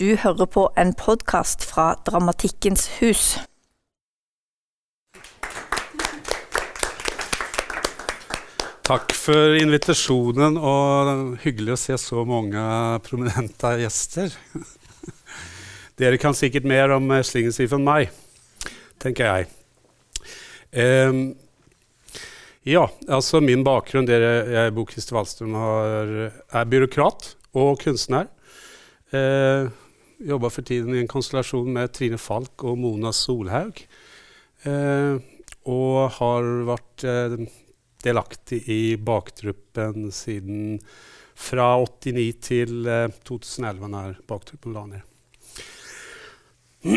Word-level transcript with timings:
Du 0.00 0.14
hører 0.16 0.46
på 0.48 0.62
en 0.80 0.94
podkast 0.96 1.60
fra 1.68 1.90
Dramatikkens 2.08 2.86
hus. 3.02 3.24
Takk 8.88 9.12
for 9.12 9.58
invitasjonen, 9.58 10.56
og 10.56 11.34
hyggelig 11.42 11.74
å 11.74 11.76
se 11.82 11.98
så 12.00 12.24
mange 12.24 12.62
prominente 13.04 13.74
gjester. 13.82 14.32
Dere 16.00 16.22
kan 16.22 16.32
sikkert 16.38 16.70
mer 16.72 16.96
om 16.96 17.12
Slingensiv 17.20 17.76
enn 17.76 17.84
meg, 17.84 18.16
tenker 19.04 19.28
jeg. 19.28 19.52
Um, 20.80 21.20
ja, 22.64 22.86
altså 23.04 23.44
min 23.44 23.68
bakgrunn 23.68 24.08
dere, 24.08 24.32
Jeg, 24.48 24.72
Bo 24.80 24.88
Christer 24.88 25.20
Wallstrøm, 25.20 25.60
er 25.60 26.72
byråkrat 26.72 27.34
og 27.52 27.84
kunstner. 27.84 28.32
Eh, 29.12 29.68
jobber 30.20 30.52
for 30.52 30.66
tiden 30.66 30.94
i 30.94 31.00
en 31.02 31.10
konstellasjon 31.10 31.72
med 31.74 31.92
Trine 31.96 32.18
Falk 32.20 32.64
og 32.68 32.78
Mona 32.80 33.12
Solhaug. 33.16 33.80
Eh, 34.68 35.16
og 35.70 35.96
har 36.18 36.48
vært 36.68 37.04
eh, 37.08 37.36
delaktig 38.04 38.62
i 38.68 38.96
baktruppen 39.00 40.10
siden 40.12 40.78
fra 41.40 41.72
89 41.80 42.26
til 42.44 42.90
2011, 43.24 43.80
eh, 43.80 43.90
når 43.94 44.20
baktruppen 44.28 44.76
la 44.76 44.84
ned. 44.90 45.02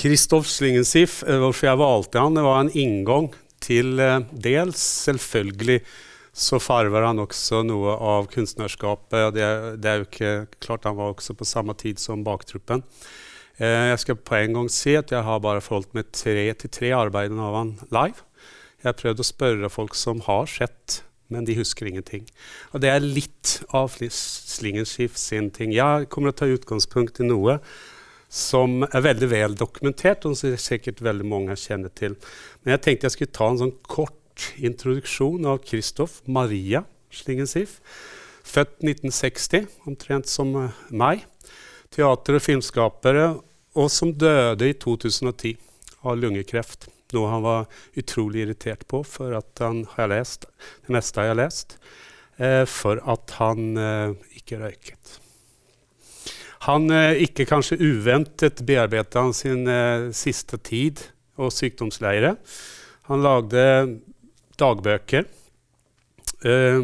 Kristoff 0.00 0.46
Slingensif, 0.50 1.20
hvorfor 1.24 1.66
jeg 1.66 1.80
valgte 1.80 2.22
han, 2.22 2.36
det 2.36 2.44
var 2.46 2.62
en 2.62 2.76
inngang 2.78 3.30
til 3.60 3.98
dels 4.32 4.80
selvfølgelig 5.06 5.80
så 6.32 6.60
farver 6.62 7.04
han 7.08 7.20
også 7.22 7.64
noe 7.66 7.96
av 7.96 8.28
kunstnerskapet. 8.30 9.34
Det, 9.34 9.48
det, 9.82 9.90
er 9.90 10.00
jo 10.00 10.06
ikke 10.08 10.32
klart 10.62 10.86
han 10.86 10.98
var 10.98 11.14
også 11.14 11.34
på 11.38 11.48
samme 11.48 11.74
tid 11.78 12.00
som 12.02 12.24
baktruppen. 12.26 12.84
Eh, 13.58 13.90
jeg 13.90 14.02
skal 14.04 14.20
på 14.22 14.38
en 14.38 14.58
gang 14.60 14.72
si 14.72 14.94
at 14.98 15.12
jeg 15.12 15.26
har 15.26 15.42
bare 15.42 15.62
forholdt 15.64 15.94
meg 15.96 16.12
tre 16.14 16.46
til 16.54 16.72
tre 16.72 16.92
arbeidene 16.96 17.46
av 17.46 17.58
han 17.58 17.76
live. 17.90 18.26
Jeg 18.80 18.92
har 18.92 18.98
prøvd 19.00 19.20
å 19.20 19.28
spørre 19.28 19.72
folk 19.72 19.96
som 19.98 20.22
har 20.24 20.46
sett, 20.48 21.02
men 21.30 21.44
de 21.44 21.58
husker 21.58 21.90
ingenting. 21.90 22.24
Og 22.72 22.80
det 22.82 22.94
er 22.94 23.04
litt 23.04 23.58
av 23.76 23.92
Slingenskift 23.98 25.20
sin 25.20 25.50
ting. 25.54 25.74
Jeg 25.76 26.08
kommer 26.10 26.32
til 26.32 26.36
å 26.36 26.40
ta 26.40 26.60
utgangspunkt 26.60 27.20
i 27.20 27.28
noe 27.28 27.58
som 28.30 28.84
er 28.86 29.02
veldig 29.02 29.28
vel 29.28 29.58
dokumentert, 29.58 30.24
og 30.24 30.38
som 30.38 30.54
sikkert 30.54 31.02
veldig 31.02 31.26
mange 31.26 31.58
kjenner 31.58 31.90
til. 31.90 32.14
Men 32.62 32.76
jeg 32.76 32.84
tenkte 32.86 33.08
jeg 33.08 33.16
skulle 33.16 33.36
ta 33.36 33.50
en 33.50 33.60
sånn 33.64 33.76
kort 33.90 34.19
introduksjon 34.58 35.46
av 35.48 35.62
Kristoff 35.64 36.20
Maria 36.26 36.84
Slingensiff. 37.10 37.80
Født 38.46 38.80
1960, 38.82 39.66
omtrent 39.86 40.30
som 40.30 40.54
meg. 40.90 41.26
Teater- 41.90 42.38
og 42.38 42.44
filmskapere, 42.44 43.26
og 43.78 43.90
som 43.90 44.12
døde 44.14 44.70
i 44.70 44.74
2010 44.74 45.56
av 46.06 46.18
lungekreft. 46.18 46.88
Noe 47.14 47.30
han 47.30 47.42
var 47.44 47.66
utrolig 47.98 48.44
irritert 48.44 48.86
på 48.90 49.02
for 49.06 49.34
at 49.38 49.62
han 49.62 49.82
har 49.96 50.10
lest 50.12 50.46
det 50.86 50.94
meste 50.94 51.24
jeg 51.24 51.32
har 51.32 51.40
lest. 51.40 51.76
Eh, 52.40 52.64
for 52.70 53.02
at 53.10 53.34
han 53.38 53.74
eh, 53.76 54.14
ikke 54.38 54.60
røyket. 54.62 55.16
Han 56.68 56.90
eh, 56.92 57.22
ikke 57.26 57.48
kanskje 57.48 57.80
uventet 57.80 58.62
bearbeidet 58.68 59.18
han 59.18 59.34
sin 59.36 59.66
eh, 59.68 60.10
siste 60.16 60.60
tid 60.64 61.02
og 61.40 61.52
sykdomsleire. 61.56 62.36
Han 63.10 63.24
lagde 63.24 63.64
dagbøker. 64.60 65.28
Eh, 66.44 66.82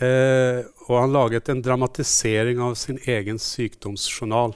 eh, 0.00 0.60
og 0.88 0.94
han 0.96 1.14
laget 1.16 1.48
en 1.52 1.62
dramatisering 1.64 2.60
av 2.64 2.76
sin 2.80 3.00
egen 3.04 3.40
sykdomsjournal. 3.42 4.54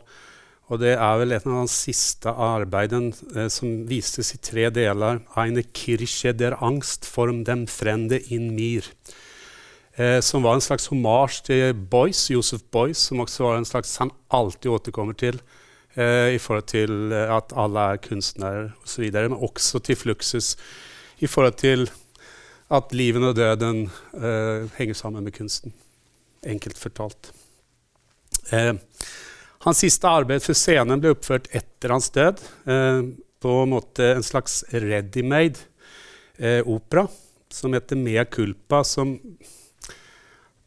Og 0.72 0.80
det 0.80 0.94
er 0.94 1.18
vel 1.20 1.34
et 1.36 1.44
av 1.44 1.58
hans 1.58 1.74
siste 1.84 2.32
arbeidene 2.32 3.12
eh, 3.36 3.50
som 3.52 3.82
vistes 3.88 4.32
i 4.36 4.40
tre 4.40 4.70
deler. 4.72 5.20
Eine 5.36 5.64
Kirche 5.64 6.32
der 6.32 6.56
Angst 6.64 7.04
form 7.08 7.44
dem 7.48 7.66
Frende 7.68 8.20
in 8.32 8.54
mir. 8.56 8.88
Eh, 9.94 10.20
som 10.24 10.42
var 10.42 10.56
en 10.56 10.64
slags 10.64 10.88
homasj 10.88 11.42
til 11.50 11.74
Boyce, 11.74 12.32
Josef 12.32 12.62
Boyce, 12.72 13.10
som 13.10 13.20
også 13.20 13.44
var 13.44 13.58
en 13.58 13.68
slags 13.68 13.98
han 14.00 14.12
alltid 14.32 14.70
återkommer 14.72 15.18
til 15.20 15.42
eh, 15.96 16.32
i 16.32 16.38
forhold 16.40 16.70
til 16.72 17.12
eh, 17.12 17.28
at 17.28 17.52
alle 17.52 17.84
er 17.92 18.00
kunstnere 18.00 18.70
osv., 18.80 19.10
men 19.12 19.36
også 19.36 19.82
til 19.84 20.00
Fluxus 20.00 20.54
i 21.22 21.30
forhold 21.30 21.58
til 21.60 21.86
at 22.72 22.94
livet 22.96 23.24
og 23.28 23.36
døden 23.36 23.84
eh, 24.16 24.68
henger 24.78 24.96
sammen 24.98 25.24
med 25.24 25.34
kunsten. 25.36 25.74
Enkelt 26.42 26.78
fortalt. 26.80 27.30
Eh, 28.50 28.74
hans 29.62 29.82
siste 29.84 30.08
arbeid 30.08 30.42
for 30.42 30.58
scenen 30.58 31.02
ble 31.02 31.12
oppført 31.14 31.50
etter 31.54 31.94
hans 31.94 32.10
død. 32.14 32.42
Eh, 32.66 33.02
på 33.42 33.56
en 33.62 33.74
måte 33.74 34.12
en 34.14 34.24
slags 34.24 34.62
ready-made 34.72 35.66
eh, 36.38 36.62
opera 36.62 37.06
som 37.52 37.74
heter 37.76 37.98
Mea 38.00 38.24
culpa, 38.24 38.84
som 38.84 39.18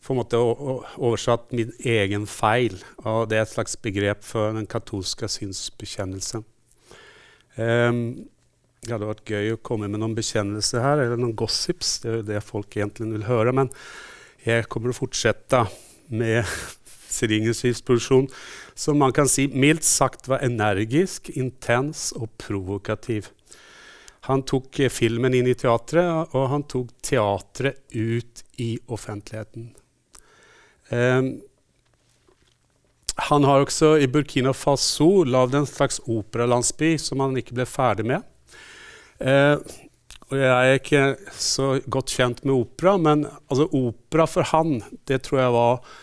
på 0.05 0.13
en 0.13 0.19
måte 0.19 0.37
oversatt 0.37 1.49
min 1.57 1.71
egen 1.81 2.27
feil. 2.29 2.77
Og 3.01 3.25
det 3.31 3.39
er 3.39 3.47
et 3.47 3.53
slags 3.55 3.73
begrep 3.81 4.21
for 4.23 4.53
den 4.53 4.67
katolske 4.69 5.29
synsbekjennelsen. 5.31 6.45
Um, 7.57 8.27
det 8.85 8.95
hadde 8.95 9.09
vært 9.09 9.31
gøy 9.31 9.53
å 9.55 9.61
komme 9.65 9.89
med 9.89 10.01
noen 10.01 10.15
bekjennelser 10.17 10.83
her, 10.83 11.01
eller 11.03 11.19
noen 11.19 11.35
gossips. 11.37 11.97
Det 12.03 12.11
er 12.11 12.19
jo 12.19 12.27
det 12.29 12.41
folk 12.45 12.77
egentlig 12.77 13.11
vil 13.13 13.27
høre. 13.29 13.53
Men 13.55 13.71
jeg 14.45 14.67
kommer 14.71 14.93
å 14.93 14.97
fortsette 14.97 15.65
med 16.13 16.43
Seringens 17.15 17.61
produksjon, 17.85 18.25
som 18.75 18.97
man 18.99 19.13
kan 19.15 19.29
si 19.31 19.45
mildt 19.47 19.85
sagt 19.87 20.27
var 20.27 20.43
energisk, 20.43 21.29
intens 21.39 22.09
og 22.17 22.27
provokativ. 22.41 23.29
Han 24.27 24.41
tok 24.43 24.81
eh, 24.81 24.91
filmen 24.91 25.35
inn 25.37 25.47
i 25.47 25.55
teatret, 25.55 26.33
og 26.35 26.47
han 26.51 26.65
tok 26.67 26.91
teatret 27.05 27.83
ut 27.93 28.43
i 28.59 28.73
offentligheten. 28.91 29.69
Um, 30.89 31.29
han 33.29 33.45
har 33.47 33.63
også 33.63 33.95
i 34.01 34.07
Burkina 34.11 34.51
Faso 34.53 35.23
lagd 35.23 35.55
en 35.55 35.69
slags 35.69 36.01
operalandsby 36.03 36.95
som 36.99 37.23
han 37.23 37.37
ikke 37.39 37.55
ble 37.55 37.67
ferdig 37.69 38.07
med. 38.09 38.25
Uh, 39.21 39.59
og 40.25 40.39
jeg 40.39 40.49
er 40.51 40.79
ikke 40.79 41.03
så 41.37 41.67
godt 41.91 42.15
kjent 42.17 42.41
med 42.43 42.55
opera, 42.55 42.95
men 42.97 43.27
altså, 43.27 43.67
opera 43.77 44.25
for 44.29 44.47
han, 44.49 44.79
det 45.05 45.21
tror 45.25 45.41
jeg 45.41 45.53
var 45.55 45.93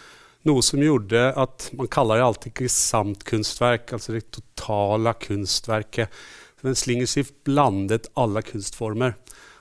noe 0.47 0.63
som 0.67 0.83
gjorde 0.83 1.21
at 1.39 1.69
Man 1.79 1.91
kaller 1.91 2.19
det 2.19 2.27
alltid 2.27 2.63
gesamtkunstverk, 2.65 3.93
altså 3.95 4.15
det 4.15 4.25
totale 4.35 5.15
kunstverket. 5.23 6.23
Men 6.63 6.79
Slingerskift 6.79 7.35
blandet 7.47 8.09
alle 8.19 8.43
kunstformer. 8.47 9.17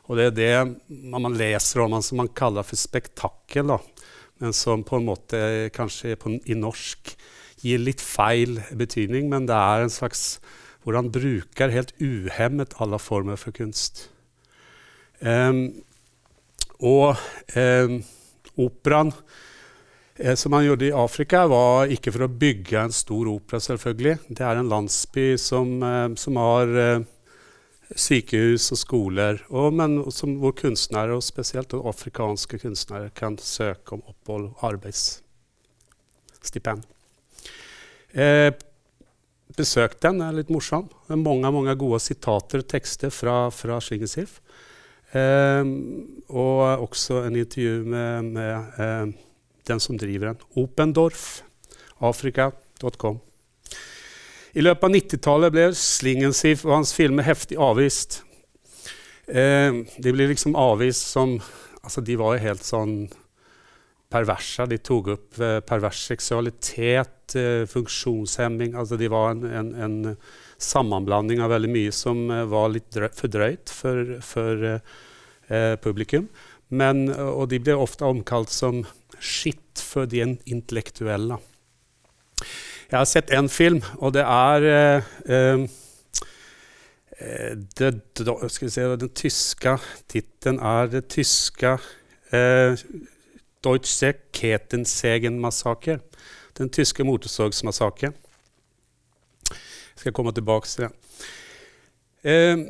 Og 0.09 0.17
det 0.17 0.25
er 0.29 0.37
det 0.37 1.01
man 1.09 1.37
leser 1.37 1.83
om, 1.83 1.97
som 2.01 2.21
man 2.21 2.33
kaller 2.37 2.65
for 2.65 2.77
spektakel. 2.77 3.69
Da 3.73 3.79
men 4.41 4.53
som 4.57 4.81
på 4.83 4.97
en 4.97 5.05
måte 5.05 5.39
kanskje 5.75 6.15
på, 6.17 6.33
i 6.49 6.57
norsk 6.57 7.13
gir 7.61 7.81
litt 7.81 8.01
feil 8.01 8.57
betydning. 8.73 9.27
Men 9.29 9.45
det 9.45 9.53
er 9.53 9.83
en 9.83 9.93
slags 9.93 10.39
hvor 10.83 10.97
han 10.97 11.11
bruker 11.13 11.73
helt 11.73 11.93
uhemmet 12.01 12.75
alle 12.81 12.99
former 12.99 13.39
for 13.39 13.55
kunst. 13.55 14.07
Um, 15.21 15.83
og 16.81 17.13
um, 17.53 17.99
operaen 18.57 19.11
eh, 20.15 20.35
som 20.35 20.53
han 20.57 20.65
gjorde 20.65 20.89
i 20.89 20.97
Afrika, 20.97 21.45
var 21.49 21.93
ikke 21.93 22.11
for 22.15 22.25
å 22.25 22.35
bygge 22.41 22.81
en 22.81 22.95
stor 22.95 23.29
opera, 23.29 23.61
selvfølgelig. 23.61 24.17
Det 24.29 24.45
er 24.45 24.57
en 24.57 24.71
landsby 24.71 25.35
som, 25.41 25.75
eh, 25.85 26.09
som 26.17 26.39
har 26.41 26.77
eh, 26.85 27.03
sykehus 27.95 28.71
og 28.73 28.79
skoler, 28.79 29.45
og, 29.49 29.73
men 29.77 30.11
som, 30.13 30.35
hvor 30.41 30.51
kunstnere, 30.57 31.15
og 31.17 31.23
spesielt 31.25 31.73
afrikanske 31.77 32.57
kunstnere, 32.63 33.09
kan 33.15 33.37
søke 33.37 33.93
om 33.97 34.03
opphold 34.07 34.45
og 34.51 34.57
arbeidsstipend. 34.71 36.81
Eh, 38.11 38.51
besøk 39.57 39.97
den, 40.03 40.21
er 40.23 40.35
litt 40.35 40.51
morsom. 40.53 40.87
Det 41.07 41.15
er 41.15 41.21
mange, 41.21 41.51
mange 41.53 41.75
gode 41.79 41.99
sitater 42.03 42.63
og 42.63 42.69
tekster 42.71 43.13
fra, 43.13 43.49
fra 43.53 43.79
Slingesif. 43.83 44.39
Eh, 45.11 45.63
og 46.31 46.85
også 46.87 47.25
en 47.25 47.35
intervju 47.35 47.83
med, 47.91 48.31
med 48.37 48.79
eh, 48.79 49.11
den 49.67 49.83
som 49.83 49.99
driver 49.99 50.31
den. 50.31 50.45
Opendorf, 50.61 51.41
afrika.com. 51.99 53.19
I 54.51 54.63
løpet 54.63 54.83
av 54.83 54.95
90-tallet 54.95 55.55
ble 55.55 55.69
Slingensief 55.77 56.65
og 56.67 56.75
hans 56.79 56.91
filmer 56.95 57.27
heftig 57.27 57.59
avvist. 57.61 58.21
Eh, 59.31 59.83
de 59.95 60.13
ble 60.13 60.31
liksom 60.33 60.57
avvist 60.59 61.11
som 61.13 61.39
Altså, 61.81 61.97
de 62.05 62.13
var 62.13 62.35
jo 62.35 62.43
helt 62.43 62.61
sånn 62.61 62.91
perverse. 64.11 64.67
De 64.69 64.79
tok 64.83 65.11
opp 65.15 65.41
eh, 65.41 65.59
pervers 65.65 66.03
seksualitet, 66.11 67.35
eh, 67.39 67.65
funksjonshemming 67.69 68.75
Altså, 68.75 68.99
de 68.99 69.09
var 69.11 69.35
en, 69.35 69.45
en, 69.45 69.73
en, 69.75 70.15
sammenblanding 70.61 71.39
av 71.41 71.49
veldig 71.55 71.71
mye 71.73 71.91
som 71.95 72.27
eh, 72.29 72.45
var 72.49 72.69
litt 72.73 72.97
for 73.17 73.31
drøyt 73.33 73.71
for, 73.73 74.17
for 74.25 74.65
eh, 74.67 75.75
publikum. 75.81 76.29
Men, 76.71 77.09
og 77.11 77.49
de 77.51 77.59
ble 77.59 77.75
ofte 77.75 78.07
omkalt 78.07 78.53
som 78.53 78.83
skitt 79.19 79.81
for 79.81 80.07
de 80.07 80.21
intellektuelle. 80.23 81.39
Jeg 82.91 82.97
har 82.97 83.07
sett 83.07 83.31
én 83.35 83.47
film, 83.51 83.81
og 83.99 84.13
det 84.15 84.23
er 84.23 84.67
eh, 84.71 85.65
det, 87.77 87.91
skal 88.49 88.65
vi 88.65 88.71
se, 88.73 88.85
Den 88.97 89.13
tyske 89.15 89.75
tittelen 90.09 90.59
er 90.59 90.89
det 90.91 91.03
tyske 91.13 91.75
eh, 92.33 92.73
Deutsche 93.63 94.13
Ketensegen-massaker. 94.33 95.99
Den 96.57 96.69
tyske 96.69 97.05
motorsågsmassakren. 97.07 98.15
Jeg 99.51 100.03
skal 100.03 100.15
komme 100.15 100.33
tilbake 100.33 100.67
til 100.67 100.87
det. 100.87 100.91
Eh, 102.23 102.63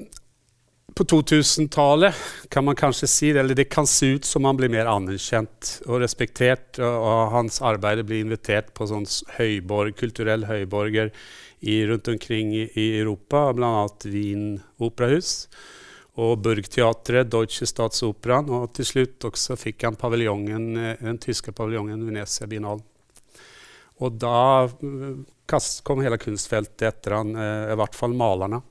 på 0.95 1.05
2000-tallet 1.07 2.15
kan 2.51 2.65
man 2.67 2.75
kanskje 2.75 3.07
si, 3.07 3.29
eller 3.31 3.55
det 3.55 3.69
kan 3.71 3.88
se 3.88 4.13
ut 4.17 4.27
som 4.27 4.45
han 4.45 4.57
blir 4.59 4.71
mer 4.71 4.89
anerkjent 4.91 5.77
og 5.88 6.01
respektert, 6.03 6.79
og, 6.79 6.97
og 7.07 7.35
hans 7.38 7.61
arbeid 7.63 8.03
blir 8.07 8.25
invitert 8.25 8.73
på 8.75 8.89
sånn 8.89 9.07
høyborg, 9.38 9.95
kulturell 9.99 10.43
høyborger 10.49 11.13
i, 11.61 11.77
rundt 11.88 12.11
omkring 12.11 12.51
i 12.57 12.88
Europa, 12.99 13.47
bl.a. 13.55 13.88
Wien 14.11 14.59
operahus 14.83 15.47
og 16.19 16.42
Burgteatret, 16.44 17.30
Deutsche 17.31 17.68
Staatsoperan, 17.69 18.50
og 18.52 18.72
til 18.75 18.88
slutt 18.88 19.30
også 19.30 19.56
fikk 19.60 19.86
han 19.88 20.00
paviljongen, 20.00 20.66
eh, 20.78 20.98
den 21.00 21.19
tyske 21.24 21.54
paviljongen 21.56 22.04
Venezia 22.08 22.48
Biennalen. 22.52 22.84
Og 24.02 24.18
da 24.19 24.66
eh, 24.68 25.72
kom 25.88 26.04
hele 26.04 26.19
kunstfeltet 26.19 26.88
etter 26.90 27.16
han, 27.16 27.36
eh, 27.36 27.72
i 27.72 27.80
hvert 27.80 27.96
fall 27.96 28.16
malerne 28.18 28.62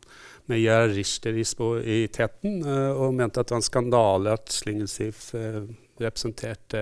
med 0.51 0.61
Gerhard 0.61 0.97
Richter 0.97 1.37
i, 1.39 2.01
teten, 2.11 2.65
og 2.67 3.13
mente 3.15 3.39
at 3.39 3.47
det 3.47 3.55
var 3.55 3.61
en 3.61 3.63
skandale 3.63 4.33
at 4.35 4.51
Slingensief 4.51 5.29
uh, 5.39 5.61
representerte 6.03 6.81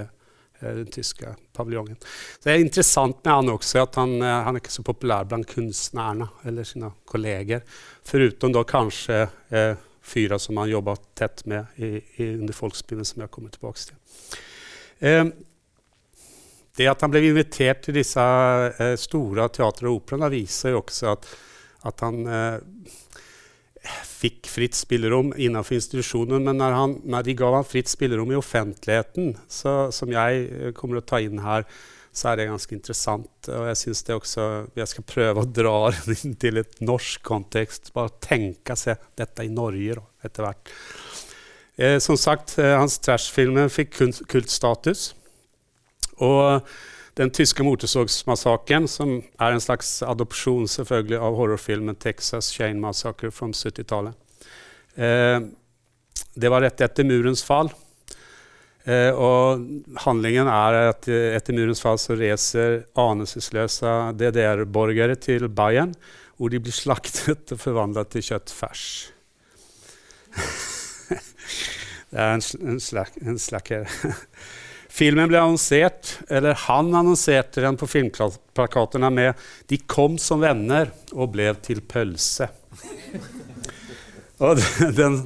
den 0.62 0.86
tyske 0.88 1.34
paviljongen. 1.52 1.98
Det 2.40 2.54
er 2.54 2.62
interessant 2.62 3.20
med 3.20 3.34
han 3.34 3.50
også 3.52 3.82
at 3.82 3.98
han, 4.00 4.14
han 4.24 4.56
er 4.56 4.62
ikke 4.62 4.72
så 4.72 4.86
populær 4.86 5.28
blant 5.28 5.50
kunstnerne 5.52 6.30
eller 6.48 6.64
sine 6.64 6.88
kolleger. 7.04 7.60
Foruten 8.08 8.56
da 8.56 8.64
kanskje 8.64 9.20
eh, 9.52 9.76
fyra 10.08 10.38
som 10.42 10.58
han 10.60 10.70
jobba 10.70 10.96
tett 11.18 11.44
med 11.50 11.76
i, 11.76 11.98
i, 12.16 12.30
under 12.34 12.56
folkspillen 12.56 13.06
som 13.06 13.22
jeg 13.24 13.32
kommer 13.34 13.54
tilbake 13.54 13.90
til. 13.90 13.98
Eh, 15.00 15.24
det 16.78 16.86
at 16.86 17.02
han 17.02 17.10
ble 17.10 17.24
invitert 17.26 17.82
til 17.86 17.98
disse 17.98 18.22
eh, 18.22 18.94
store 19.00 19.48
teater- 19.54 19.90
og 19.90 20.00
operaene, 20.02 20.30
viser 20.32 20.74
jo 20.74 20.82
også 20.84 21.12
at, 21.16 21.28
at 21.90 22.06
han 22.06 22.22
fikk 24.18 24.48
fritt 24.50 24.76
spillerom 24.76 25.30
innenfor 25.36 25.78
institusjonen. 25.78 26.42
Men 26.44 26.58
når, 26.60 26.74
han, 26.74 26.96
når, 27.06 27.26
de 27.26 27.36
ga 27.38 27.52
han 27.54 27.66
fritt 27.66 27.90
spillerom 27.90 28.32
i 28.32 28.38
offentligheten, 28.38 29.36
så, 29.50 29.76
som 29.94 30.12
jeg 30.12 30.74
kommer 30.78 30.98
til 30.98 31.04
å 31.04 31.08
ta 31.12 31.22
inn 31.22 31.42
her, 31.44 31.66
så 32.18 32.32
er 32.32 32.40
det 32.40 32.48
ganske 32.50 32.74
interessant. 32.74 33.50
Og 33.52 33.68
jeg 33.70 33.78
synes 33.82 34.02
det 34.06 34.16
også, 34.16 34.48
jeg 34.78 34.90
skal 34.90 35.06
prøve 35.06 35.44
å 35.44 35.50
dra 35.60 35.76
det 36.08 36.18
inn 36.24 36.34
til 36.40 36.60
et 36.62 36.80
norsk 36.84 37.22
kontekst. 37.26 37.92
Bare 37.94 38.14
tenke 38.24 38.76
seg 38.78 39.00
dette 39.18 39.46
i 39.46 39.52
Norge 39.52 40.00
etter 40.26 40.46
hvert. 40.46 40.74
Eh, 41.78 41.98
som 42.02 42.18
sagt, 42.18 42.56
eh, 42.58 42.74
hans 42.74 42.98
trashfilmer 43.04 43.70
fikk 43.70 43.94
kultstatus. 44.30 45.12
Og 46.18 46.66
den 47.18 47.30
tyske 47.34 47.62
motorsågsmassakren, 47.66 48.86
som 48.90 49.20
er 49.38 49.54
en 49.54 49.62
slags 49.62 50.00
adopsjon 50.06 50.66
selvfølgelig 50.70 51.18
av 51.18 51.38
horrorfilmen 51.38 51.96
'Texas 51.98 52.50
Chain 52.54 52.80
Massacre' 52.82 53.30
fra 53.34 53.46
70-tallet. 53.46 54.14
Eh, 54.96 55.40
det 56.34 56.50
var 56.50 56.62
rett 56.62 56.80
etter 56.80 57.06
murens 57.06 57.42
fall. 57.42 57.70
Eh, 58.88 59.12
og 59.12 59.60
handlingen 60.04 60.48
er 60.48 60.78
at 60.94 61.08
etter 61.12 61.56
murens 61.56 61.82
fall 61.84 62.00
så 62.00 62.16
reiser 62.16 62.86
anesløse 62.98 63.92
DDR-borgere 64.16 65.18
til 65.20 65.48
Bayern, 65.52 65.92
hvor 66.38 66.52
de 66.52 66.60
blir 66.62 66.74
slaktet 66.74 67.52
og 67.52 67.60
forvandlet 67.60 68.14
til 68.14 68.24
kjøttfers. 68.30 68.86
det 72.10 72.22
er 72.22 72.32
en, 72.36 72.44
en, 72.72 72.80
slak, 72.80 73.18
en 73.20 73.40
slakker. 73.42 73.84
Filmen 74.98 75.28
ble 75.30 75.38
annonsert, 75.38 76.16
eller 76.32 76.56
han 76.64 76.88
annonserte 76.96 77.62
den 77.62 77.76
på 77.78 77.86
filmplakatene 77.86 79.10
med 79.14 79.34
'De 79.68 79.78
kom 79.86 80.16
som 80.18 80.40
venner 80.42 80.90
og 81.12 81.34
ble 81.36 81.52
til 81.62 81.82
pølse'. 81.84 82.48
Og 84.38 84.60
den, 84.94 85.16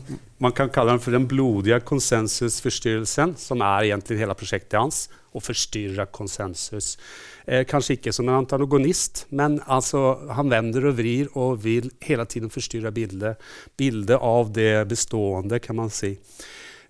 man 0.42 0.52
kan 0.52 0.70
kalle 0.74 0.90
den 0.90 1.02
for 1.02 1.14
den 1.14 1.28
blodige 1.30 1.76
konsensusforstyrrelsen, 1.86 3.36
som 3.38 3.60
er 3.62 3.82
egentlig 3.88 4.18
hele 4.18 4.34
prosjektet 4.38 4.80
hans. 4.80 5.08
Å 5.32 5.40
forstyrre 5.40 6.04
konsensus. 6.12 6.98
Eh, 7.46 7.64
kanskje 7.64 7.94
ikke 7.96 8.12
som 8.12 8.28
en 8.28 8.42
antagonist, 8.42 9.26
men 9.30 9.60
altså, 9.64 10.18
han 10.36 10.50
vender 10.52 10.90
og 10.90 10.98
vrir 10.98 11.30
og 11.32 11.62
vil 11.64 11.90
hele 12.04 12.26
tiden 12.28 12.52
forstyrre 12.52 12.92
bildet. 12.92 13.40
Bildet 13.80 14.20
av 14.20 14.52
det 14.52 14.84
bestående, 14.90 15.60
kan 15.62 15.76
man 15.78 15.90
si. 15.94 16.18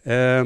Eh, 0.03 0.45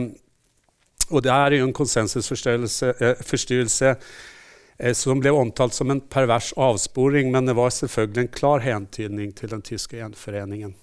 og 1.09 1.23
det 1.23 1.33
er 1.33 1.57
jo 1.57 1.69
en 1.69 1.79
konsensusforstyrrelse 1.81 3.91
eh, 3.97 4.95
som 4.99 5.21
ble 5.23 5.31
omtalt 5.33 5.75
som 5.79 5.91
en 5.95 6.03
pervers 6.03 6.51
avsporing, 6.59 7.31
men 7.33 7.49
det 7.49 7.57
var 7.57 7.71
selvfølgelig 7.73 8.27
en 8.27 8.35
klar 8.35 8.61
hentydning 8.67 9.33
til 9.39 9.49
den 9.55 9.65
tyske 9.65 10.03
gjenforeningen. 10.03 10.75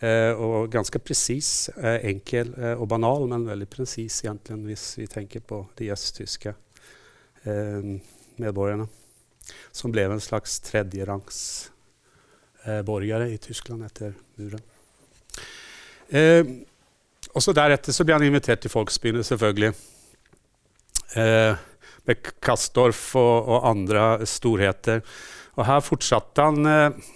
Eh, 0.00 0.32
og 0.36 0.68
ganske 0.72 1.00
presis, 1.00 1.70
eh, 1.76 2.02
enkel 2.10 2.52
eh, 2.58 2.74
og 2.76 2.88
banal, 2.90 3.24
men 3.30 3.46
veldig 3.48 3.68
presis 3.72 4.18
egentlig, 4.24 4.58
hvis 4.68 4.84
vi 5.00 5.06
tenker 5.08 5.40
på 5.40 5.62
de 5.78 5.90
østtyske 5.94 6.54
medborgerne. 7.46 8.88
Som 9.70 9.92
ble 9.94 10.02
en 10.10 10.20
slags 10.20 10.58
tredjerangs 10.66 11.36
borgere 12.82 13.28
i 13.30 13.36
Tyskland 13.38 13.84
etter 13.86 14.16
muren. 14.34 14.64
Og 17.30 17.44
så 17.44 17.54
Deretter 17.54 17.94
så 17.94 18.02
ble 18.02 18.16
han 18.16 18.26
invitert 18.26 18.64
til 18.64 18.72
Folksbyen, 18.72 19.22
selvfølgelig. 19.22 19.70
Eh, 21.14 21.56
med 22.06 22.30
Kastorf 22.42 23.14
og, 23.18 23.48
og, 23.48 23.68
andre 23.70 24.26
storheter. 24.28 25.02
Og 25.56 25.66
her 25.66 25.80
fortsatte 25.84 26.44
han 26.44 26.68
eh, 26.70 27.12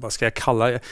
Hva 0.00 0.10
skal 0.12 0.30
jeg 0.30 0.38
kalle 0.38 0.68
det? 0.72 0.82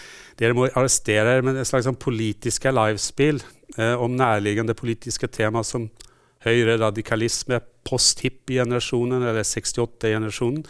Dere 0.40 0.56
må 0.56 0.70
arrestere 0.70 1.40
med 1.44 1.58
et 1.60 1.68
slags 1.68 1.84
sånn 1.84 1.98
politiske 2.00 2.72
livespill 2.72 3.42
eh, 3.76 3.92
om 3.92 4.14
nærliggende 4.16 4.76
politiske 4.78 5.28
tema 5.28 5.60
som 5.66 5.90
høyre 6.46 6.78
radikalisme, 6.80 7.60
post-hippie-generasjonen, 7.84 9.20
eller 9.20 9.44
68-generasjonen, 9.44 10.64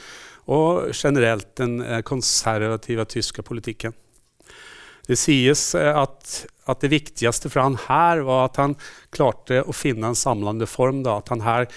og 0.51 0.91
generelt 0.91 1.53
den 1.61 1.79
eh, 1.85 2.03
konservative 2.07 3.07
tyske 3.15 3.45
politikken. 3.47 3.95
Det 5.07 5.19
sies 5.19 5.71
eh, 5.79 5.95
at, 5.95 6.45
at, 6.67 6.83
det 6.83 6.93
viktigste 6.93 7.51
for 7.51 7.63
han 7.63 7.79
her 7.87 8.25
var 8.27 8.49
at 8.49 8.61
han 8.63 8.77
klarte 9.15 9.63
å 9.63 9.75
finne 9.75 10.11
en 10.11 10.19
samlende 10.19 10.69
form. 10.71 11.05
Da. 11.07 11.21
At 11.23 11.31
han 11.31 11.47
her 11.47 11.69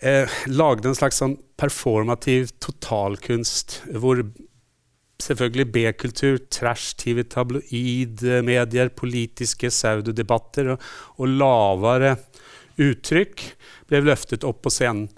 eh, 0.00 0.40
lagde 0.48 0.90
en 0.90 0.96
slags 0.98 1.20
sånn 1.20 1.38
performativ 1.60 2.54
totalkunst 2.64 3.82
hvor 3.92 4.24
selvfølgelig 5.24 5.66
B-kultur, 5.74 6.38
trash-TV, 6.52 7.22
tabloid-medier, 7.30 8.92
politiske 8.96 9.70
pseudodebatter 9.72 10.74
og, 10.74 10.90
og 11.20 11.32
lavere 11.40 12.16
uttrykk 12.80 13.46
ble 13.90 14.02
løftet 14.06 14.46
opp 14.48 14.62
på 14.64 14.72
scenen. 14.72 15.08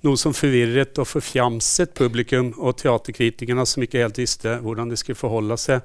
Noe 0.00 0.16
som 0.16 0.32
forvirret 0.32 0.96
og 1.00 1.08
forfjamset 1.10 1.92
publikum 1.96 2.54
og 2.56 2.78
teaterkritikerne, 2.80 3.66
som 3.68 3.84
ikke 3.84 4.00
helt 4.00 4.20
visste 4.22 4.56
hvordan 4.64 4.88
de 4.88 4.96
skulle 4.96 5.20
forholde 5.20 5.58
seg 5.60 5.84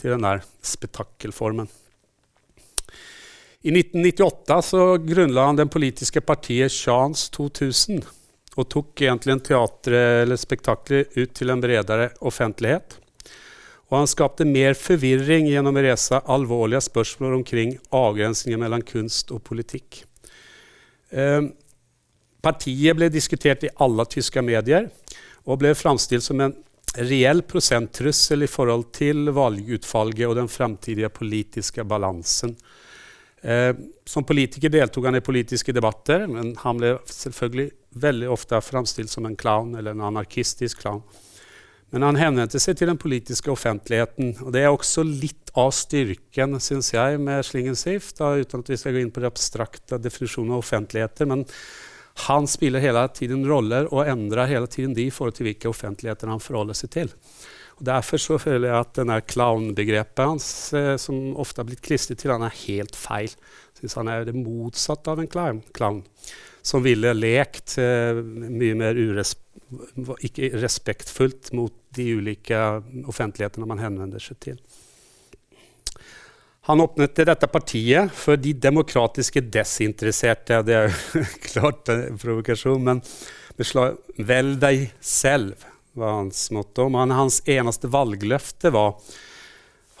til 0.00 0.16
den 0.16 0.26
der 0.26 0.42
spetakkelformen. 0.66 1.70
I 3.62 3.70
1998 3.70 4.72
så 4.72 4.86
grunnla 4.98 5.46
han 5.46 5.60
den 5.60 5.70
politiske 5.70 6.20
partiet 6.26 6.74
Chance 6.74 7.30
2000 7.36 8.02
og 8.56 8.68
tok 8.68 9.00
egentlig 9.04 9.36
en 9.36 9.44
teater 9.44 9.96
eller 9.96 10.40
spektakler 10.40 11.06
ut 11.16 11.32
til 11.36 11.52
en 11.52 11.62
bredere 11.62 12.10
offentlighet. 12.20 12.98
Og 13.92 13.98
han 13.98 14.08
skapte 14.08 14.48
mer 14.48 14.76
forvirring 14.76 15.50
gjennom 15.50 15.76
å 15.76 15.84
reise 15.84 16.20
alvorlige 16.32 16.80
spørsmål 16.84 17.38
omkring 17.40 17.74
avgrensninger 17.92 18.60
mellom 18.60 18.84
kunst 18.88 19.32
og 19.34 19.42
politikk. 19.44 20.02
Eh, 21.12 21.48
partiet 22.42 22.96
ble 22.96 23.10
diskutert 23.12 23.64
i 23.68 23.72
alle 23.84 24.06
tyske 24.08 24.44
medier 24.44 24.88
og 25.44 25.60
ble 25.60 25.74
framstilt 25.76 26.24
som 26.24 26.40
en 26.40 26.56
reell 26.96 27.40
prosenttrussel 27.48 28.44
i 28.44 28.50
forhold 28.50 28.90
til 28.96 29.28
valgutfallet 29.32 30.24
og 30.28 30.36
den 30.40 30.48
framtidige 30.52 31.12
politiske 31.12 31.84
balansen. 31.88 32.56
Eh, 33.42 33.72
som 34.08 34.24
politiker 34.24 34.72
deltok 34.72 35.08
han 35.08 35.18
i 35.18 35.24
politiske 35.24 35.72
debatter, 35.74 36.26
men 36.30 36.54
han 36.62 36.80
ble 36.80 36.96
selvfølgelig 37.10 37.70
veldig 37.94 38.30
ofte 38.32 38.60
framstilt 38.64 39.10
som 39.10 39.26
en 39.26 39.36
clown, 39.36 39.74
eller 39.74 39.96
en 39.96 40.06
anarkistisk 40.12 40.80
clown. 40.84 41.02
Men 41.92 42.06
han 42.06 42.16
henvendte 42.16 42.60
seg 42.62 42.78
til 42.78 42.88
den 42.88 43.00
politiske 43.00 43.52
offentligheten. 43.52 44.32
Og 44.46 44.52
det 44.54 44.62
er 44.62 44.72
også 44.72 45.04
litt 45.04 45.52
av 45.60 45.74
styrken, 45.76 46.56
syns 46.64 46.88
jeg, 46.94 47.18
med 47.20 47.44
Slingensief, 47.44 48.14
uten 48.16 48.62
at 48.64 48.70
vi 48.72 48.78
skal 48.80 48.96
gå 48.96 49.02
inn 49.02 49.12
på 49.12 49.20
de 49.20 49.28
abstrakte 49.28 49.98
definisjonen 50.00 50.54
av 50.54 50.62
offentligheter. 50.64 51.28
Men 51.28 51.44
Han 52.28 52.44
spiller 52.46 52.80
hele 52.84 53.06
tiden 53.08 53.46
roller 53.48 53.86
og 53.88 54.04
endrer 54.04 54.50
hele 54.50 54.66
tiden 54.68 54.92
de 54.92 55.06
i 55.08 55.10
forhold 55.10 55.32
til 55.38 55.46
hvilke 55.48 55.70
offentligheter 55.70 56.28
han 56.28 56.42
forholder 56.44 56.76
seg 56.76 56.90
til. 56.92 57.12
Og 57.78 57.86
derfor 57.88 58.20
så 58.20 58.36
føler 58.38 58.68
jeg 58.68 58.84
at 58.84 58.98
denne 58.98 59.16
clown-begrepet 59.24 60.20
hans, 60.20 60.46
eh, 60.76 60.96
som 61.00 61.32
ofte 61.40 61.62
har 61.62 61.70
blitt 61.70 61.80
klistret 61.84 62.20
til 62.20 62.34
han, 62.34 62.44
er 62.44 62.60
helt 62.66 62.96
feil. 62.96 63.32
Syns 63.80 63.96
han 63.96 64.12
er 64.12 64.28
det 64.28 64.36
motsatte 64.36 65.08
av 65.08 65.22
en 65.22 65.30
clown. 65.32 66.02
Som 66.62 66.84
ville 66.84 67.12
lekt 67.16 67.76
eh, 67.82 68.22
mye 68.22 68.76
mer 68.78 68.98
ikke 70.22 70.52
respektfullt 70.62 71.52
mot 71.56 71.74
de 71.96 72.12
ulike 72.18 72.58
offentlighetene 73.08 73.68
man 73.68 73.82
henvender 73.82 74.22
seg 74.22 74.38
til. 74.44 74.62
Han 76.68 76.80
åpnet 76.84 77.18
dette 77.26 77.48
partiet 77.50 78.12
for 78.14 78.38
de 78.38 78.52
demokratiske 78.54 79.42
desinteresserte. 79.50 80.60
Det 80.62 80.76
er 80.78 80.88
jo 80.92 81.24
klart 81.50 81.90
en 81.90 82.20
provokasjon, 82.22 82.84
men 82.86 83.02
velg 84.22 84.60
deg 84.62 84.86
selv, 85.00 85.66
var 85.98 86.20
hans 86.20 86.46
motto. 86.54 86.86
Men 86.88 87.12
hans 87.12 87.42
eneste 87.50 87.90
valgløfte 87.90 88.72
var 88.72 88.96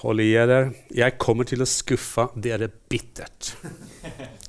Hold 0.02 0.18
i 0.18 0.32
dere, 0.34 0.72
jeg 0.90 1.14
kommer 1.22 1.46
til 1.46 1.62
å 1.62 1.66
skuffe 1.68 2.24
dere 2.34 2.66
bittert. 2.90 3.52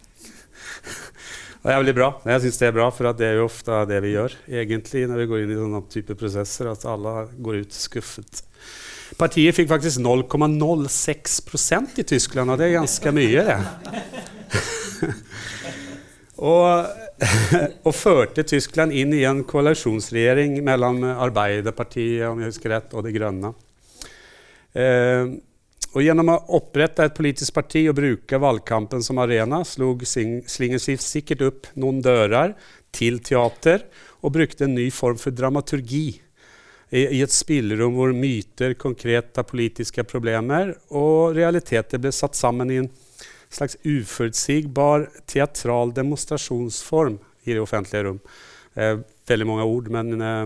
Det 1.64 1.72
er 1.72 1.80
veldig 1.80 1.94
bra. 1.96 2.08
Jeg 2.28 2.42
synes 2.44 2.58
det 2.60 2.66
er 2.68 2.74
bra, 2.76 2.86
for 2.92 3.16
det 3.16 3.24
er 3.24 3.38
jo 3.40 3.46
ofte 3.48 3.78
det 3.88 4.02
vi 4.04 4.10
gjør 4.18 4.34
egentlig 4.52 5.06
når 5.08 5.22
vi 5.22 5.28
går 5.30 5.44
inn 5.44 5.54
i 5.54 5.60
sånne 5.62 5.80
type 5.94 6.18
prosesser, 6.20 6.68
at 6.68 6.84
alle 6.92 7.14
går 7.40 7.62
ut 7.64 7.78
skuffet. 7.78 8.42
Partiet 9.16 9.56
fikk 9.56 9.70
faktisk 9.70 10.02
0,06 10.04 12.02
i 12.02 12.06
Tyskland, 12.10 12.52
og 12.52 12.60
det 12.60 12.68
er 12.68 12.76
ganske 12.82 13.14
mye, 13.16 13.46
det. 13.48 14.02
og, 16.52 16.92
og, 17.88 17.94
førte 17.96 18.44
Tyskland 18.44 18.92
inn 18.92 19.16
i 19.16 19.24
en 19.30 19.46
koalisjonsregjering 19.48 20.60
mellom 20.68 21.00
Arbeiderpartiet 21.14 22.28
om 22.28 22.44
jeg 22.44 22.52
husker 22.52 22.76
rett, 22.76 22.92
og 22.92 23.08
De 23.08 23.16
Grønne. 23.16 23.54
Eh, 24.76 25.32
og 25.94 26.02
gjennom 26.02 26.32
å 26.34 26.40
opprette 26.58 27.06
et 27.06 27.16
politisk 27.16 27.54
parti 27.54 27.84
og 27.90 27.98
bruke 28.00 28.40
valgkampen 28.42 29.04
som 29.06 29.20
arena, 29.22 29.62
slog 29.68 30.02
Slingersiv 30.10 31.02
sikkert 31.04 31.46
opp 31.46 31.70
noen 31.78 32.02
dører 32.02 32.56
til 32.94 33.20
teater 33.22 33.86
og 34.24 34.34
brukte 34.34 34.66
en 34.66 34.76
ny 34.78 34.88
form 34.94 35.20
for 35.22 35.36
dramaturgi 35.36 36.08
i 36.94 37.22
et 37.26 37.34
spillerom 37.34 37.96
hvor 37.98 38.12
myter, 38.14 38.76
konkrete 38.78 39.42
politiske 39.50 40.06
problemer 40.06 40.76
og 40.94 41.34
realiteter 41.38 42.02
ble 42.02 42.12
satt 42.14 42.38
sammen 42.38 42.74
i 42.74 42.82
en 42.84 42.90
slags 43.54 43.78
uforutsigbar 43.86 45.08
teatral 45.30 45.94
demonstrasjonsform 45.94 47.18
i 47.46 47.56
det 47.56 47.62
offentlige 47.62 48.06
rom. 48.08 48.22
Eh, 48.74 48.98
veldig 49.30 49.48
mange 49.50 49.66
ord, 49.70 49.90
men, 49.94 50.22
eh, 50.22 50.46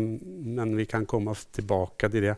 men 0.58 0.75
vi 0.75 0.86
kan 0.86 1.06
komme 1.06 1.36
tilbake 1.56 2.12
til 2.12 2.30
det. 2.30 2.36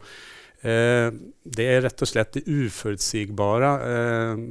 Eh, 0.62 1.08
det 1.44 1.66
er 1.66 1.86
rett 1.86 2.04
og 2.04 2.10
slett 2.10 2.36
det 2.36 2.46
uforutsigbare. 2.48 3.72
Eh, 3.94 4.42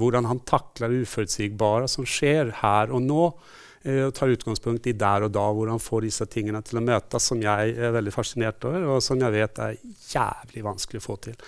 hvordan 0.00 0.28
han 0.30 0.42
takler 0.48 0.92
det 0.92 1.06
uforutsigbare 1.06 1.88
som 1.90 2.06
skjer 2.08 2.52
her 2.62 2.94
og 2.94 3.04
nå. 3.06 3.28
Eh, 3.84 4.02
og 4.08 4.14
tar 4.16 4.34
utgangspunkt 4.34 4.90
i 4.90 4.96
der 4.98 5.28
og 5.28 5.32
da, 5.36 5.46
hvor 5.54 5.70
han 5.70 5.82
får 5.82 6.08
disse 6.08 6.26
tingene 6.30 6.62
til 6.66 6.80
å 6.80 6.84
møtes, 6.84 7.30
som 7.30 7.40
jeg 7.42 7.76
er 7.76 7.94
veldig 7.94 8.14
fascinert 8.14 8.66
over, 8.66 8.88
og 8.96 9.04
som 9.04 9.20
jeg 9.22 9.36
vet 9.36 9.62
er 9.62 9.78
jævlig 10.10 10.66
vanskelig 10.66 11.02
å 11.02 11.06
få 11.06 11.18
til. 11.28 11.40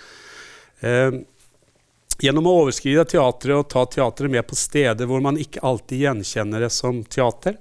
Gjennom 2.21 2.45
å 2.45 2.53
overskride 2.61 3.03
teatret 3.09 3.57
og 3.57 3.69
ta 3.69 3.81
teatret 3.89 4.29
med 4.29 4.45
på 4.45 4.57
steder 4.57 5.07
hvor 5.09 5.23
man 5.25 5.39
ikke 5.41 5.63
alltid 5.65 6.03
gjenkjenner 6.03 6.61
det 6.61 6.69
som 6.73 6.99
teater, 7.09 7.55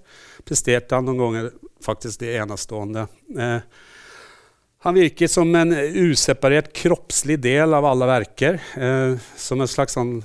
presterte 0.45 0.99
han 0.99 1.07
noen 1.09 1.21
ganger 1.21 1.51
faktisk 1.85 2.21
det 2.21 2.35
enestående. 2.43 3.07
Eh, 3.39 3.61
han 4.85 4.97
virker 4.97 5.29
som 5.29 5.51
en 5.57 5.75
useparert 5.75 6.71
kroppslig 6.77 7.37
del 7.45 7.77
av 7.77 7.85
alle 7.85 8.09
verker. 8.09 8.61
Eh, 8.77 9.17
som 9.37 9.61
en 9.61 9.69
slags 9.71 9.97
sånn 9.99 10.21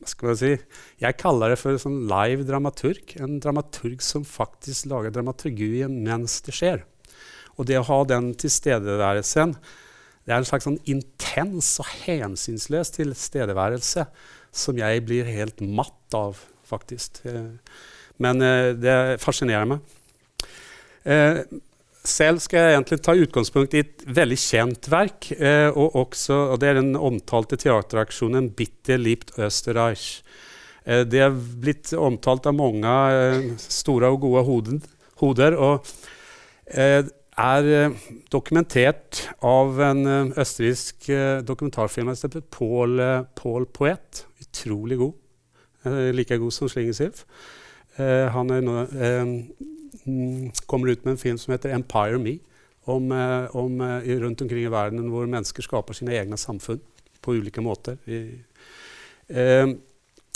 hva 0.00 0.08
skal 0.08 0.30
jeg 0.30 0.38
si, 0.40 0.78
Jeg 1.04 1.18
kaller 1.20 1.52
det 1.52 1.58
for 1.60 1.76
sånn 1.78 2.06
live 2.08 2.46
dramaturg. 2.48 3.14
En 3.20 3.38
dramaturg 3.40 4.00
som 4.02 4.24
faktisk 4.24 4.88
lager 4.88 5.12
dramaturgien 5.12 5.92
mens 6.04 6.40
det 6.46 6.56
skjer. 6.56 6.82
Og 7.60 7.68
det 7.68 7.78
å 7.78 7.86
ha 7.86 8.00
den 8.08 8.32
tilstedeværelsen 8.40 9.54
det 10.24 10.34
er 10.34 10.42
en 10.42 10.48
slags 10.48 10.66
sånn 10.68 10.80
intens 10.88 11.72
og 11.82 11.88
hensynsløs 12.04 12.92
tilstedeværelse 12.94 14.04
som 14.52 14.78
jeg 14.78 15.04
blir 15.06 15.28
helt 15.28 15.62
matt 15.64 16.16
av, 16.16 16.38
faktisk. 16.68 17.22
Eh, 17.26 17.56
men 18.20 18.44
eh, 18.44 18.72
det 18.76 18.96
fascinerer 19.22 19.68
meg. 19.70 19.96
Eh, 21.04 21.40
selv 22.06 22.40
skal 22.40 22.64
jeg 22.64 22.76
egentlig 22.76 22.98
ta 23.04 23.14
utgangspunkt 23.18 23.74
i 23.76 23.82
et 23.84 24.04
veldig 24.08 24.38
kjent 24.40 24.88
verk. 24.92 25.30
Eh, 25.36 25.68
og, 25.68 25.96
også, 26.06 26.36
og, 26.52 26.60
Det 26.60 26.68
er 26.68 26.80
den 26.80 26.96
omtalte 26.96 27.56
teateraksjonen 27.60 28.50
'Bitte 28.56 28.96
liebt 28.96 29.36
Österreich'. 29.36 30.22
Eh, 30.86 31.04
det 31.04 31.20
er 31.20 31.30
blitt 31.30 31.92
omtalt 31.92 32.46
av 32.46 32.54
mange 32.54 32.88
eh, 32.88 33.52
store 33.58 34.08
og 34.08 34.20
gode 34.20 34.44
hoden, 34.44 34.82
hoder. 35.20 35.56
og 35.56 35.84
eh, 36.66 37.04
er 37.40 37.64
eh, 37.64 37.96
dokumentert 38.32 39.28
av 39.42 39.80
en 39.80 40.06
eh, 40.06 40.32
østerriksk 40.40 41.10
dokumentarfilm 41.44 42.14
Paul, 42.50 43.26
Paul 43.34 43.66
Poet. 43.66 44.26
Utrolig 44.40 44.98
god. 44.98 45.12
like 46.12 46.36
god 46.36 46.52
som 46.52 46.68
Slingersilf. 46.68 47.24
han 47.96 48.50
er 48.50 48.60
nå 48.60 48.86
kommer 50.66 50.92
ut 50.92 51.04
med 51.04 51.12
en 51.12 51.18
film 51.18 51.38
som 51.38 51.52
heter 51.52 51.74
'Empire 51.74 52.18
Me'. 52.18 52.38
Om, 52.84 53.12
eh, 53.12 53.56
om, 53.56 53.80
eh, 53.80 54.20
rundt 54.20 54.40
omkring 54.40 54.64
i 54.64 54.70
verden 54.72 55.10
hvor 55.10 55.26
mennesker 55.26 55.62
skaper 55.62 55.94
sine 55.94 56.12
egne 56.16 56.36
samfunn 56.36 56.80
på 57.22 57.34
ulike 57.36 57.60
måter. 57.60 57.98
I, 58.06 58.40
eh, 59.28 59.66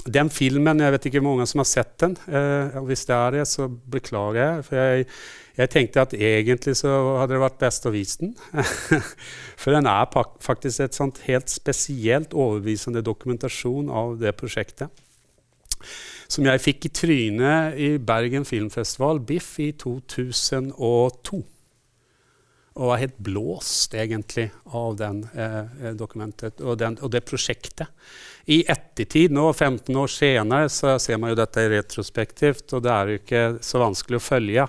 den 0.05 0.31
filmen, 0.31 0.81
jeg 0.81 0.93
vet 0.93 1.07
ikke 1.07 1.21
hvor 1.21 1.33
mange 1.33 1.47
som 1.47 1.59
har 1.59 1.65
sett 1.65 1.99
den. 1.99 2.17
Eh, 2.29 2.77
hvis 2.85 3.07
det 3.07 3.17
er 3.17 3.31
det, 3.31 3.47
så 3.49 3.69
beklager 3.69 4.41
jeg. 4.41 4.65
For 4.65 4.77
jeg, 4.77 5.07
jeg, 5.57 5.71
tenkte 5.71 6.01
at 6.01 6.13
egentlig 6.13 6.77
så 6.77 7.19
hadde 7.19 7.33
det 7.33 7.41
vært 7.41 7.59
best 7.59 7.87
å 7.87 7.95
vise 7.95 8.19
den. 8.21 8.35
for 9.63 9.73
den 9.73 9.87
er 9.87 10.05
faktisk 10.41 10.81
et 10.81 10.95
sånt 10.95 11.23
helt 11.25 11.49
spesielt 11.49 12.35
overbevisende 12.35 13.03
dokumentasjon 13.03 13.89
av 13.89 14.19
det 14.21 14.37
prosjektet 14.37 14.93
som 16.35 16.47
jeg 16.49 16.62
fikk 16.62 16.88
i 16.88 16.93
trynet 16.95 17.81
i 17.81 17.91
Bergen 18.03 18.47
Filmfestival, 18.49 19.21
Biff, 19.26 19.55
i 19.62 19.71
2002. 19.79 21.41
Og 22.75 22.91
var 22.91 22.99
helt 22.99 23.19
blåst, 23.23 23.95
egentlig, 23.95 24.49
av 24.75 24.97
den 24.99 25.21
eh, 25.38 25.93
dokumentet 25.95 26.59
og, 26.64 26.75
den, 26.81 26.99
og, 26.99 27.12
det 27.14 27.23
prosjektet. 27.29 27.87
I 28.50 28.64
ettertid, 28.67 29.33
nå 29.33 29.47
15 29.53 29.95
år 29.95 30.11
senere, 30.11 30.69
så 30.73 30.97
ser 31.00 31.21
man 31.23 31.31
jo 31.31 31.38
dette 31.38 31.69
retrospektivt, 31.71 32.67
og 32.75 32.83
det 32.85 32.93
er 32.93 33.12
jo 33.12 33.21
ikke 33.23 33.45
så 33.64 33.81
vanskelig 33.85 34.19
å 34.19 34.26
følge. 34.26 34.69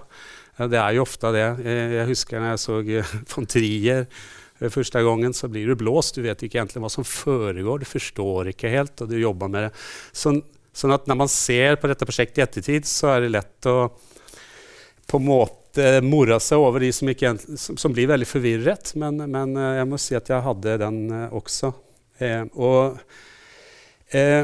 Det 0.56 0.80
er 0.80 0.96
jo 0.96 1.04
ofte 1.04 1.34
det. 1.36 1.48
Eh, 1.66 1.98
jeg 1.98 2.10
husker 2.14 2.44
når 2.44 2.54
jeg 2.54 2.66
så 2.68 2.82
eh, 2.84 3.16
von 3.34 3.50
Trier 3.50 4.06
første 4.72 5.02
gangen, 5.04 5.34
så 5.36 5.50
blir 5.52 5.68
du 5.68 5.76
blåst. 5.76 6.16
Du 6.16 6.24
vet 6.24 6.46
ikke 6.46 6.62
egentlig 6.62 6.86
hva 6.86 6.92
som 6.94 7.04
foregår. 7.04 7.82
Du 7.82 7.90
forstår 7.90 8.54
ikke 8.54 8.72
helt, 8.72 9.02
og 9.02 9.10
du 9.12 9.18
jobber 9.20 9.50
med 9.52 9.68
det. 9.68 9.72
Så 10.16 10.38
Sånn 10.76 10.92
at 10.96 11.08
når 11.08 11.20
man 11.24 11.32
ser 11.32 11.78
på 11.80 11.88
dette 11.88 12.08
prosjektet 12.08 12.42
i 12.42 12.44
ettertid, 12.44 12.90
så 12.90 13.14
er 13.14 13.24
det 13.24 13.36
lett 13.38 13.70
å 13.72 13.78
på 15.06 15.22
en 15.22 15.28
måte 15.28 16.02
more 16.04 16.40
seg 16.42 16.60
over 16.60 16.84
de 16.84 16.90
som, 16.96 17.10
ikke, 17.12 17.36
som, 17.62 17.78
som 17.80 17.94
blir 17.96 18.10
veldig 18.12 18.28
forvirret. 18.28 18.92
Men, 19.00 19.22
men, 19.24 19.56
eh, 19.56 19.78
jeg 19.80 19.88
må 19.92 20.00
si 20.02 20.18
at 20.18 20.32
jeg 20.32 20.44
hadde 20.44 20.78
den 20.82 21.00
eh, 21.14 21.36
også. 21.40 21.72
Eh, 22.20 22.44
og 22.60 23.00
eh, 24.16 24.44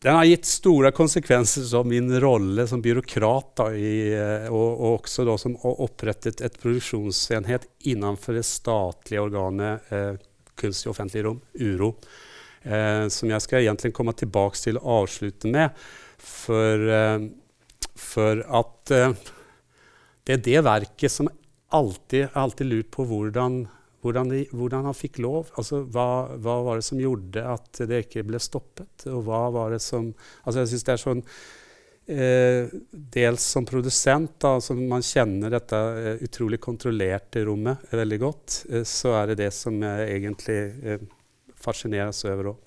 den 0.00 0.16
har 0.16 0.24
gitt 0.24 0.48
store 0.48 0.92
konsekvenser 0.96 1.66
som 1.68 1.88
min 1.88 2.08
rolle 2.20 2.64
som 2.68 2.80
byråkrat 2.82 3.52
da, 3.60 3.68
i, 3.76 3.92
eh, 4.16 4.48
og, 4.48 4.68
og, 4.70 4.94
også 4.98 5.26
da, 5.28 5.36
som 5.40 5.56
opprettet 5.60 6.40
et 6.44 6.56
produksjonsenhet 6.60 7.68
innenfor 7.92 8.36
det 8.40 8.46
statlige 8.48 9.28
organet 9.28 9.92
eh, 9.92 10.12
Kunst 10.60 10.84
i 10.84 10.90
offentlig 10.90 11.22
rom, 11.24 11.38
URO 11.56 11.94
eh, 12.64 13.08
som 13.12 13.30
jeg 13.30 13.44
skal 13.44 13.64
egentlig 13.64 13.92
komme 13.96 14.14
tilbake 14.16 14.58
til 14.60 14.80
og 14.80 15.04
avslutte 15.04 15.50
med. 15.50 15.76
For, 16.20 16.88
eh, 16.96 17.28
for 17.96 18.42
at 18.60 18.94
eh, 18.96 19.14
det 20.26 20.36
er 20.36 20.46
det 20.46 20.64
verket 20.66 21.12
som 21.12 21.30
alltid, 21.70 22.28
alltid 22.32 22.66
lurt 22.66 22.90
på 22.90 23.06
hvordan, 23.08 23.62
hvordan, 24.02 24.32
de, 24.32 24.42
hvordan, 24.52 24.90
han 24.90 24.96
fikk 24.96 25.20
lov. 25.22 25.52
Altså, 25.58 25.84
hva, 25.86 26.36
hva, 26.36 26.58
var 26.66 26.80
det 26.80 26.86
som 26.86 27.00
gjorde 27.00 27.46
at 27.46 27.82
det 27.88 28.04
ikke 28.06 28.26
ble 28.28 28.40
stoppet? 28.42 29.06
Og 29.10 29.24
hva 29.26 29.46
var 29.54 29.74
det 29.74 29.80
som 29.84 30.12
altså 30.44 30.62
Jeg 30.62 30.72
syns 30.72 30.86
det 30.86 30.94
er 30.94 31.02
sånn 31.04 31.22
eh, 32.10 32.74
Dels 33.16 33.46
som 33.54 33.66
produsent, 33.68 34.36
da, 34.42 34.56
altså 34.58 34.76
man 34.78 35.04
kjenner 35.06 35.54
dette 35.54 35.78
eh, 35.78 36.26
utrolig 36.26 36.60
kontrollerte 36.62 37.44
rommet 37.48 37.94
veldig 37.94 38.20
godt, 38.22 38.60
eh, 38.70 38.84
så 38.88 39.14
er 39.20 39.32
det 39.32 39.40
det 39.44 39.50
som 39.56 39.78
jeg 39.82 40.10
egentlig 40.18 40.60
fascineres 41.62 42.24
over 42.28 42.54
òg. 42.54 42.60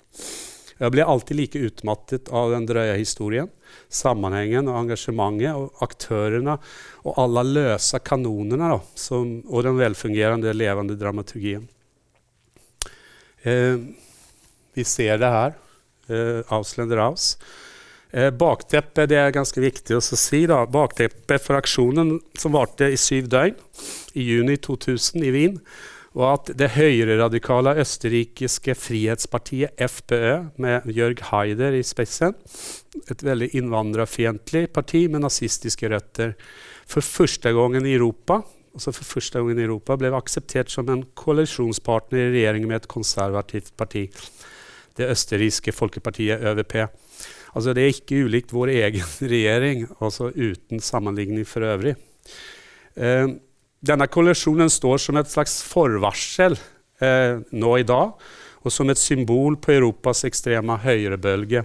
Jeg 0.74 0.90
blir 0.90 1.06
alltid 1.06 1.38
like 1.38 1.60
utmattet 1.68 2.30
av 2.34 2.50
den 2.50 2.66
drøye 2.66 2.96
historien, 2.98 3.50
sammenhengen 3.88 4.66
og 4.70 4.80
engasjementet 4.80 5.54
og 5.54 5.84
aktørene 5.86 6.56
og 7.04 7.20
alle 7.22 7.44
løse 7.46 8.00
kanonene 8.02 8.72
da, 8.74 8.80
som, 8.98 9.36
og 9.46 9.66
den 9.66 9.78
velfungerende, 9.78 10.54
levende 10.56 10.98
dramaturgien. 10.98 11.68
Eh, 13.44 13.78
vi 14.74 14.84
ser 14.88 15.20
det 15.22 15.30
her. 15.30 15.54
Eh, 16.08 16.42
Ausländer 16.52 17.06
Aus. 17.06 17.36
Eh, 18.10 18.30
bakteppet 18.30 19.08
det 19.10 19.18
er 19.18 19.34
ganske 19.34 19.62
viktig 19.62 19.96
å 19.96 20.02
si. 20.02 20.44
da, 20.46 20.64
Bakteppet 20.66 21.42
for 21.42 21.58
aksjonen 21.58 22.18
som 22.38 22.54
varte 22.54 22.90
i 22.90 22.98
syv 23.00 23.30
døgn 23.32 23.56
i 24.14 24.26
juni 24.26 24.56
2000 24.56 25.24
i 25.24 25.32
Wien, 25.34 25.58
var 26.14 26.38
at 26.38 26.52
det 26.58 26.72
høyreradikale 26.76 27.74
østerrikiske 27.82 28.76
frihetspartiet 28.78 29.74
FPØ, 29.82 30.34
med 30.62 30.86
Jørg 30.94 31.24
Haider 31.30 31.74
i 31.74 31.82
spissen, 31.86 32.36
et 33.10 33.24
veldig 33.26 33.50
innvandrerfiendtlig 33.58 34.68
parti 34.74 35.06
med 35.10 35.26
nazistiske 35.26 35.90
røtter, 35.90 36.36
for 36.86 37.02
første 37.02 37.50
gangen 37.56 37.86
i 37.88 37.96
Europa 37.96 38.42
altså 38.74 38.92
for 38.94 39.06
første 39.06 39.38
gangen 39.38 39.60
i 39.60 39.66
Europa 39.68 39.96
ble 39.98 40.10
akseptert 40.16 40.72
som 40.72 40.88
en 40.90 41.04
koalisjonspartner 41.18 42.26
i 42.26 42.32
regjering 42.38 42.66
med 42.68 42.82
et 42.82 42.90
konservativt 42.90 43.72
parti, 43.78 44.08
det 44.98 45.10
østerrikske 45.10 45.74
folkepartiet 45.74 46.42
ÖVP. 46.42 46.76
Altså 47.54 47.74
Det 47.74 47.82
er 47.82 47.94
ikke 47.94 48.24
ulikt 48.26 48.52
vår 48.52 48.72
egen 48.74 49.06
regjering, 49.34 49.86
altså 50.00 50.30
uten 50.34 50.80
sammenligning 50.80 51.46
for 51.46 51.66
øvrig. 51.66 51.94
Eh, 52.96 53.28
denne 53.84 54.08
kollisjonen 54.08 54.70
står 54.72 55.02
som 55.02 55.18
et 55.20 55.30
slags 55.30 55.58
forvarsel 55.66 56.56
eh, 57.04 57.40
nå 57.52 57.76
i 57.80 57.86
dag, 57.86 58.14
og 58.64 58.72
som 58.72 58.88
et 58.88 59.00
symbol 59.00 59.58
på 59.60 59.74
Europas 59.76 60.24
ekstreme 60.28 60.78
høyrebølge. 60.80 61.64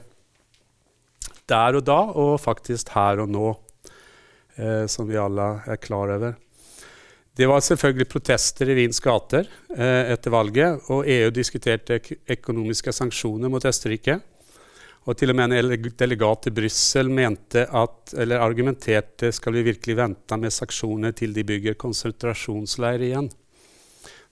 Der 1.50 1.80
og 1.80 1.86
da, 1.88 2.00
og 2.12 2.36
faktisk 2.44 2.92
her 2.94 3.24
og 3.24 3.32
nå, 3.32 3.54
eh, 4.60 4.86
som 4.92 5.08
vi 5.10 5.18
alle 5.20 5.50
er 5.66 5.82
klar 5.82 6.12
over. 6.18 6.36
Det 7.40 7.48
var 7.48 7.64
selvfølgelig 7.64 8.10
protester 8.12 8.68
i 8.68 8.76
Wiens 8.76 9.00
gater 9.00 9.48
eh, 9.72 10.12
etter 10.12 10.34
valget, 10.34 10.90
og 10.92 11.08
EU 11.08 11.30
diskuterte 11.32 12.02
økonomiske 12.28 12.92
sanksjoner 12.92 13.52
mot 13.52 13.64
Østerrike. 13.64 14.20
Og 15.10 15.18
til 15.18 15.32
og 15.32 15.40
med 15.40 15.56
en 15.58 15.88
delegat 15.98 16.44
til 16.46 16.54
Brussel 16.54 17.08
mente 17.10 17.64
at, 17.66 18.12
eller 18.14 18.44
argumenterte 18.46 19.32
skal 19.34 19.56
vi 19.56 19.66
virkelig 19.66 19.96
vente 19.98 20.38
med 20.38 20.54
sanksjoner 20.54 21.16
til 21.18 21.34
de 21.34 21.46
bygger 21.50 21.78
konsentrasjonsleir 21.82 23.08
igjen. 23.08 23.32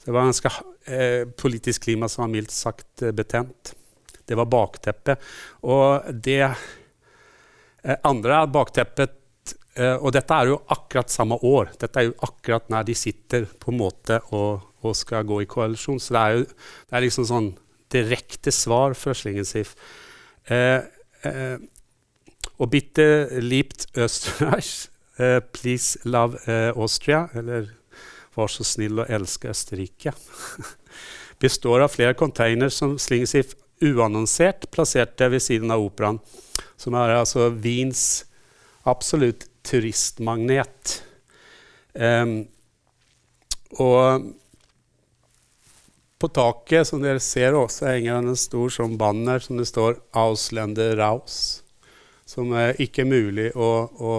Det 0.06 0.14
var 0.14 0.28
ganske 0.30 0.52
eh, 0.86 1.26
politisk 1.34 1.88
klima 1.88 2.08
som 2.08 2.28
var 2.28 2.34
mildt 2.36 2.54
sagt 2.54 3.02
eh, 3.02 3.16
betent. 3.16 3.74
Det 4.22 4.38
var 4.38 4.52
bakteppet. 4.54 5.26
Og 5.66 6.14
det 6.14 6.44
eh, 6.46 7.98
andre 8.06 8.44
bakteppet 8.54 9.56
eh, 9.82 9.96
og 9.98 10.14
dette 10.14 10.38
er 10.38 10.54
jo 10.54 10.62
akkurat 10.78 11.10
samme 11.10 11.42
år. 11.42 11.74
Dette 11.82 12.04
er 12.04 12.12
jo 12.12 12.18
akkurat 12.30 12.70
når 12.70 12.86
de 12.92 13.02
sitter 13.02 13.50
på 13.50 13.74
en 13.74 13.82
måte 13.82 14.22
og, 14.30 14.76
og 14.86 14.96
skal 14.96 15.26
gå 15.26 15.42
i 15.42 15.50
koalisjon. 15.50 15.98
Så 15.98 16.14
det 16.14 16.22
er 16.22 16.38
jo 16.38 16.50
det 16.52 17.00
er 17.00 17.08
liksom 17.10 17.32
sånn 17.34 17.56
direkte 17.90 18.54
svar 18.54 18.94
fra 19.00 19.18
Schlingensief. 19.18 19.74
Uh, 20.52 20.84
uh, 21.28 21.58
og 22.58 22.72
bitte 22.74 23.28
liebt 23.44 23.86
Österreich, 23.98 24.90
please 25.54 25.98
love 26.06 26.38
Austria, 26.78 27.28
eller 27.34 27.68
vær 28.38 28.50
så 28.50 28.66
snill 28.66 29.02
å 29.02 29.06
elske 29.10 29.50
Østerrike, 29.50 30.14
består 31.44 31.86
av 31.86 31.94
flere 31.94 32.18
containere 32.18 32.74
som 32.74 32.96
Schlingensief 33.02 33.56
uannonsert 33.82 34.70
plasserte 34.74 35.30
ved 35.30 35.44
siden 35.44 35.74
av 35.74 35.86
operaen. 35.86 36.20
Som 36.78 36.98
er 36.98 37.16
altså 37.18 37.50
Wiens 37.62 38.26
absolutt 38.88 39.48
turistmagnet. 39.68 41.02
Um, 41.94 42.46
og 43.82 44.32
på 46.20 46.30
taket, 46.34 46.88
som 46.90 47.02
dere 47.04 47.22
ser, 47.22 47.56
også 47.58 47.88
henger 47.92 48.18
det 48.18 48.34
en 48.34 48.40
stor 48.40 48.74
sånn 48.74 48.98
banner 48.98 49.44
som 49.44 49.60
det 49.60 49.68
står 49.70 50.00
'Ausländer 50.12 50.96
Raus', 50.98 51.62
som 52.26 52.54
er 52.58 52.80
ikke 52.82 53.06
mulig 53.06 53.52
å, 53.56 53.72
å 53.88 54.14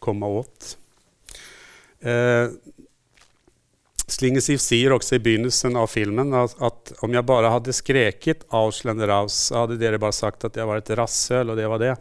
komme 0.00 0.26
åt. 0.40 0.76
Eh, 2.00 2.48
Slingesiv 4.04 4.60
sier 4.60 4.92
også 4.92 5.16
i 5.16 5.22
begynnelsen 5.24 5.78
av 5.80 5.88
filmen 5.88 6.34
at, 6.36 6.52
at, 6.60 6.92
om 7.02 7.14
jeg 7.14 7.24
bare 7.24 7.52
hadde 7.52 7.76
skreket 7.76 8.44
'Ausländer 8.48 9.08
Raus', 9.08 9.36
så 9.48 9.64
hadde 9.64 9.80
dere 9.80 10.00
bare 10.00 10.16
sagt 10.16 10.44
at 10.48 10.56
jeg 10.56 10.68
var 10.68 10.80
et 10.80 10.94
rasshøl, 10.96 11.52
og 11.52 11.60
det 11.60 11.68
var 11.68 11.80
det. 11.82 11.94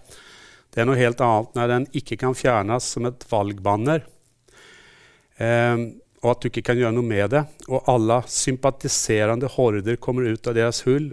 Det 0.74 0.82
er 0.82 0.88
noe 0.90 1.00
helt 1.00 1.22
annet 1.22 1.60
når 1.60 1.72
den 1.72 1.88
ikke 1.94 2.18
kan 2.24 2.36
fjernes 2.36 2.88
som 2.96 3.06
et 3.06 3.24
valgbanner, 3.30 4.08
eh, 5.38 5.76
og 6.24 6.32
at 6.32 6.42
du 6.42 6.50
ikke 6.50 6.64
kan 6.70 6.80
gjøre 6.80 6.96
noe 6.96 7.06
med 7.06 7.34
det. 7.36 7.44
Og 7.68 7.90
alle 7.92 8.22
sympatiserende 8.32 9.52
horder 9.58 10.00
kommer 10.02 10.30
ut 10.32 10.48
av 10.48 10.56
deres 10.58 10.82
hull 10.88 11.12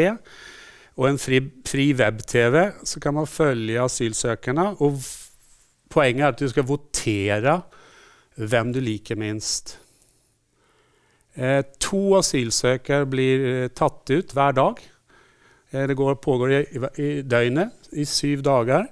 og 0.93 1.09
en 1.09 1.17
fri, 1.19 1.41
fri 1.65 1.95
web-TV, 1.97 2.71
så 2.85 3.01
kan 3.01 3.15
man 3.17 3.25
følge 3.27 3.81
asylsøkerne. 3.81 4.77
Og 4.85 5.01
poenget 5.89 6.25
er 6.25 6.29
at 6.35 6.41
du 6.41 6.49
skal 6.53 6.69
votere 6.69 7.63
hvem 8.37 8.73
du 8.77 8.81
liker 8.85 9.17
minst. 9.17 9.82
Eh, 11.35 11.63
to 11.81 12.01
asylsøkere 12.19 13.07
blir 13.09 13.45
eh, 13.49 13.69
tatt 13.73 14.11
ut 14.13 14.35
hver 14.37 14.57
dag. 14.57 14.81
Eh, 15.73 15.87
det 15.89 15.97
går, 15.97 16.19
pågår 16.21 16.53
i, 16.53 16.63
i, 17.01 17.11
døgnet 17.25 17.93
i 17.97 18.05
syv 18.09 18.43
dager. 18.45 18.89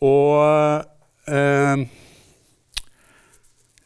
Og 0.00 1.28
eh, 1.28 1.82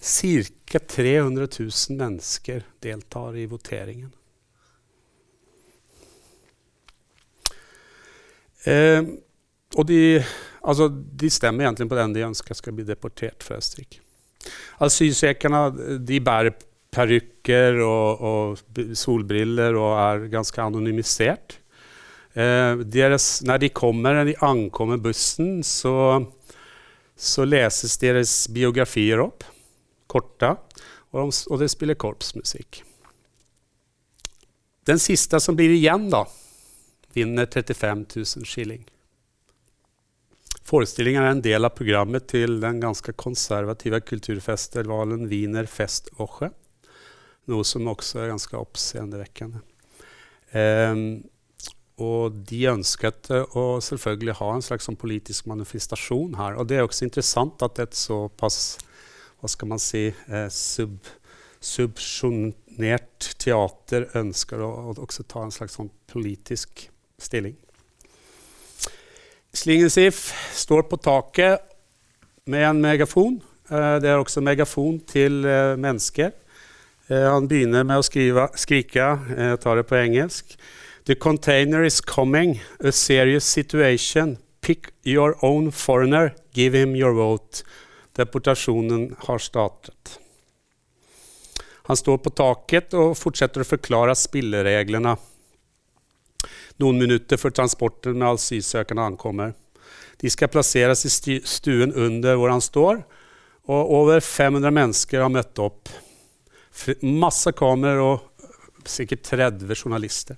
ca. 0.04 0.78
300 0.78 1.48
000 1.58 1.98
mennesker 1.98 2.62
deltar 2.82 3.36
i 3.38 3.46
voteringen. 3.50 4.12
Eh, 8.64 9.02
og 9.74 9.86
de, 9.88 10.22
altså, 10.62 10.88
de, 10.88 11.30
stemmer 11.30 11.66
egentlig 11.66 11.88
på 11.90 11.98
den 11.98 12.14
de 12.14 12.24
ønsker 12.26 12.56
skal 12.56 12.76
bli 12.76 12.86
deportert 12.86 13.42
fra 13.44 13.58
Østerrike. 13.58 14.00
Asylsøkerne 14.84 15.98
de 16.04 16.20
bærer 16.22 16.54
parykker 16.94 17.80
og, 17.84 18.24
og, 18.24 18.62
solbriller 18.96 19.76
og 19.78 19.92
er 19.98 20.28
ganske 20.32 20.62
anonymisert. 20.62 21.58
Eh, 22.34 22.80
deres, 22.90 23.42
når 23.46 23.64
de 23.64 23.72
kommer, 23.74 24.16
når 24.16 24.30
de 24.30 24.38
ankommer 24.46 25.02
bussen, 25.02 25.60
så, 25.66 26.24
så 27.14 27.46
leses 27.46 27.98
deres 28.02 28.36
biografier 28.54 29.22
opp, 29.22 29.46
korte, 30.10 30.54
og, 31.14 31.30
de, 31.30 31.44
og 31.50 31.62
de 31.62 31.70
spiller 31.70 31.98
korpsmusikk. 31.98 32.82
Den 34.84 34.98
siste 35.00 35.38
som 35.40 35.56
blir 35.56 35.72
igjen, 35.72 36.10
da, 36.12 36.24
vinner 37.14 37.46
35 37.46 38.04
000 38.16 38.48
skilling. 38.48 38.82
Forestillingen 40.64 41.22
er 41.22 41.34
en 41.34 41.44
del 41.44 41.66
av 41.66 41.74
programmet 41.76 42.26
til 42.32 42.58
den 42.62 42.80
ganske 42.82 43.12
konservative 43.20 44.00
kulturfestivalen 44.08 45.26
Wiener 45.30 45.68
Festwoche 45.70 46.50
Noe 47.50 47.66
som 47.68 47.86
også 47.90 48.22
er 48.22 48.32
ganske 48.32 48.56
oppseendevekkende. 48.56 49.60
Um, 50.54 51.24
og 52.02 52.40
de 52.48 52.64
ønsket 52.72 53.28
å 53.54 53.64
selvfølgelig 53.84 54.34
ha 54.40 54.48
en 54.54 54.64
slags 54.66 54.88
sånn 54.88 54.98
politisk 54.98 55.46
manifestasjon 55.50 56.34
her. 56.40 56.56
Og 56.58 56.66
det 56.66 56.80
er 56.80 56.86
også 56.86 57.06
interessant 57.06 57.62
at 57.62 57.78
et 57.84 57.94
såpass 57.94 58.76
hva 59.38 59.50
skal 59.52 59.70
man 59.70 59.82
si, 59.82 60.08
eh, 60.08 60.48
sub, 60.50 60.96
subsjonert 61.60 63.34
teater 63.38 64.08
ønsker 64.16 64.62
å, 64.64 64.70
å, 64.88 64.94
også 65.04 65.26
ta 65.28 65.44
en 65.44 65.54
slags 65.54 65.76
sånn 65.78 65.92
politisk 66.10 66.88
stilling. 67.20 67.54
Slingensif 69.54 70.32
står 70.56 70.88
på 70.90 70.98
taket 70.98 71.62
med 72.50 72.64
en 72.72 72.80
megafon. 72.82 73.36
Eh, 73.68 73.98
det 74.02 74.10
er 74.10 74.18
også 74.18 74.42
megafon 74.42 74.98
til 75.06 75.44
eh, 75.46 75.76
mennesker. 75.78 76.32
Eh, 77.08 77.26
han 77.30 77.48
begynner 77.48 77.84
med 77.84 78.00
å 78.00 78.06
skrive, 78.06 78.48
skrike, 78.56 79.10
jeg 79.36 79.60
tar 79.60 79.76
det 79.76 79.86
på 79.90 79.98
engelsk. 79.98 80.56
The 81.04 81.14
container 81.20 81.84
is 81.84 82.00
coming, 82.00 82.60
a 82.80 82.92
serious 82.92 83.44
situation. 83.44 84.38
Pick 84.60 84.88
your 85.04 85.36
own 85.44 85.70
foreigner, 85.70 86.32
give 86.54 86.78
him 86.78 86.94
your 86.96 87.12
vote. 87.12 87.64
Deportasjonen 88.16 89.16
har 89.26 89.38
startet. 89.38 90.18
Han 91.84 91.96
står 91.96 92.22
på 92.24 92.32
taket 92.32 92.94
og 92.96 93.18
fortsetter 93.20 93.60
å 93.60 93.68
forklare 93.68 94.16
spillereglene 94.16 95.18
noen 96.80 96.98
minutter 96.98 97.38
før 97.38 97.52
transporten 97.54 98.16
med 98.16 98.38
asylsøkerne 98.38 99.10
ankommer. 99.12 99.52
De 100.20 100.30
skal 100.32 100.50
plasseres 100.50 101.04
i 101.04 101.36
stuen 101.44 101.92
under 101.92 102.38
hvor 102.40 102.52
han 102.54 102.64
står, 102.64 103.02
og 103.68 103.92
over 104.00 104.24
500 104.24 104.72
mennesker 104.74 105.22
har 105.24 105.32
møtt 105.32 105.60
opp. 105.62 105.92
Masse 107.02 107.52
kameror 107.56 108.18
og 108.18 108.88
sikkert 108.90 109.22
30 109.24 109.74
journalister. 109.74 110.36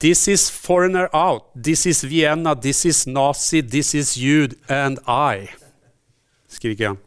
This 0.00 0.28
is 0.28 0.48
foreigner 0.50 1.08
out. 1.12 1.42
This 1.54 1.86
is 1.86 2.04
Vienna. 2.04 2.54
This 2.54 2.86
is 2.86 3.06
Nazi. 3.06 3.60
This 3.60 3.94
is 3.94 4.16
you 4.16 4.48
and 4.68 4.98
I. 5.06 5.50
Skriker 6.48 6.86
han. 6.86 6.98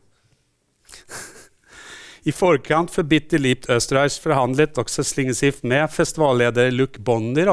I 2.23 2.31
forkant 2.31 2.91
for 2.93 3.03
Bitter 3.03 3.41
Lipt 3.41 3.65
Österreich 3.69 4.19
forhandlet 4.21 4.77
også 4.79 5.03
Slingesif 5.03 5.63
med 5.63 5.89
festivalleder 5.91 6.71
Luc 6.71 6.99
Bonny, 6.99 7.43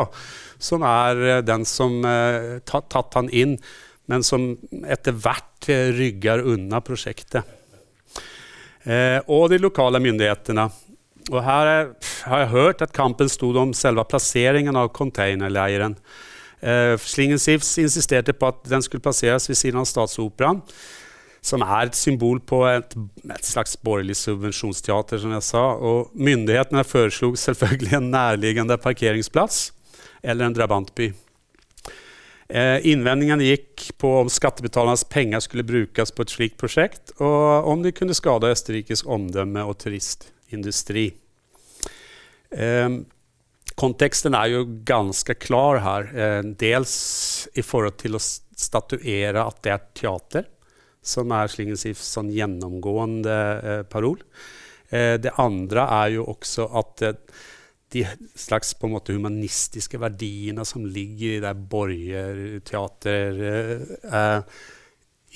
som 0.58 0.84
er 0.86 1.22
uh, 1.24 1.38
den 1.42 1.64
som 1.66 2.04
uh, 2.04 2.60
tatt, 2.62 3.16
han 3.16 3.32
inn, 3.32 3.56
men 4.06 4.22
som 4.22 4.52
etter 4.86 5.16
hvert 5.16 5.66
rygger 5.96 6.44
unna 6.52 6.78
prosjektet. 6.84 7.48
Og 9.26 9.50
de 9.52 9.58
lokale 9.60 10.00
myndighetene. 10.00 10.68
Og 11.30 11.42
her 11.44 11.68
er, 11.68 11.90
har 12.26 12.42
jeg 12.42 12.52
hørt 12.54 12.82
at 12.82 12.94
kampen 12.96 13.28
stod 13.28 13.58
om 13.60 13.74
selve 13.76 14.04
plasseringen 14.08 14.78
av 14.78 14.88
containerleiren. 14.96 15.98
Eh, 16.60 16.96
Slingensifs 16.96 17.76
insisterte 17.80 18.32
på 18.36 18.48
at 18.50 18.64
den 18.68 18.82
skulle 18.82 19.04
plasseres 19.04 19.48
ved 19.48 19.58
siden 19.60 19.82
av 19.82 19.88
Statsoperaen 19.88 20.62
som 21.40 21.62
er 21.64 21.88
et 21.88 21.96
symbol 21.96 22.40
på 22.44 22.60
et, 22.68 22.94
et, 23.24 23.46
slags 23.46 23.76
borgerlig 23.80 24.18
subvensjonsteater, 24.20 25.22
som 25.22 25.32
jeg 25.32 25.46
sa. 25.46 25.62
Og 25.76 26.10
myndighetene 26.12 26.84
foreslo 26.84 27.32
selvfølgelig 27.38 27.96
en 27.96 28.10
nærliggende 28.12 28.76
parkeringsplass 28.80 29.70
eller 30.20 30.46
en 30.46 30.56
drabantby. 30.56 31.10
Eh, 32.50 32.80
innvendingene 32.90 33.46
gikk 33.46 33.84
på 34.02 34.08
om 34.24 34.30
skattebetalernes 34.32 35.04
penger 35.06 35.42
skulle 35.44 35.62
brukes 35.66 36.10
på 36.10 36.24
et 36.26 36.32
slikt 36.34 36.56
prosjekt, 36.58 37.12
og 37.22 37.68
om 37.70 37.84
det 37.84 37.94
kunne 37.94 38.16
skade 38.16 38.50
østerriksk 38.50 39.06
omdømme 39.06 39.62
og 39.70 39.76
turistindustri. 39.78 41.12
Eh, 42.50 42.88
konteksten 43.78 44.34
er 44.34 44.50
jo 44.50 44.64
ganske 44.82 45.36
klar 45.38 45.78
her, 45.84 46.10
eh, 46.10 46.40
dels 46.42 46.96
i 47.54 47.62
forhold 47.62 48.00
til 48.02 48.18
å 48.18 48.24
statuere 48.24 49.46
at 49.46 49.62
det 49.62 49.76
er 49.76 49.86
teater 49.94 50.50
som 51.00 51.30
er 51.32 51.48
Slingensifs 51.48 52.10
sånn 52.16 52.32
gjennomgående 52.34 53.38
eh, 53.62 53.82
parol. 53.88 54.18
Eh, 54.90 55.16
det 55.22 55.32
andre 55.40 55.86
er 56.02 56.16
jo 56.18 56.26
også 56.34 56.66
at 56.80 57.06
eh, 57.06 57.18
de 57.92 58.04
slags 58.38 58.74
på 58.74 58.86
en 58.86 58.94
måte 58.94 59.14
humanistiske 59.16 59.98
verdiene 60.00 60.64
som 60.68 60.84
ligger 60.86 61.36
i 61.36 61.40
det 61.42 61.54
borgerteater 61.72 63.40
eh, 63.46 64.60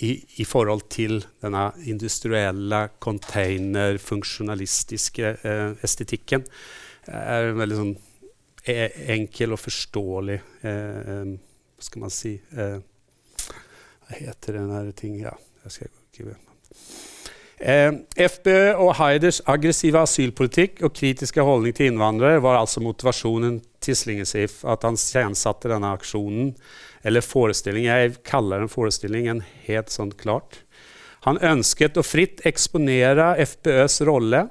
i, 0.06 0.10
i, 0.42 0.44
forhold 0.46 0.88
til 0.90 1.20
denne 1.42 1.68
industrielle, 1.86 2.88
container, 3.02 3.98
funksjonalistiske 4.02 5.34
eh, 5.42 5.70
estetikken, 5.86 6.46
er 7.06 7.52
veldig 7.58 7.78
sånn 7.78 7.94
e, 8.64 8.78
enkel 9.14 9.54
og 9.54 9.60
forståelig 9.60 10.38
eh, 10.64 11.34
Hva 11.74 11.84
skal 11.84 12.00
man 12.06 12.12
si 12.14 12.32
Hva 12.48 14.14
heter 14.16 14.56
den 14.56 14.72
her 14.72 14.88
ting? 14.96 15.18
Ja. 15.20 15.34
Eh, 15.66 16.34
FBØ 17.60 18.74
og 18.82 18.96
Haiders 18.98 19.38
aggressive 19.46 20.00
asylpolitikk 20.02 20.82
og 20.82 20.94
kritiske 20.96 21.44
holdning 21.46 21.76
til 21.76 21.92
innvandrere 21.92 22.42
var 22.42 22.58
altså 22.58 22.82
motivasjonen 22.82 23.60
til 23.84 23.96
Slingesif, 23.96 24.64
at 24.66 24.82
han 24.82 24.98
iscenesatte 24.98 25.70
denne 25.70 25.92
aksjonen, 25.94 26.52
eller 27.04 27.22
forestillingen. 27.22 27.92
Jeg 27.92 28.18
kaller 28.26 28.64
den 28.64 28.72
forestillingen 28.72 29.44
helt 29.68 29.92
sånn 29.94 30.12
klart. 30.18 30.64
Han 31.28 31.38
ønsket 31.40 31.96
å 31.96 32.04
fritt 32.04 32.42
eksponere 32.48 33.34
FBØs 33.46 34.00
rolle, 34.08 34.48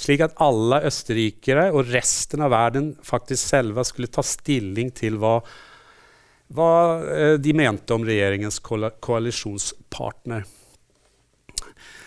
slik 0.00 0.22
at 0.24 0.38
alle 0.42 0.80
østerrikere 0.88 1.68
og 1.74 1.90
resten 1.90 2.42
av 2.44 2.54
verden 2.54 2.92
faktisk 3.04 3.50
selve 3.50 3.84
skulle 3.86 4.10
ta 4.12 4.24
stilling 4.26 4.90
til 4.94 5.18
hva 5.22 5.40
hva 6.54 6.70
eh, 7.08 7.36
de 7.40 7.54
mente 7.56 7.94
om 7.96 8.04
regjeringens 8.06 8.60
koalisjonspartner. 8.62 10.44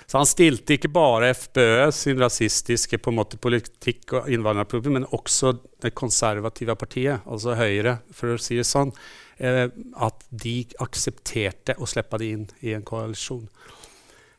Så 0.07 0.21
han 0.21 0.27
stilte 0.29 0.77
ikke 0.77 0.93
bare 0.95 1.33
FBØ 1.35 1.89
sin 1.91 2.21
rasistiske 2.21 2.99
måte, 3.11 3.35
politikk 3.43 4.13
og 4.15 4.29
innvandrerproblem, 4.31 5.01
men 5.01 5.07
også 5.11 5.57
det 5.83 5.91
konservative 5.99 6.77
partiet, 6.79 7.25
altså 7.27 7.57
Høyre, 7.59 7.97
for 8.15 8.31
å 8.31 8.37
si 8.39 8.55
det 8.55 8.63
sånn, 8.69 8.93
eh, 9.35 9.65
at 9.99 10.23
de 10.31 10.61
aksepterte 10.79 11.75
å 11.75 11.89
slippe 11.91 12.19
det 12.21 12.29
inn 12.31 12.45
i 12.63 12.71
en 12.77 12.85
koalisjon. 12.87 13.49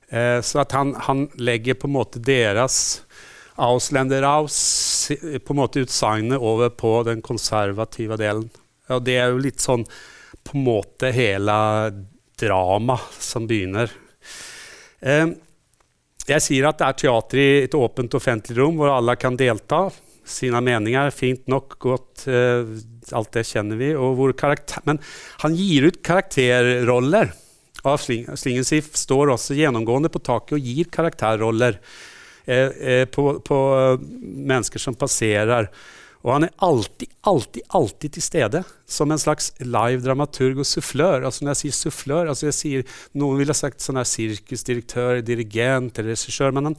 Eh, 0.08 0.38
så 0.40 0.62
at 0.62 0.72
han, 0.72 0.94
han, 1.04 1.26
legger 1.36 1.76
på 1.76 1.90
en 1.90 1.98
måte 1.98 2.22
deres 2.24 3.02
Auslenderaus 3.60 4.56
på 5.12 5.52
en 5.52 5.58
måte 5.58 5.82
utsagnet 5.84 6.40
over 6.40 6.70
på 6.72 6.94
den 7.04 7.20
konservative 7.20 8.16
delen. 8.16 8.46
Og 8.88 9.04
det 9.04 9.18
er 9.20 9.34
jo 9.34 9.44
litt 9.44 9.60
sånn 9.60 9.84
på 9.84 10.56
en 10.56 10.64
måte 10.64 11.10
hele 11.12 11.58
dramaet 12.40 13.20
som 13.20 13.44
begynner. 13.50 13.92
Eh, 15.04 15.26
jeg 16.28 16.44
sier 16.44 16.68
at 16.68 16.80
det 16.80 16.86
er 16.86 16.98
teater 17.02 17.40
i 17.40 17.48
et 17.64 17.74
åpent 17.76 18.14
offentlig 18.18 18.58
rom 18.58 18.78
hvor 18.80 18.92
alle 18.92 19.16
kan 19.20 19.38
delta. 19.38 19.88
Sine 20.28 20.60
meninger. 20.60 21.10
Fint 21.14 21.46
nok, 21.48 21.78
godt. 21.80 22.26
Eh, 22.28 22.68
alt 23.16 23.32
det 23.32 23.46
kjenner 23.48 23.78
vi. 23.80 23.94
Men 24.84 25.00
han 25.44 25.56
gir 25.56 25.88
ut 25.88 26.02
karakterroller. 26.04 27.32
Av 27.86 28.00
Sling 28.02 28.26
Slingensif 28.36 28.90
står 28.98 29.32
også 29.32 29.56
gjennomgående 29.56 30.10
på 30.12 30.20
taket 30.26 30.56
og 30.58 30.66
gir 30.66 30.90
karakterroller 30.92 31.78
eh, 32.44 32.68
eh 32.68 33.04
på, 33.08 33.38
på 33.40 33.58
mennesker 34.02 34.82
som 34.82 34.98
passerer. 34.98 35.70
Og 36.26 36.32
han 36.34 36.46
er 36.48 36.54
alltid, 36.66 37.10
alltid, 37.30 37.62
alltid 37.78 38.14
til 38.16 38.24
stede 38.24 38.62
som 38.90 39.12
en 39.12 39.20
slags 39.20 39.52
live 39.62 40.02
dramaturg 40.02 40.58
og 40.58 40.66
sufflør. 40.66 41.22
Altså 41.28 41.44
når 41.44 41.54
jeg 41.54 41.60
sier 41.60 41.76
sufflør 41.76 42.32
altså 42.32 42.48
jeg 42.48 42.56
sier, 42.56 42.96
Noen 43.18 43.38
ville 43.38 43.54
sagt 43.54 43.84
sånn 43.84 44.00
sirkusdirektør, 44.02 45.22
dirigent 45.22 46.00
eller 46.00 46.16
regissør. 46.16 46.54
Men 46.56 46.72
han, 46.72 46.78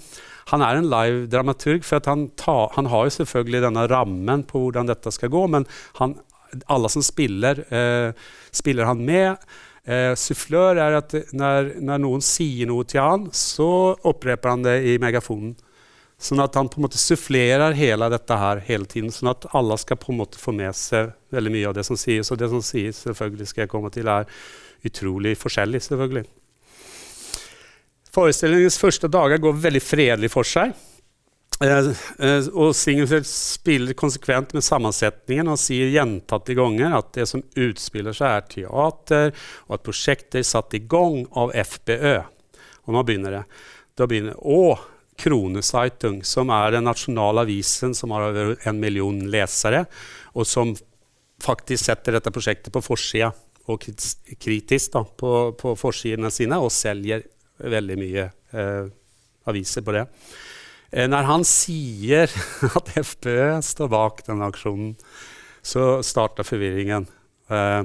han, 0.52 0.66
er 0.66 0.82
en 0.82 0.90
live 0.92 1.30
dramaturg, 1.32 1.88
for 1.88 2.04
han, 2.12 2.28
ta, 2.40 2.58
han, 2.76 2.92
har 2.92 3.08
jo 3.08 3.16
selvfølgelig 3.22 3.64
denne 3.70 3.88
rammen 3.92 4.44
på 4.50 4.66
hvordan 4.66 4.92
dette 4.92 5.16
skal 5.16 5.32
gå. 5.32 5.46
Men 5.56 5.68
han, 6.02 6.18
alle 6.68 6.92
som 6.92 7.06
spiller, 7.06 7.64
eh, 7.72 8.30
spiller 8.52 8.92
han 8.92 9.08
med. 9.08 9.50
Eh, 9.88 10.12
sufflør 10.20 10.84
er 10.84 11.00
at 11.00 11.16
når, 11.32 11.78
når 11.80 12.04
noen 12.04 12.26
sier 12.26 12.68
noe 12.68 12.84
til 12.90 13.06
han, 13.06 13.30
så 13.32 13.96
oppreper 14.04 14.58
han 14.58 14.68
det 14.68 14.82
i 14.92 15.00
megafonen. 15.02 15.56
Sånn 16.20 16.42
at 16.44 16.58
han 16.60 16.68
på 16.68 16.82
en 16.82 16.84
måte 16.84 17.00
sufflerer 17.00 17.78
hele 17.78 18.10
dette 18.12 18.36
her 18.36 18.60
hele 18.68 18.88
tiden, 18.92 19.12
sånn 19.14 19.32
at 19.32 19.48
alle 19.56 19.78
skal 19.80 20.00
på 20.02 20.12
en 20.12 20.20
måte 20.20 20.42
få 20.42 20.52
med 20.56 20.76
seg 20.76 21.14
veldig 21.32 21.54
mye 21.54 21.70
av 21.70 21.78
det 21.78 21.86
som 21.88 22.00
sies. 22.00 22.28
Og 22.34 22.42
det 22.42 22.50
som 22.52 22.64
sies, 22.66 23.00
selvfølgelig 23.06 23.48
skal 23.48 23.64
jeg 23.64 23.72
komme 23.72 23.92
til, 23.96 24.12
er 24.12 24.28
utrolig 24.84 25.38
forskjellig. 25.40 25.82
selvfølgelig. 25.86 26.26
Forestillingens 28.12 28.80
første 28.82 29.08
dager 29.08 29.40
går 29.40 29.64
veldig 29.64 29.84
fredelig 29.86 30.32
for 30.34 30.48
seg. 30.48 30.76
Eh, 31.60 31.90
eh, 32.24 32.46
og 32.56 32.72
Singelfeld 32.76 33.28
spiller 33.28 33.96
konsekvent 34.00 34.54
med 34.56 34.64
sammensetningen 34.64 35.52
og 35.52 35.60
sier 35.60 35.92
gjentatte 35.92 36.56
ganger 36.56 36.96
at 37.02 37.12
det 37.18 37.28
som 37.32 37.44
utspiller 37.44 38.16
seg, 38.16 38.32
er 38.32 38.48
teater, 38.54 39.34
og 39.68 39.76
at 39.76 39.88
prosjektet 39.88 40.40
er 40.40 40.48
satt 40.48 40.76
i 40.76 40.84
gang 40.84 41.26
av 41.38 41.52
FBØ. 41.52 42.16
Og 42.88 42.96
nå 42.96 43.04
begynner 43.06 43.40
det. 43.40 43.44
Da 44.00 44.08
begynner, 44.08 44.40
å, 44.40 44.80
Kroneseitung, 45.20 46.22
som 46.28 46.52
er 46.54 46.78
den 46.78 46.88
nasjonale 46.88 47.44
avisen 47.46 47.96
som 47.98 48.14
har 48.16 48.30
over 48.30 48.56
en 48.70 48.80
million 48.82 49.20
lesere, 49.32 49.86
og 50.34 50.48
som 50.48 50.74
faktisk 51.44 51.86
setter 51.88 52.18
dette 52.18 52.34
prosjektet 52.36 52.74
på 52.74 52.84
forsida 52.84 53.32
og 53.70 53.84
kritisk 54.42 54.94
da, 54.96 55.04
på, 55.04 55.34
på 55.60 55.76
forsidene 55.78 56.32
sine, 56.34 56.58
og 56.58 56.74
selger 56.74 57.26
veldig 57.60 57.98
mye 58.00 58.30
eh, 58.56 58.88
aviser 59.50 59.86
på 59.86 59.94
det. 59.96 60.06
Eh, 60.92 61.06
når 61.10 61.28
han 61.30 61.46
sier 61.48 62.32
at 62.80 62.94
FPØ 62.98 63.60
står 63.66 63.92
bak 63.92 64.24
denne 64.28 64.50
aksjonen, 64.50 64.96
så 65.62 66.00
starter 66.06 66.48
forvirringen. 66.48 67.06
Eh, 67.52 67.84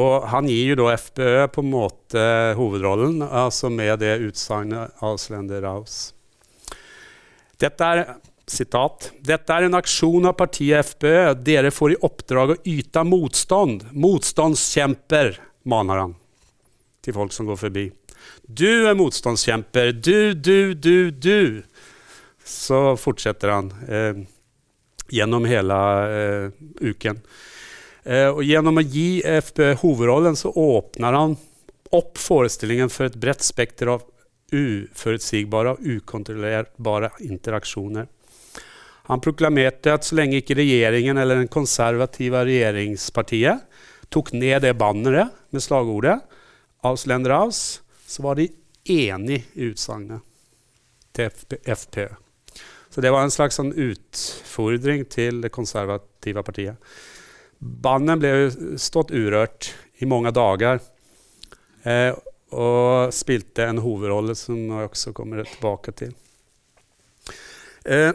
og 0.00 0.26
han 0.30 0.46
gir 0.46 0.72
jo 0.72 0.78
da 0.84 0.94
FPØ 0.94 1.48
på 1.54 1.64
en 1.64 1.72
måte 1.72 2.24
hovedrollen, 2.58 3.24
altså 3.26 3.70
med 3.74 3.98
det 4.02 4.20
utsagnet 4.22 5.02
av 5.02 5.18
Slender 5.22 5.62
Raus. 5.66 6.10
Dette 7.60 7.92
er 7.92 8.04
Sitat. 8.50 9.12
Dette 9.22 9.54
er 9.54 9.68
en 9.68 9.78
aksjon 9.78 10.26
av 10.26 10.34
partiet 10.38 10.82
FPØ. 10.92 11.34
Dere 11.46 11.70
får 11.70 11.94
i 11.94 12.00
oppdrag 12.06 12.54
å 12.54 12.58
yte 12.66 13.04
motstand. 13.06 13.84
Motstandskjemper, 13.94 15.36
maner 15.70 16.02
han 16.02 16.16
til 17.04 17.14
folk 17.16 17.34
som 17.34 17.46
går 17.46 17.60
forbi. 17.60 17.86
Du 18.42 18.88
er 18.88 18.98
motstandskjemper. 18.98 19.92
Du, 19.94 20.34
du, 20.34 20.74
du, 20.74 21.10
du. 21.14 21.62
Så 22.42 22.96
fortsetter 22.98 23.54
han 23.54 23.70
eh, 23.86 24.24
gjennom 25.14 25.46
hele 25.46 25.78
eh, 26.10 26.58
uken. 26.82 27.22
Eh, 28.02 28.28
og 28.32 28.42
gjennom 28.42 28.82
å 28.82 28.84
gi 28.84 29.22
FPØ 29.22 29.76
hovedrollen 29.84 30.38
så 30.38 30.50
åpner 30.50 31.14
han 31.14 31.38
opp 31.94 32.18
forestillingen 32.18 32.90
for 32.90 33.06
et 33.06 33.18
bredt 33.20 33.46
spekter 33.46 33.94
av 33.94 34.02
uforutsigbare 34.52 35.74
og 35.74 35.84
ukontrollerbare 35.96 37.12
interaksjoner. 37.26 38.08
Han 39.10 39.22
proklamerte 39.22 39.94
at 39.94 40.06
så 40.06 40.18
lenge 40.20 40.38
ikke 40.38 40.58
regjeringen 40.60 41.18
eller 41.18 41.40
den 41.40 41.50
konservative 41.50 42.44
regjeringspartiet 42.46 43.66
tok 44.10 44.32
ned 44.34 44.62
det 44.62 44.76
banneret 44.78 45.34
med 45.50 45.62
slagordet 45.64 46.20
'Aus 46.82 47.06
Länder 47.06 47.30
aus', 47.30 47.80
så 48.06 48.22
var 48.22 48.34
de 48.34 48.48
enig 48.88 49.44
i 49.54 49.68
utsagnet 49.70 50.22
til 51.12 51.30
FPØ. 51.66 52.08
Så 52.90 53.00
det 53.00 53.10
var 53.12 53.22
en 53.22 53.30
slags 53.30 53.58
sånn 53.58 53.74
utfordring 53.74 55.04
til 55.10 55.42
det 55.44 55.52
konservative 55.54 56.42
partiet. 56.42 56.76
Bandet 57.60 58.22
ble 58.22 58.32
stått 58.80 59.12
urørt 59.12 59.74
i 60.00 60.08
mange 60.08 60.32
dager. 60.32 60.80
Eh, 61.84 62.14
og 62.50 63.12
spilte 63.14 63.68
en 63.68 63.82
hovedrolle 63.82 64.34
som 64.38 64.58
jeg 64.58 64.90
også 64.90 65.14
kommer 65.16 65.46
tilbake 65.46 65.94
til. 66.02 66.16
Eh, 67.84 68.12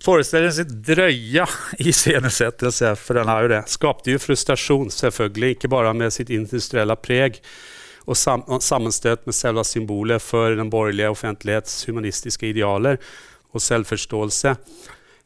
Forestillingen 0.00 0.54
sitt 0.56 0.70
drøye 0.86 1.44
iscenesettelse, 1.90 2.94
for 2.96 3.18
den 3.20 3.28
er 3.28 3.44
jo 3.44 3.50
det, 3.52 3.60
skapte 3.68 4.14
jo 4.14 4.20
frustrasjon, 4.22 4.88
selvfølgelig, 4.94 5.56
ikke 5.56 5.68
bare 5.72 5.92
med 5.92 6.14
sitt 6.14 6.32
industrielle 6.32 6.96
preg 6.96 7.36
og 8.08 8.16
sam 8.16 8.46
sammenstøt 8.64 9.26
med 9.28 9.36
selve 9.36 9.64
symbolet 9.68 10.24
for 10.24 10.56
den 10.56 10.70
borgerlige 10.72 11.10
offentlighets 11.12 11.84
humanistiske 11.88 12.48
idealer 12.48 12.96
og 13.52 13.60
selvforståelse, 13.60 14.56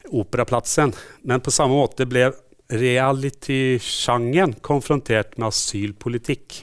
Operaplassen, 0.05 0.91
men 1.25 1.41
på 1.41 1.49
samme 1.49 1.79
måte 1.79 2.05
ble 2.05 2.27
reality-sjangeren 2.69 4.53
konfrontert 4.61 5.33
med 5.39 5.47
asylpolitikk. 5.47 6.59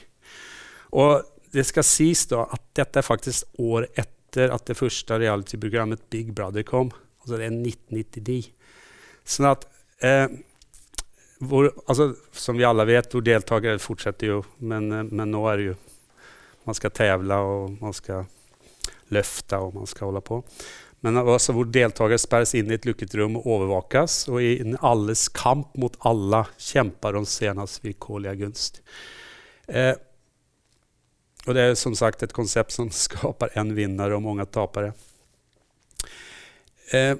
Og 0.95 1.25
det 1.53 1.65
skal 1.69 1.85
sies 1.85 2.25
da 2.31 2.47
at 2.53 2.63
dette 2.77 3.01
er 3.01 3.05
faktisk 3.05 3.61
år 3.61 3.87
etter 3.93 4.53
at 4.53 4.65
det 4.65 4.77
første 4.77 5.19
reality-programmet 5.21 6.07
Big 6.13 6.33
Brother 6.33 6.65
kom. 6.65 6.89
Altså 7.21 7.37
det 7.37 7.47
er 7.47 7.57
1999. 7.59 8.39
Sånn 9.23 9.49
at 9.51 9.67
eh, 10.03 10.27
hvor, 11.43 11.69
altså, 11.85 12.13
Som 12.31 12.57
vi 12.57 12.65
alle 12.67 12.85
vet, 12.87 13.11
hvor 13.11 13.23
deltakere 13.23 13.81
fortsetter 13.81 14.31
jo, 14.31 14.39
men, 14.59 14.89
eh, 14.91 15.09
men, 15.09 15.29
nå 15.31 15.43
er 15.51 15.59
det 15.59 15.67
jo 15.71 15.75
Man 16.63 16.77
skal 16.77 16.93
tevle, 16.95 17.35
og 17.35 17.77
man 17.83 17.93
skal 17.95 18.25
løfte, 19.11 19.57
og 19.59 19.73
man 19.75 19.87
skal 19.89 20.07
holde 20.07 20.21
på. 20.23 20.37
Men 21.03 21.19
altså, 21.19 21.51
hvor 21.51 21.67
deltakere 21.67 22.21
sperres 22.21 22.53
inn 22.55 22.71
i 22.71 22.77
et 22.77 22.85
lukket 22.87 23.11
rom 23.19 23.35
og 23.35 23.49
overvåkes, 23.51 24.15
og 24.31 24.39
i 24.39 24.53
alles 24.79 25.25
kamp 25.35 25.75
mot 25.75 25.97
alle 26.07 26.45
kjemper 26.55 27.19
om 27.19 27.27
senest 27.27 27.83
vilkårlige 27.83 28.37
gunst. 28.45 28.79
Eh, 29.67 29.91
og 31.43 31.55
det 31.55 31.63
er 31.63 31.77
som 31.79 31.95
sagt 31.97 32.23
et 32.23 32.35
konsept 32.35 32.75
som 32.75 32.91
skaper 33.05 33.55
en 33.59 33.73
vinner 33.75 34.15
og 34.15 34.23
mange 34.25 34.45
tapere. 34.51 34.93
Eh, 36.93 37.15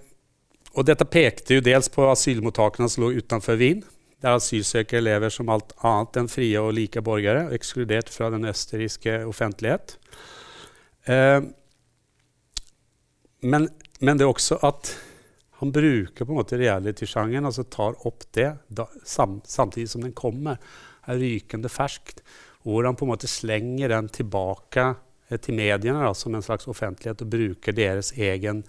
og 0.73 0.87
dette 0.87 1.05
pekte 1.05 1.57
jo 1.57 1.63
dels 1.63 1.89
på 1.93 2.05
asylmottakene 2.09 2.89
som 2.89 3.05
lå 3.05 3.11
utenfor 3.19 3.59
Wien, 3.59 3.83
der 4.23 4.37
asylsøkere 4.37 5.03
lever 5.03 5.33
som 5.33 5.51
alt 5.51 5.73
annet 5.85 6.21
enn 6.21 6.29
frie 6.31 6.59
og 6.61 6.73
like 6.77 7.01
borgere, 7.05 7.49
ekskludert 7.55 8.09
fra 8.09 8.31
den 8.33 8.47
østerrikske 8.49 9.19
offentlighet. 9.27 9.97
Eh, 11.11 11.41
men, 13.43 13.67
men, 13.99 14.17
det 14.17 14.23
er 14.23 14.31
også 14.31 14.61
at 14.63 14.93
han 15.59 15.73
bruker 15.75 16.23
på 16.23 16.31
en 16.31 16.39
måte 16.39 16.57
reality-sjangeren, 16.59 17.45
altså 17.49 17.67
tar 17.67 17.99
opp 18.07 18.23
det 18.35 18.49
da, 18.71 18.87
sam, 19.07 19.41
samtidig 19.47 19.91
som 19.91 20.05
den 20.05 20.15
kommer, 20.15 20.57
er 21.03 21.19
rykende 21.19 21.69
ferskt, 21.71 22.23
hvor 22.63 22.87
han 22.87 22.97
på 22.97 23.05
en 23.05 23.13
måte 23.13 23.29
slenger 23.29 23.91
den 23.91 24.09
tilbake 24.13 24.87
eh, 25.29 25.39
til 25.39 25.57
mediene 25.57 26.03
da, 26.03 26.13
som 26.17 26.35
en 26.35 26.45
slags 26.45 26.67
offentlighet 26.71 27.23
og 27.25 27.31
bruker 27.35 27.75
deres 27.75 28.13
egen 28.15 28.63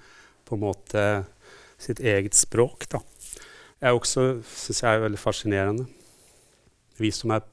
på 0.44 0.56
en 0.56 0.64
måte 0.66 1.04
sitt 1.80 2.00
eget 2.00 2.36
språk. 2.36 2.88
Da. 2.92 3.00
Det 3.78 3.90
er 3.90 3.96
også, 3.96 4.28
syns 4.48 4.82
jeg, 4.82 4.96
er 4.96 5.04
veldig 5.04 5.20
fascinerende. 5.20 5.86
Vi 7.00 7.10
som 7.14 7.34
er 7.34 7.44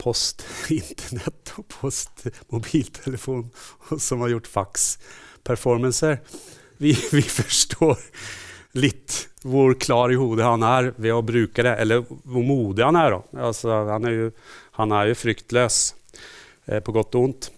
post 0.00 0.44
Internett 0.74 1.54
og 1.58 1.68
post 1.72 2.26
mobiltelefon, 2.52 3.48
og 3.90 4.02
som 4.02 4.24
har 4.24 4.34
gjort 4.36 4.50
fax-performancer, 4.52 6.20
vi, 6.78 6.92
vi, 6.92 7.22
forstår 7.24 7.96
litt 8.76 9.22
hvor 9.46 9.72
klar 9.80 10.12
i 10.12 10.18
hodet 10.20 10.44
han 10.44 10.64
er 10.66 10.90
ved 10.98 11.14
å 11.14 11.22
bruke 11.24 11.64
det, 11.64 11.72
eller 11.80 12.02
hvor 12.04 12.44
modig 12.44 12.84
han 12.84 12.98
er. 13.00 13.16
Altså, 13.40 13.70
han, 13.88 14.04
er 14.04 14.16
jo, 14.16 14.26
han 14.76 14.92
er 14.92 15.10
jo 15.10 15.18
fryktløs, 15.18 15.94
eh, 16.66 16.80
på 16.80 16.92
godt 16.92 17.16
og 17.16 17.26
vondt. 17.26 17.50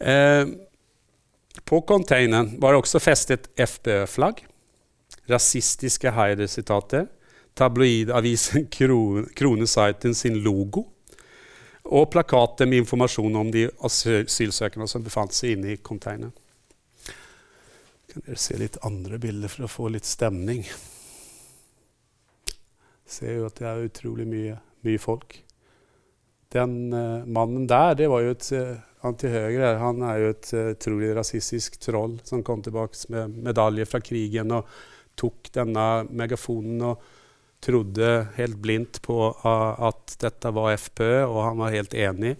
Eh, 0.00 0.44
på 1.66 1.80
containeren 1.88 2.56
var 2.60 2.74
det 2.74 2.82
også 2.82 3.00
festet 3.02 3.48
FBØ-flagg, 3.56 4.42
rasistiske 5.30 6.12
Haider-sitater, 6.14 7.08
tabloidavisen 7.56 8.68
Kroneseiten 9.38 10.14
sin 10.14 10.36
logo 10.44 10.84
og 11.86 12.10
plakater 12.10 12.66
med 12.66 12.82
informasjon 12.82 13.38
om 13.38 13.50
de 13.54 13.68
asylsøkerne 13.86 14.88
som 14.90 15.04
befant 15.06 15.34
seg 15.34 15.54
inne 15.54 15.74
i 15.74 15.78
containeren. 15.78 16.34
Kan 18.10 18.24
dere 18.26 18.40
se 18.40 18.58
litt 18.58 18.78
andre 18.86 19.20
bilder 19.22 19.52
for 19.52 19.66
å 19.66 19.70
få 19.70 19.90
litt 19.94 20.08
stemning? 20.08 20.64
Ser 23.06 23.38
jo 23.38 23.46
at 23.46 23.58
det 23.60 23.68
er 23.70 23.86
utrolig 23.86 24.26
mye, 24.26 24.56
mye 24.86 25.02
folk. 25.02 25.38
Den 26.54 26.92
uh, 26.94 27.26
mannen 27.26 27.66
der, 27.68 27.96
det 27.98 28.10
var 28.10 28.22
jo 28.24 28.34
et 28.36 28.50
uh, 28.54 28.76
han 29.06 29.16
til 29.20 29.34
høyre 29.34 29.76
han 29.80 30.02
er 30.06 30.20
jo 30.22 30.32
et 30.32 30.52
uh, 30.56 31.08
rasistisk 31.18 31.78
troll 31.82 32.18
som 32.26 32.44
kom 32.46 32.62
tilbake 32.64 32.98
med 33.12 33.36
medalje 33.46 33.86
fra 33.86 34.00
krigen 34.02 34.54
og 34.56 34.70
tok 35.16 35.50
denne 35.54 36.06
megafonen 36.10 36.82
og 36.90 37.04
trodde 37.64 38.10
helt 38.36 38.58
blindt 38.62 39.00
på 39.04 39.18
uh, 39.30 39.88
at 39.88 40.16
dette 40.22 40.52
var 40.54 40.76
FPØ, 40.76 41.24
og 41.24 41.42
han 41.44 41.60
var 41.62 41.74
helt 41.74 41.94
enig. 41.94 42.36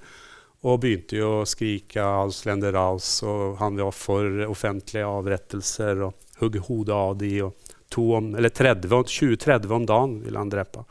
Og 0.66 0.80
begynte 0.82 1.18
jo 1.18 1.30
å 1.40 1.46
skrike 1.46 2.02
'Auslender 2.02 2.74
raus', 2.74 3.22
og 3.22 3.58
han 3.60 3.78
var 3.78 3.94
for 3.94 4.46
offentlige 4.48 5.06
avrettelser 5.06 6.02
og 6.08 6.40
hugge 6.40 6.62
hodet 6.66 6.96
av 6.96 7.16
de, 7.20 7.32
og 7.46 7.54
om, 7.96 8.34
eller 8.34 8.50
20-30 8.50 9.72
om 9.72 9.86
dagen 9.86 10.18
ville 10.24 10.38
han 10.38 10.50
drepe. 10.52 10.82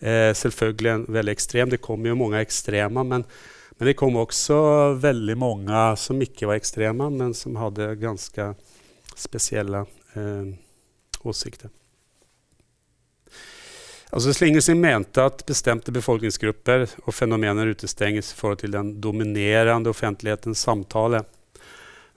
Eh, 0.00 0.32
selvfølgelig 0.36 0.92
en 0.92 1.08
veldig 1.08 1.32
ekstrem. 1.36 1.72
Det 1.72 1.82
kom 1.84 2.06
jo 2.08 2.18
mange 2.18 2.40
ekstreme, 2.40 3.04
men 3.04 3.26
men 3.80 3.86
det 3.86 3.94
kom 3.96 4.16
også 4.20 4.56
veldig 5.00 5.38
mange 5.40 5.82
som 5.96 6.18
ikke 6.20 6.50
var 6.50 6.58
ekstreme, 6.60 7.06
men 7.16 7.30
som 7.32 7.54
hadde 7.56 7.94
ganske 7.96 8.50
spesielle 9.16 9.86
eh, 10.20 10.50
åsikter. 11.24 11.70
Altså 14.12 14.34
Slingersin 14.36 14.82
mente 14.82 15.24
at 15.24 15.46
bestemte 15.48 15.94
befolkningsgrupper 15.96 16.84
og 17.06 17.16
fenomener 17.16 17.72
utestenges 17.72 18.34
i 18.34 18.36
forhold 18.36 18.60
til 18.60 18.76
den 18.76 18.92
dominerende 19.00 19.94
offentlighetens 19.94 20.60
samtale. 20.60 21.22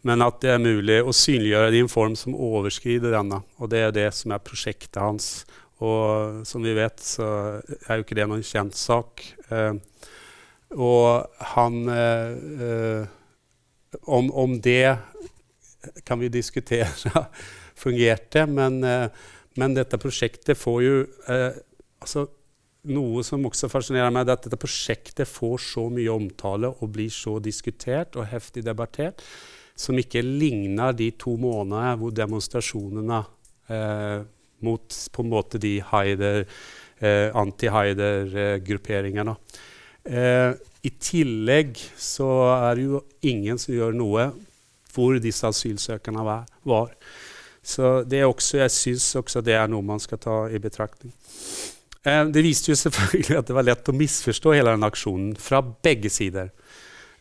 Men 0.03 0.19
at 0.25 0.43
det 0.43 0.51
er 0.51 0.59
mulig 0.59 0.99
å 0.99 1.15
synliggjøre 1.15 1.71
det 1.71 1.79
i 1.79 1.85
en 1.85 1.95
form 1.95 2.19
som 2.19 2.35
overskrider 2.35 3.15
denne. 3.15 3.39
Og 3.63 3.71
det 3.71 3.85
er 3.85 3.95
det 3.95 4.09
som 4.19 4.35
er 4.35 4.43
prosjektet 4.43 4.99
hans. 4.99 5.45
Og 5.83 6.43
som 6.47 6.63
vi 6.63 6.75
vet, 6.77 7.01
så 7.03 7.27
er 7.59 7.97
jo 7.99 8.05
ikke 8.05 8.17
det 8.17 8.27
noen 8.29 8.45
kjent 8.45 8.77
sak. 8.77 9.23
Eh, 9.51 9.73
og 10.73 11.41
han 11.53 11.81
eh, 11.91 12.37
eh, 12.67 13.11
om, 14.09 14.31
om, 14.31 14.55
det 14.61 14.97
kan 16.05 16.19
vi 16.19 16.31
diskutere 16.33 16.87
fungerte. 17.83 18.45
Men, 18.47 18.83
eh, 18.83 19.09
men, 19.59 19.75
dette 19.77 19.99
prosjektet 20.01 20.57
får 20.57 20.79
jo 20.83 20.95
eh, 21.27 21.51
altså, 22.01 22.29
Noe 22.83 23.21
som 23.23 23.45
også 23.47 23.69
fascinerer 23.71 24.11
meg, 24.11 24.27
er 24.27 24.35
at 24.35 24.43
dette 24.43 24.57
prosjektet 24.59 25.29
får 25.29 25.61
så 25.63 25.85
mye 25.87 26.11
omtale 26.11 26.67
og 26.67 26.89
blir 26.91 27.13
så 27.15 27.37
diskutert 27.39 28.17
og 28.19 28.27
heftig 28.27 28.65
debattert, 28.67 29.23
som 29.71 29.95
ikke 29.95 30.19
ligner 30.19 30.91
de 30.91 31.07
to 31.15 31.37
månedene 31.39 31.93
hvor 32.01 32.11
demonstrasjonene 32.11 33.21
eh, 33.71 34.25
mot 34.65 34.97
på 35.13 35.23
en 35.23 35.31
måte 35.31 35.61
de 35.61 35.77
Haider, 35.91 36.45
eh, 36.99 37.29
anti-Haider-grupperingene. 37.35 39.35
Eh, 40.03 40.53
I 40.83 40.91
tillegg 40.99 41.77
så 41.99 42.29
er 42.57 42.75
det 42.75 42.89
jo 42.89 43.03
ingen 43.21 43.61
som 43.61 43.75
gjør 43.75 43.93
noe 43.95 44.31
hvor 44.93 45.15
disse 45.21 45.47
asylsøkerne 45.47 46.23
var. 46.23 46.89
Så 47.63 48.03
det 48.05 48.19
er 48.19 48.27
også, 48.27 48.59
jeg 48.59 48.75
syns 48.75 49.15
også 49.17 49.41
det 49.41 49.55
er 49.57 49.71
noe 49.71 49.85
man 49.85 50.01
skal 50.03 50.19
ta 50.21 50.35
i 50.51 50.59
betraktning. 50.61 51.13
Eh, 52.03 52.25
det 52.27 52.43
viste 52.43 52.71
jo 52.71 52.77
selvfølgelig 52.77 53.39
at 53.39 53.47
det 53.47 53.55
var 53.55 53.69
lett 53.69 53.89
å 53.89 53.95
misforstå 53.95 54.57
hele 54.57 54.75
den 54.75 54.89
aksjonen 54.89 55.31
fra 55.39 55.63
begge 55.63 56.11
sider. 56.11 56.51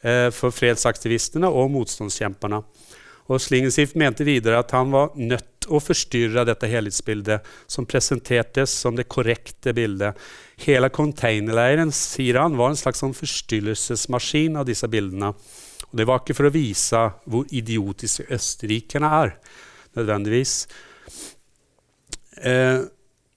Eh, 0.02 0.28
for 0.35 0.50
fredsaktivistene 0.50 1.46
og 1.46 1.70
motstandskjemperne. 1.70 2.64
Og 3.31 3.40
Slingensiff 3.40 3.94
mente 3.94 4.26
videre 4.26 4.59
at 4.59 4.74
han 4.74 4.90
var 4.90 5.14
nødt 5.14 5.46
å 5.68 5.81
forstyrre 5.83 6.44
dette 6.48 6.70
helhetsbildet, 6.70 7.44
som 7.70 7.87
presentertes 7.88 8.75
som 8.85 8.96
det 8.98 9.09
korrekte 9.12 9.75
bildet. 9.77 10.18
Hele 10.64 10.90
containerleiren 10.94 11.92
sier 11.94 12.40
han, 12.40 12.57
var 12.59 12.72
en 12.72 12.81
slags 12.81 13.03
sånn 13.03 13.16
forstyrrelsesmaskin 13.16 14.59
av 14.61 14.68
disse 14.68 14.88
bildene. 14.90 15.33
Og 15.90 16.01
det 16.01 16.09
var 16.09 16.22
ikke 16.22 16.37
for 16.38 16.48
å 16.48 16.55
vise 16.55 17.05
hvor 17.29 17.48
idiotiske 17.53 18.27
østerrikerne 18.33 19.12
er, 19.22 19.37
nødvendigvis. 19.98 20.57
Eh, 22.40 22.83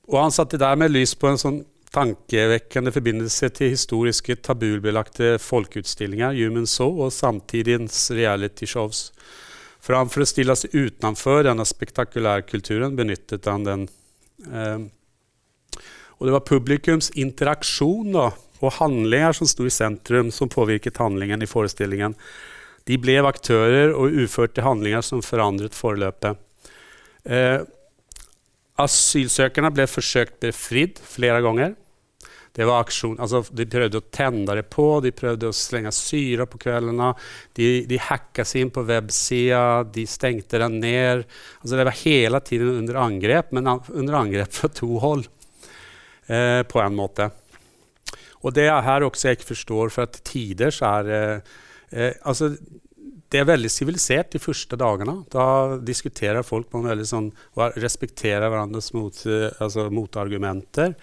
og 0.08 0.20
han 0.22 0.34
satte 0.34 0.62
dermed 0.62 0.94
lys 0.94 1.16
på 1.20 1.30
en 1.32 1.42
sånn 1.42 1.64
tankevekkende 1.96 2.92
forbindelse 2.92 3.50
til 3.56 3.72
historiske 3.72 4.36
tabubelagte 4.44 5.36
folkeutstillinger, 5.40 6.36
Human 6.36 6.68
Soul, 6.68 7.06
og 7.08 7.14
samtidens 7.16 8.10
realityshows. 8.12 9.10
Framfor 9.86 10.24
å 10.24 10.30
stille 10.30 10.56
seg 10.58 10.74
utenfor 10.74 11.43
denne 11.45 11.65
spektakulærkulturen 11.67 12.95
benyttet 12.98 13.45
han 13.50 13.67
den. 13.67 13.86
Eh, 14.50 14.88
og 16.15 16.26
det 16.26 16.34
var 16.34 16.48
publikums 16.48 17.12
interaksjon 17.13 18.15
da, 18.15 18.30
og 18.63 18.76
handlinger 18.80 19.36
som 19.36 19.50
sto 19.50 19.67
i 19.67 19.74
sentrum, 19.74 20.32
som 20.34 20.50
påvirket 20.50 20.98
handlingen 21.04 21.43
i 21.43 21.50
forestillingen. 21.50 22.15
De 22.86 22.98
ble 23.02 23.17
aktører 23.26 23.93
og 23.98 24.13
uførte 24.26 24.63
handlinger 24.65 25.04
som 25.06 25.24
forandret 25.26 25.76
forløpet. 25.78 26.38
Eh, 27.26 27.62
asylsøkerne 28.82 29.71
ble 29.74 29.88
forsøkt 29.89 30.39
befridd 30.43 31.02
flere 31.02 31.41
ganger. 31.45 31.76
Det 32.56 32.63
var 32.68 32.86
aksjon, 32.86 33.18
altså, 33.20 33.41
de 33.52 33.68
prøvde 33.68 34.00
å 34.00 34.08
tenne 34.15 34.56
det 34.56 34.63
på, 34.72 34.88
de 35.04 35.12
prøvde 35.15 35.50
å 35.52 35.56
slenge 35.56 35.91
syre 35.96 36.48
på 36.48 36.60
kveldene. 36.63 37.12
De, 37.58 37.70
de 37.89 38.00
hacka 38.00 38.46
seg 38.48 38.63
inn 38.63 38.72
på 38.76 38.86
websida, 38.88 39.84
de 39.84 40.08
stengte 40.08 40.62
den 40.63 40.80
ned. 40.80 41.26
Altså, 41.62 41.76
det 41.76 41.88
var 41.89 42.04
hele 42.06 42.44
tiden 42.48 42.78
under 42.80 43.02
angrep, 43.04 43.52
men 43.52 43.74
under 43.76 44.22
angrep 44.24 44.56
fra 44.56 44.72
to 44.72 44.94
hold. 45.04 45.28
Eh, 46.28 46.63
på 46.63 46.82
en 46.82 46.96
måte. 46.98 47.28
Og 48.41 48.54
det 48.54 48.65
er 48.65 48.82
her 48.86 49.06
også 49.06 49.30
jeg 49.30 49.38
ikke 49.39 49.52
forstår, 49.52 49.91
for 49.94 50.08
at 50.08 50.18
tider 50.26 50.74
så 50.74 50.96
er 51.00 51.12
eh, 51.13 51.52
eh, 51.94 52.15
altså, 52.26 52.50
det 53.30 53.41
er 53.41 53.50
veldig 53.52 53.70
sivilisert 53.70 54.32
de 54.34 54.41
første 54.41 54.78
dagene. 54.80 55.20
Da 55.30 55.78
diskuterer 55.78 56.46
folk 56.46 56.72
på 56.72 56.82
en 56.82 56.89
veldig 56.89 57.06
sånn, 57.10 57.30
respekterer 57.78 58.48
hverandres 58.50 58.89
mot, 58.98 59.22
altså, 59.62 59.86
motargumenter. 59.94 60.96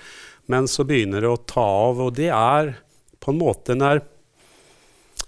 Men 0.52 0.68
så 0.68 0.84
begynner 0.84 1.24
det 1.24 1.30
å 1.32 1.42
ta 1.48 1.64
av, 1.88 2.00
og 2.04 2.16
det 2.18 2.28
er 2.34 2.74
på 3.22 3.32
en 3.32 3.40
måte 3.40 3.76
når 3.78 4.02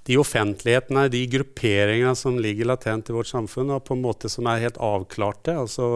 de 0.04 0.18
offentlighetene, 0.20 1.06
de 1.08 1.22
grupperingene 1.32 2.12
som 2.18 2.36
ligger 2.40 2.68
latent 2.68 3.08
i 3.08 3.14
vårt 3.16 3.30
samfunn, 3.30 3.72
og 3.72 3.86
på 3.86 3.96
en 3.96 4.02
måte 4.04 4.28
som 4.28 4.48
er 4.50 4.66
helt 4.66 4.80
avklarte, 4.82 5.54
altså 5.56 5.86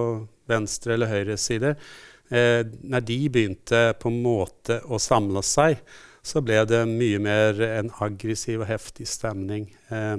venstre- 0.49 0.95
eller 0.97 1.13
høyresider, 1.13 1.77
eh, 2.33 2.63
når 2.65 3.05
de 3.05 3.19
begynte 3.29 3.83
på 4.01 4.09
en 4.09 4.23
måte 4.25 4.81
å 4.89 5.01
samle 5.03 5.45
seg, 5.45 5.83
så 6.25 6.41
ble 6.45 6.63
det 6.69 6.81
mye 6.89 7.21
mer 7.21 7.61
en 7.69 7.93
aggressiv 8.05 8.63
og 8.65 8.71
heftig 8.71 9.07
stemning 9.09 9.69
eh, 9.93 10.17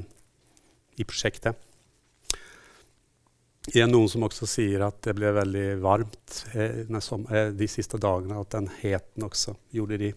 i 1.02 1.08
prosjektet. 1.08 1.58
Det 3.70 3.84
er 3.84 3.90
noen 3.90 4.10
som 4.10 4.24
også 4.26 4.48
sier 4.50 4.82
at 4.82 4.98
det 5.06 5.14
ble 5.18 5.30
veldig 5.36 5.68
varmt 5.84 6.40
eh, 6.58 6.82
eh, 6.90 7.52
de 7.54 7.68
siste 7.70 8.00
dagene. 8.02 8.40
At 8.42 8.56
den 8.56 8.70
heten 8.80 9.26
også 9.28 9.56
gjorde 9.76 10.00
de 10.02 10.12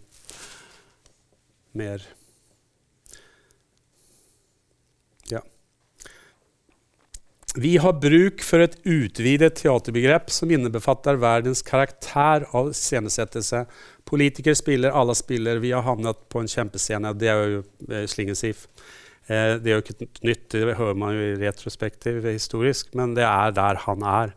mer 1.77 2.05
Ja. 5.31 5.43
Vi 7.55 7.77
har 7.77 8.01
bruk 8.01 8.43
for 8.45 8.65
et 8.65 8.79
utvidet 8.89 9.59
teaterbegrep 9.61 10.33
som 10.33 10.51
innebefatter 10.51 11.21
verdens 11.21 11.61
karakter 11.63 12.49
av 12.57 12.73
scenesettelse. 12.77 13.67
Politikere 14.09 14.57
spiller, 14.57 14.97
alle 14.97 15.15
spiller. 15.17 15.61
Vi 15.61 15.75
har 15.77 15.85
havnet 15.85 16.25
på 16.33 16.41
en 16.41 16.49
kjempescene. 16.49 17.13
Det 17.21 17.29
er 17.29 17.57
jo 17.59 17.63
eh, 17.91 18.09
Slingensiff. 18.09 18.67
Eh, 19.33 19.55
det 19.63 19.71
er 19.71 19.79
jo 19.79 19.85
ikke 19.85 20.11
nytt, 20.27 20.49
det 20.53 20.77
hører 20.79 20.99
man 20.99 21.17
jo 21.17 21.31
i 21.31 21.39
retrospektiv 21.41 22.27
historisk, 22.29 22.93
men 22.99 23.15
det 23.17 23.25
er 23.29 23.55
der 23.57 23.81
han 23.87 24.05
er. 24.05 24.35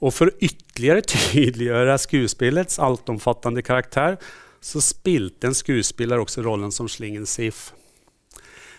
Og 0.00 0.14
for 0.16 0.30
å 0.30 0.36
ytterligere 0.38 1.04
tydeliggjøre 1.14 1.98
skuespillets 2.00 2.80
altomfattende 2.82 3.64
karakter, 3.66 4.20
så 4.60 4.82
spilte 4.84 5.48
en 5.48 5.56
skuespiller 5.56 6.20
også 6.20 6.44
rollen 6.44 6.72
som 6.72 6.88
Slingensif. 6.88 7.70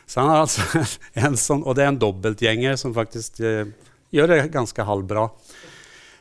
Så 0.06 0.22
han 0.22 0.32
er 0.32 0.44
altså 0.44 0.84
en 1.26 1.38
sånn, 1.40 1.64
Og 1.66 1.78
det 1.78 1.86
er 1.86 1.94
en 1.94 2.02
dobbeltgjenger 2.02 2.78
som 2.80 2.96
faktisk 2.96 3.42
eh, 3.46 3.72
gjør 4.14 4.34
det 4.34 4.42
ganske 4.54 4.86
halvbra. 4.86 5.30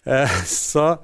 Eh, 0.08 0.38
så 0.64 0.94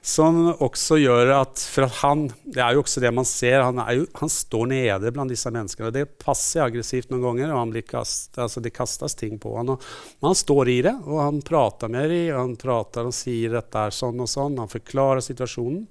som 0.00 0.38
også 0.64 0.96
gjør 0.96 1.30
at 1.36 1.60
For 1.60 1.84
han 2.00 2.22
Det 2.44 2.62
er 2.64 2.72
jo 2.72 2.80
også 2.80 3.02
det 3.04 3.10
man 3.12 3.26
ser. 3.28 3.60
Han, 3.60 3.80
jo, 3.94 4.06
han 4.16 4.32
står 4.32 4.70
nede 4.70 5.12
blant 5.12 5.32
disse 5.32 5.50
menneskene. 5.52 5.90
og 5.90 5.96
Det 5.96 6.06
passer 6.20 6.64
aggressivt 6.64 7.10
noen 7.12 7.26
ganger, 7.26 7.52
og 7.52 7.76
kast, 7.88 8.38
altså 8.38 8.62
det 8.64 8.72
kastes 8.76 9.14
ting 9.18 9.36
på 9.40 9.56
han. 9.58 9.74
Og, 9.74 9.90
han 10.24 10.38
står 10.38 10.72
i 10.72 10.78
det, 10.88 10.94
og 11.04 11.20
han 11.20 11.42
prater 11.44 11.92
med 11.92 12.08
dem. 12.10 12.32
Han 12.36 12.56
prater 12.60 13.10
og 13.10 13.16
sier 13.16 13.58
at 13.60 13.68
det 13.72 13.84
er 13.84 13.98
sånn 14.00 14.24
og 14.24 14.30
sånn. 14.30 14.58
Han 14.62 14.72
forklarer 14.72 15.24
situasjonen. 15.24 15.84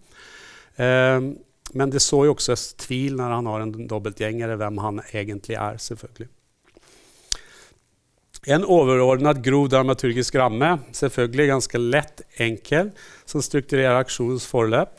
Eh, 0.80 1.30
men 1.78 1.94
det 1.94 2.02
så 2.02 2.24
jo 2.26 2.34
også 2.34 2.58
tvil 2.82 3.20
når 3.20 3.38
han 3.38 3.50
har 3.52 3.64
en 3.66 3.88
dobbeltgjenger, 3.90 4.58
hvem 4.58 4.82
han 4.82 5.02
egentlig 5.14 5.58
er. 5.60 5.78
selvfølgelig. 5.78 6.32
En 8.50 8.64
overordnet 8.66 9.44
grov 9.46 9.68
dramaturgisk 9.70 10.36
ramme, 10.42 10.72
selvfølgelig 10.98 11.52
ganske 11.52 11.82
lett, 11.84 12.22
enkel, 12.42 12.88
som 13.30 13.44
strukturerer 13.46 14.00
aksjonens 14.00 14.48
forløp. 14.50 14.96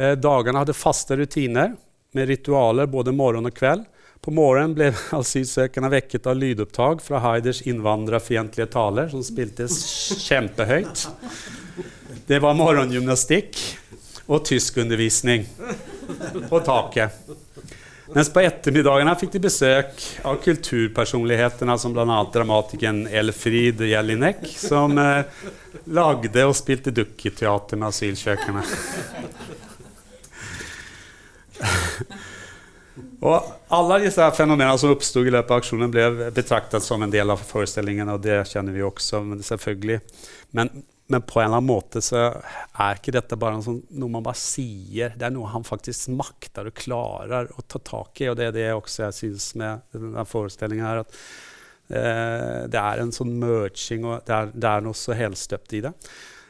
Eh, 0.00 0.14
dagene 0.16 0.62
hadde 0.62 0.76
faste 0.76 1.18
rutiner 1.20 1.74
med 2.16 2.30
ritualer 2.30 2.88
både 2.88 3.12
morgen 3.12 3.50
og 3.50 3.52
kveld. 3.58 3.84
På 4.24 4.32
morgenen 4.32 4.72
ble 4.78 4.88
asylsøkerne 5.20 5.92
vekket 5.92 6.30
av 6.32 6.40
lydopptak 6.40 7.04
fra 7.04 7.20
Haiders 7.26 7.60
innvandrerfiendtlige 7.68 8.70
taler, 8.72 9.12
som 9.12 9.20
spiltes 9.26 9.76
kjempehøyt. 10.24 11.06
Det 12.24 12.40
var 12.40 12.56
morgengymnastikk 12.56 13.60
og 14.32 14.46
tyskundervisning 14.48 15.44
på 16.48 16.64
taket. 16.64 17.20
Mens 18.12 18.28
på 18.32 18.42
ettermiddagene 18.44 19.14
fikk 19.16 19.32
de 19.36 19.40
besøk 19.46 20.02
av 20.28 20.36
kulturpersonlighetene 20.44 21.76
som 21.80 21.94
bl.a. 21.96 22.18
dramatikeren 22.34 23.06
Elfrid 23.08 23.80
Jelinek, 23.88 24.44
som 24.60 24.98
eh, 25.00 25.24
lagde 25.96 26.44
og 26.44 26.56
spilte 26.58 26.92
dukketeater 26.92 27.80
med 27.80 27.88
asylsøkerne. 27.88 28.62
og 33.22 33.52
alle 33.72 34.00
disse 34.04 34.28
fenomenene 34.36 34.76
som 34.82 34.92
oppsto 34.92 35.24
i 35.24 35.32
løpet 35.32 35.54
av 35.54 35.62
aksjonen, 35.62 35.92
ble 35.94 36.30
betraktet 36.36 36.84
som 36.84 37.00
en 37.02 37.12
del 37.12 37.32
av 37.32 37.40
forestillingen, 37.48 38.12
og 38.12 38.20
det 38.26 38.42
kjenner 38.52 38.76
vi 38.76 38.84
også, 38.84 39.24
selvfølgelig. 39.48 40.02
Men 40.58 40.68
men 41.10 41.22
på 41.22 41.40
en 41.40 41.46
eller 41.46 41.58
annen 41.58 41.68
måte 41.68 42.00
så 42.04 42.20
er 42.30 42.98
ikke 42.98 43.14
dette 43.16 43.36
bare 43.40 43.60
sånn, 43.64 43.82
noe 44.00 44.12
man 44.12 44.24
bare 44.24 44.38
sier. 44.38 45.16
Det 45.18 45.26
er 45.26 45.34
noe 45.34 45.50
han 45.52 45.66
faktisk 45.66 46.12
makter 46.16 46.70
og 46.70 46.76
klarer 46.78 47.50
å 47.52 47.64
ta 47.66 47.80
tak 47.82 48.22
i. 48.22 48.28
Og 48.30 48.38
det 48.38 48.48
er 48.48 48.54
det 48.56 48.68
også 48.72 49.08
jeg 49.08 49.18
syns 49.18 49.48
med 49.60 49.82
denne 49.96 50.24
forestillingen 50.28 50.86
her. 50.86 51.02
At 51.02 51.18
eh, 51.92 52.60
det 52.72 52.80
er 52.80 53.02
en 53.02 53.12
sånn 53.14 53.34
merging, 53.42 54.06
og 54.08 54.22
det 54.28 54.36
er, 54.38 54.54
det 54.54 54.70
er 54.70 54.86
noe 54.86 54.96
så 54.96 55.18
helstøpt 55.18 55.76
i 55.76 55.82
det. 55.88 55.92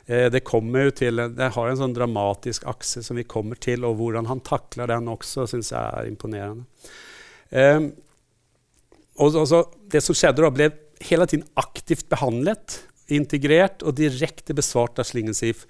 Eh, 0.06 0.28
det 0.34 0.44
kommer 0.46 0.86
jo 0.86 0.94
til, 1.00 1.24
det 1.32 1.50
har 1.56 1.72
en 1.72 1.80
sånn 1.82 1.96
dramatisk 1.96 2.68
akse 2.70 3.02
som 3.06 3.18
vi 3.18 3.26
kommer 3.26 3.58
til, 3.58 3.88
og 3.88 3.98
hvordan 3.98 4.30
han 4.30 4.44
takler 4.46 4.92
den 4.92 5.10
også, 5.10 5.48
syns 5.50 5.72
jeg 5.74 5.80
er 5.80 6.12
imponerende. 6.12 6.68
Eh, 7.50 7.90
og 9.22 9.42
så, 9.48 9.64
det 9.92 10.04
som 10.04 10.16
skjedde 10.16 10.44
da, 10.44 10.54
ble 10.54 10.70
hele 11.02 11.26
tiden 11.28 11.48
aktivt 11.58 12.06
behandlet, 12.12 12.80
integrert 13.16 13.82
og 13.86 13.96
direkte 13.98 14.54
besvart 14.56 15.00
av 15.00 15.08
Slingensief. 15.08 15.66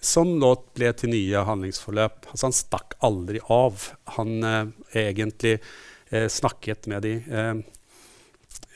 Som 0.00 0.38
nå 0.40 0.54
ble 0.76 0.92
til 0.96 1.12
nye 1.12 1.42
handlingsforløp. 1.44 2.30
Altså 2.32 2.48
han 2.48 2.56
stakk 2.56 2.96
aldri 3.04 3.42
av. 3.52 3.90
Han 4.16 4.46
eh, 4.46 4.70
egentlig 5.02 5.58
eh, 5.58 6.26
snakket 6.32 6.88
med 6.88 7.04
de 7.04 7.18
eh, 7.20 7.54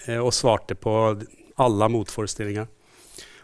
eh 0.05 0.21
og 0.21 0.35
svarte 0.37 0.77
på 0.77 0.93
alle 1.57 1.89
motforestillinger. 1.89 2.69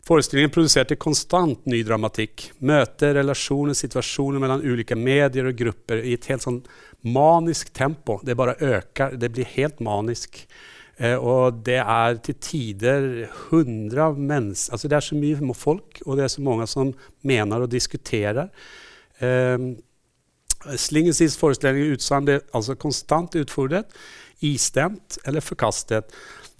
Forestillingen 0.05 0.51
produserte 0.53 0.97
konstant 0.97 1.66
ny 1.68 1.83
dramatikk. 1.87 2.51
Møter, 2.66 3.14
relasjoner, 3.21 3.77
situasjoner 3.77 4.43
mellom 4.43 4.64
ulike 4.64 4.97
medier 4.97 5.49
og 5.49 5.57
grupper 5.57 6.03
i 6.03 6.16
et 6.16 6.29
helt 6.33 6.45
sånn 6.45 6.62
manisk 7.07 7.73
tempo. 7.77 8.18
Det 8.25 8.37
bare 8.37 8.57
øker. 8.59 9.16
Det 9.21 9.31
blir 9.33 9.49
helt 9.57 9.81
manisk. 9.85 10.43
Eh, 11.01 11.16
og 11.16 11.62
det 11.64 11.78
er 11.80 12.18
til 12.20 12.36
tider 12.44 13.07
hundre 13.48 14.11
av 14.11 14.18
mennesker 14.20 14.76
altså 14.76 14.88
Det 14.90 14.98
er 14.98 15.07
så 15.07 15.16
mye 15.16 15.55
folk, 15.57 16.03
og 16.05 16.18
det 16.18 16.26
er 16.26 16.34
så 16.34 16.44
mange 16.44 16.66
som 16.68 16.92
mener 17.24 17.64
og 17.64 17.72
diskuterer. 17.72 18.51
Eh, 19.20 19.70
Slingensies 20.76 21.38
forestilling 21.40 21.94
utsagn 21.94 22.26
ble 22.28 22.40
altså 22.53 22.76
konstant 22.76 23.36
utfordret, 23.40 23.88
istemt 24.44 25.16
eller 25.24 25.40
forkastet. 25.40 26.12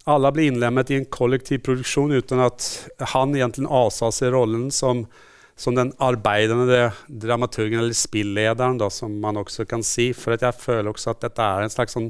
Alle 0.09 0.31
ble 0.33 0.47
innlemmet 0.49 0.91
i 0.91 0.97
en 0.97 1.09
kollektiv 1.13 1.61
produksjon 1.67 2.15
uten 2.17 2.41
at 2.41 2.65
han 3.13 3.37
egentlig 3.37 3.69
avsa 3.69 4.09
seg 4.15 4.33
rollen 4.33 4.71
som, 4.73 5.05
som 5.53 5.77
den 5.77 5.93
arbeidende 6.01 6.87
dramaturgen, 7.09 7.83
eller 7.83 7.97
spillederen, 7.97 8.81
da, 8.81 8.89
som 8.89 9.19
man 9.21 9.43
også 9.43 9.69
kan 9.69 9.85
si. 9.85 10.11
For 10.17 10.33
jeg 10.33 10.57
føler 10.57 10.89
også 10.89 11.13
at 11.13 11.27
dette 11.29 11.45
er 11.45 11.67
en 11.67 11.77
slags 11.77 11.99
sånn 11.99 12.09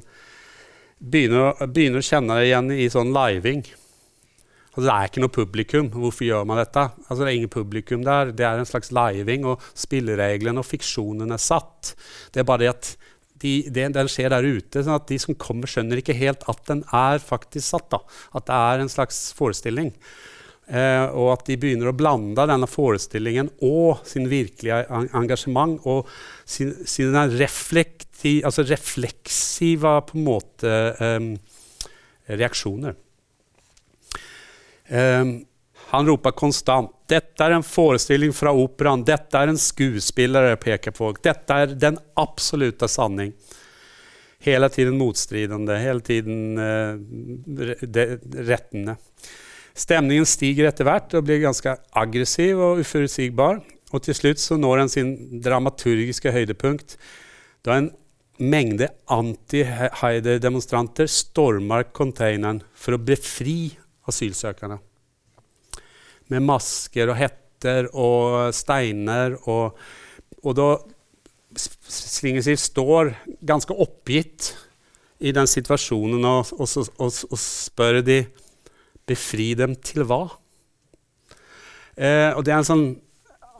begynner, 1.00 1.56
begynner, 1.66 2.02
å 2.02 2.06
kjenne 2.06 2.38
det 2.38 2.48
igjen 2.48 2.72
i 2.76 2.88
sånn 2.92 3.12
living. 3.14 3.64
Altså, 4.70 4.86
det 4.86 4.94
er 4.94 5.08
ikke 5.08 5.22
noe 5.24 5.34
publikum. 5.34 5.90
Hvorfor 5.94 6.26
gjør 6.28 6.48
man 6.48 6.60
dette? 6.60 6.86
Altså, 7.08 7.22
det 7.22 7.30
er 7.30 7.38
ingen 7.40 7.52
publikum 7.52 8.04
der. 8.06 8.34
Det 8.36 8.46
er 8.46 8.60
en 8.60 8.68
slags 8.68 8.92
living, 8.94 9.46
og 9.50 9.64
spillereglene 9.74 10.62
og 10.62 10.68
fiksjonen 10.68 11.34
er 11.34 11.42
satt. 11.42 11.94
Det 12.32 12.42
er 12.42 12.48
bare 12.48 12.64
det 12.64 12.74
at 12.74 12.90
de, 13.40 13.54
det, 13.72 13.86
den 13.96 14.10
skjer 14.10 14.30
der 14.34 14.44
ute. 14.46 14.82
sånn 14.84 14.98
at 14.98 15.08
De 15.08 15.18
som 15.20 15.38
kommer, 15.40 15.70
skjønner 15.70 16.02
ikke 16.02 16.18
helt 16.18 16.44
at 16.50 16.60
den 16.68 16.84
er 16.94 17.22
faktisk 17.24 17.66
satt. 17.66 17.88
da. 17.92 18.02
At 18.36 18.46
det 18.50 18.58
er 18.58 18.84
en 18.84 18.92
slags 18.92 19.30
forestilling. 19.36 19.94
Eh, 20.70 21.06
og 21.18 21.32
at 21.32 21.48
de 21.48 21.56
begynner 21.58 21.90
å 21.90 21.96
blande 21.96 22.44
denne 22.46 22.68
forestillingen 22.70 23.48
og 23.66 24.04
sin 24.06 24.28
virkelige 24.30 24.84
engasjement 25.18 25.80
og 25.90 26.06
sin, 26.46 26.70
sin 26.86 27.16
reflekt 27.40 28.09
reflektiv, 28.20 28.44
altså 28.44 28.62
refleksive 28.62 30.00
på 30.06 30.18
en 30.18 30.24
måte 30.24 30.96
um, 31.00 31.36
reaksjoner. 32.26 32.94
Um, 34.90 35.46
han 35.90 36.06
roper 36.06 36.30
konstant 36.32 36.90
'Dette 37.08 37.42
er 37.42 37.56
en 37.56 37.64
forestilling 37.66 38.32
fra 38.32 38.52
operaen. 38.52 39.04
Dette 39.04 39.36
er 39.36 39.48
en 39.48 39.58
skuespiller 39.58 40.56
peker 40.56 40.92
på. 40.92 41.14
Dette 41.22 41.52
er 41.52 41.74
den 41.74 41.98
absolutte 42.16 42.88
sanning.' 42.88 43.34
Hele 44.42 44.70
tiden 44.70 44.96
motstridende, 44.96 45.74
hele 45.76 46.00
tiden 46.00 46.56
uh, 46.56 46.96
rettende. 48.48 48.96
Stemningen 49.76 50.24
stiger 50.24 50.66
etter 50.70 50.84
hvert 50.84 51.12
og 51.12 51.26
blir 51.26 51.42
ganske 51.42 51.74
aggressiv 51.92 52.56
og 52.58 52.80
uforutsigbar. 52.80 53.60
Og 53.92 54.02
til 54.02 54.14
slutt 54.14 54.40
så 54.40 54.56
når 54.56 54.78
han 54.78 54.88
sin 54.88 55.42
dramaturgiske 55.42 56.32
høydepunkt 56.32 56.96
da 57.66 57.76
en 57.76 57.90
mengde 58.40 58.88
anti-Haider-demonstranter 59.12 61.08
stormer 61.10 61.84
containeren 61.92 62.62
for 62.72 62.96
å 62.96 63.02
befri 63.02 63.76
asylsøkerne. 64.08 64.78
Med 66.30 66.46
masker 66.46 67.10
og 67.12 67.18
hetter 67.20 67.90
og 67.92 68.54
steiner. 68.56 69.36
Og, 69.50 69.76
og 70.40 70.56
da 70.56 70.70
Slingersiv 71.90 72.60
står 72.62 73.10
ganske 73.42 73.74
oppgitt 73.74 74.52
i 75.20 75.32
den 75.34 75.48
situasjonen 75.50 76.24
og, 76.24 76.52
og, 76.56 76.68
og 77.02 77.40
spør 77.42 78.00
de 78.06 78.22
befri 79.10 79.50
dem 79.58 79.74
til 79.82 80.06
hva? 80.06 80.22
Eh, 81.98 82.30
og 82.30 82.44
det 82.46 82.54
er 82.54 82.60
en 82.62 82.68
sånn, 82.68 82.90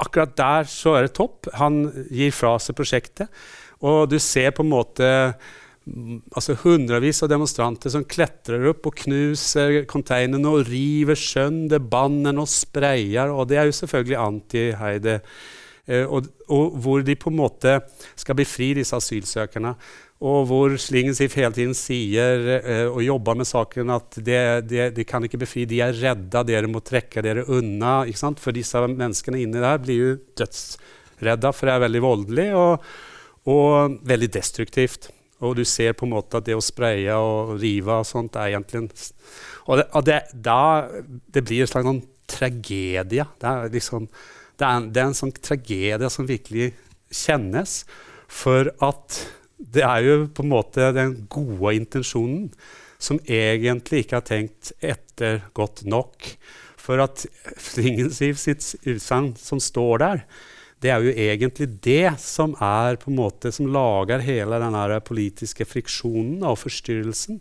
Akkurat 0.01 0.31
der 0.33 0.65
så 0.65 0.95
er 0.97 1.05
det 1.05 1.17
topp. 1.19 1.51
Han 1.61 1.83
gir 2.09 2.31
fra 2.33 2.55
seg 2.63 2.73
prosjektet. 2.79 3.29
Og 3.87 4.11
du 4.11 4.19
ser 4.21 4.53
på 4.57 4.65
en 4.65 4.73
måte 4.73 5.11
altså 6.37 6.55
hundrevis 6.61 7.23
av 7.25 7.31
demonstranter 7.33 7.93
som 7.93 8.05
kletrer 8.07 8.69
opp 8.71 8.87
og 8.87 8.99
knuser 9.01 9.81
containerne 9.91 10.53
og 10.53 10.69
river 10.69 11.19
sønder 11.19 11.83
bannene 11.83 12.45
og 12.45 12.51
sprayer. 12.51 13.33
Og 13.33 13.49
det 13.51 13.59
er 13.59 13.71
jo 13.71 13.79
selvfølgelig 13.81 14.21
anti-Heide. 14.21 15.17
Eh, 15.87 16.05
og, 16.05 16.29
og, 16.53 16.77
hvor 16.85 17.03
de 17.07 17.17
på 17.19 17.33
en 17.33 17.41
måte 17.41 17.81
skal 18.19 18.39
befri 18.39 18.75
disse 18.79 18.97
asylsøkerne. 18.97 19.75
Og 20.21 20.45
hvor 20.51 20.75
Slingensief 20.77 21.35
hele 21.41 21.55
tiden 21.57 21.73
sier 21.75 22.45
eh, 22.61 22.85
og 22.85 23.01
jobber 23.03 23.39
med 23.41 23.49
saken 23.49 23.93
at 23.97 24.21
de, 24.21 24.39
de, 24.69 24.83
de, 24.95 25.07
kan 25.09 25.25
ikke 25.25 25.41
befri, 25.41 25.65
de 25.65 25.81
er 25.81 25.97
redda, 25.97 26.45
dere 26.45 26.69
må 26.69 26.85
trekke 26.85 27.25
dere 27.25 27.49
unna. 27.49 28.03
For 28.37 28.53
disse 28.55 28.85
menneskene 28.85 29.41
inni 29.41 29.65
der 29.65 29.81
blir 29.81 30.03
jo 30.05 30.19
dødsredda, 30.39 31.55
for 31.57 31.67
det 31.71 31.79
er 31.79 31.89
veldig 31.89 32.05
voldelig. 32.05 32.51
og 32.53 32.91
og 33.49 33.99
veldig 34.07 34.31
destruktivt. 34.35 35.11
Og 35.41 35.57
du 35.57 35.65
ser 35.65 35.95
på 35.97 36.05
en 36.05 36.13
måte 36.13 36.37
at 36.37 36.47
det 36.49 36.57
å 36.57 36.65
spraye 36.65 37.15
og 37.17 37.55
rive 37.63 38.01
og 38.03 38.09
sånt 38.09 38.37
er 38.37 38.53
egentlig 38.53 38.91
Og, 39.65 39.79
det, 39.79 39.87
og 39.97 40.05
det, 40.05 40.19
da, 40.35 40.89
det 41.33 41.45
blir 41.47 41.65
en 41.65 41.71
slags 41.71 41.89
sånn 41.89 42.03
tragedie. 42.31 43.25
Det 43.41 43.49
er, 43.49 43.73
liksom, 43.73 44.09
det, 44.61 44.67
er, 44.67 44.87
det 44.93 45.01
er 45.01 45.09
en 45.09 45.17
sånn 45.17 45.33
tragedie 45.33 46.11
som 46.13 46.29
virkelig 46.29 46.73
kjennes. 47.09 47.85
For 48.31 48.71
at 48.85 49.23
det 49.61 49.85
er 49.85 50.05
jo 50.05 50.29
på 50.35 50.45
en 50.45 50.53
måte 50.53 50.93
den 50.97 51.17
gode 51.33 51.75
intensjonen 51.77 52.51
som 53.01 53.21
egentlig 53.25 54.05
ikke 54.05 54.19
har 54.19 54.29
tenkt 54.29 54.73
etter 54.85 55.45
godt 55.57 55.85
nok. 55.89 56.35
For 56.81 57.01
at 57.01 57.25
Flingensiv 57.61 58.41
sitt 58.41 58.65
utsagn 58.89 59.33
som 59.41 59.61
står 59.63 60.05
der, 60.05 60.25
det 60.81 60.91
er 60.93 61.05
jo 61.05 61.13
egentlig 61.13 61.69
det 61.85 62.15
som 62.23 62.55
er 62.57 62.97
på 63.01 63.11
en 63.11 63.19
måte 63.19 63.53
som 63.53 63.69
lager 63.69 64.23
hele 64.25 64.61
den 64.63 64.77
politiske 65.05 65.67
friksjonen 65.69 66.41
og 66.49 66.57
forstyrrelsen. 66.63 67.41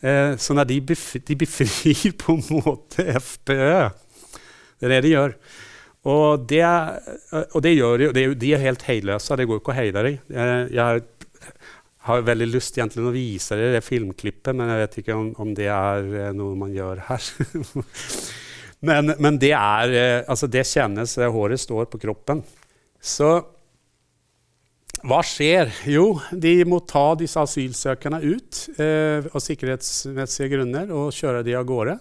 Eh, 0.00 0.36
så 0.38 0.54
de, 0.62 0.80
befri, 0.80 1.20
de, 1.26 1.34
befrir 1.34 2.12
på 2.22 2.36
en 2.38 2.44
måte 2.62 3.02
FPØ 3.18 3.90
Det 4.78 4.86
er 4.86 4.92
det 4.94 5.00
de 5.02 5.14
gjør. 5.16 5.34
Og 6.08 6.44
det, 6.48 6.62
og 7.50 7.62
det 7.64 7.74
gjør 7.74 8.04
de, 8.14 8.28
de 8.38 8.52
er 8.54 8.62
helt 8.62 8.84
heiløse. 8.86 9.36
Det 9.36 9.48
går 9.50 9.58
ikke 9.58 9.74
å 9.74 9.76
heile 9.76 10.04
dem. 10.06 10.20
Jeg, 10.30 10.68
jeg, 10.78 11.02
har 12.08 12.22
veldig 12.24 12.46
lyst 12.48 12.78
egentlig 12.78 13.04
å 13.04 13.12
vise 13.12 13.56
dere 13.58 13.74
det 13.74 13.84
filmklippet, 13.84 14.54
men 14.56 14.70
jeg 14.70 14.80
vet 14.80 14.94
ikke 15.02 15.16
om, 15.18 15.26
om 15.42 15.50
det 15.56 15.66
er 15.68 16.06
eh, 16.22 16.30
noe 16.36 16.54
man 16.56 16.70
gjør 16.72 17.02
her. 17.10 17.26
men, 18.88 19.12
men, 19.18 19.40
det 19.42 19.52
er 19.58 19.98
eh, 19.98 20.22
Altså, 20.22 20.46
det 20.46 20.64
kjennes 20.70 21.18
Håret 21.18 21.60
står 21.66 21.90
på 21.90 22.00
kroppen. 22.06 22.46
Så 23.00 23.30
hva 25.06 25.20
skjer? 25.22 25.70
Jo, 25.86 26.16
de 26.32 26.64
må 26.66 26.80
ta 26.82 27.12
disse 27.18 27.38
asylsøkerne 27.38 28.18
ut 28.24 28.64
eh, 28.82 29.22
av 29.30 29.42
sikkerhetsmessige 29.44 30.50
grunner 30.56 30.90
og 30.90 31.14
kjøre 31.14 31.44
de 31.46 31.54
av 31.54 31.66
gårde. 31.68 31.94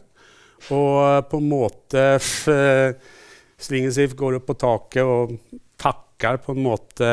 Og 0.74 1.28
på 1.30 1.38
en 1.38 1.50
måte 1.52 2.06
eh, 2.18 3.14
Slingensiv 3.58 4.16
går 4.18 4.40
opp 4.40 4.48
på 4.50 4.58
taket 4.62 5.06
og 5.06 5.36
takker 5.82 6.42
på 6.42 6.54
en 6.54 6.64
måte 6.66 7.12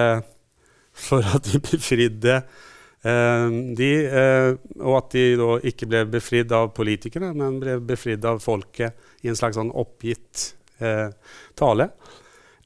for 0.94 1.24
at 1.24 1.44
de 1.48 1.60
befridde 1.64 2.34
eh, 2.38 3.46
de, 3.76 3.92
eh, 4.08 4.50
og 4.80 4.98
at 5.02 5.12
de 5.16 5.24
da 5.40 5.50
ikke 5.68 5.88
ble 5.90 6.04
befridd 6.16 6.52
av 6.56 6.72
politikerne, 6.76 7.32
men 7.36 7.60
ble 7.60 7.78
befridd 7.84 8.24
av 8.28 8.40
folket 8.44 9.24
i 9.24 9.32
en 9.32 9.36
slags 9.38 9.60
sånn 9.60 9.72
oppgitt 9.72 10.50
eh, 10.80 11.10
tale. 11.60 11.90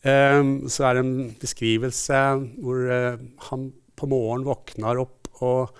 Um, 0.08 0.50
så 0.70 0.88
er 0.88 0.96
det 0.96 1.04
en 1.04 1.28
beskrivelse 1.40 2.22
hvor 2.62 2.88
uh, 2.88 3.20
han 3.50 3.68
på 3.98 4.08
morgenen 4.10 4.46
våkner 4.46 5.00
opp 5.02 5.28
og 5.44 5.74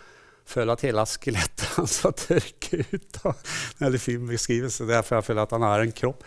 føler 0.48 0.74
at 0.74 0.84
hele 0.86 1.04
skjelettet 1.08 1.66
hans 1.76 1.98
har 2.06 2.14
tørket 2.18 2.92
ut. 2.92 3.18
Det 3.22 3.84
er 3.84 3.90
en 3.90 4.02
fin 4.02 4.28
beskrivelse. 4.28 4.88
Derfor 4.88 5.18
jeg 5.18 5.28
føler 5.28 5.44
at 5.44 5.56
han 5.56 5.66
er 5.68 5.84
en 5.84 5.96
kropp. 5.96 6.24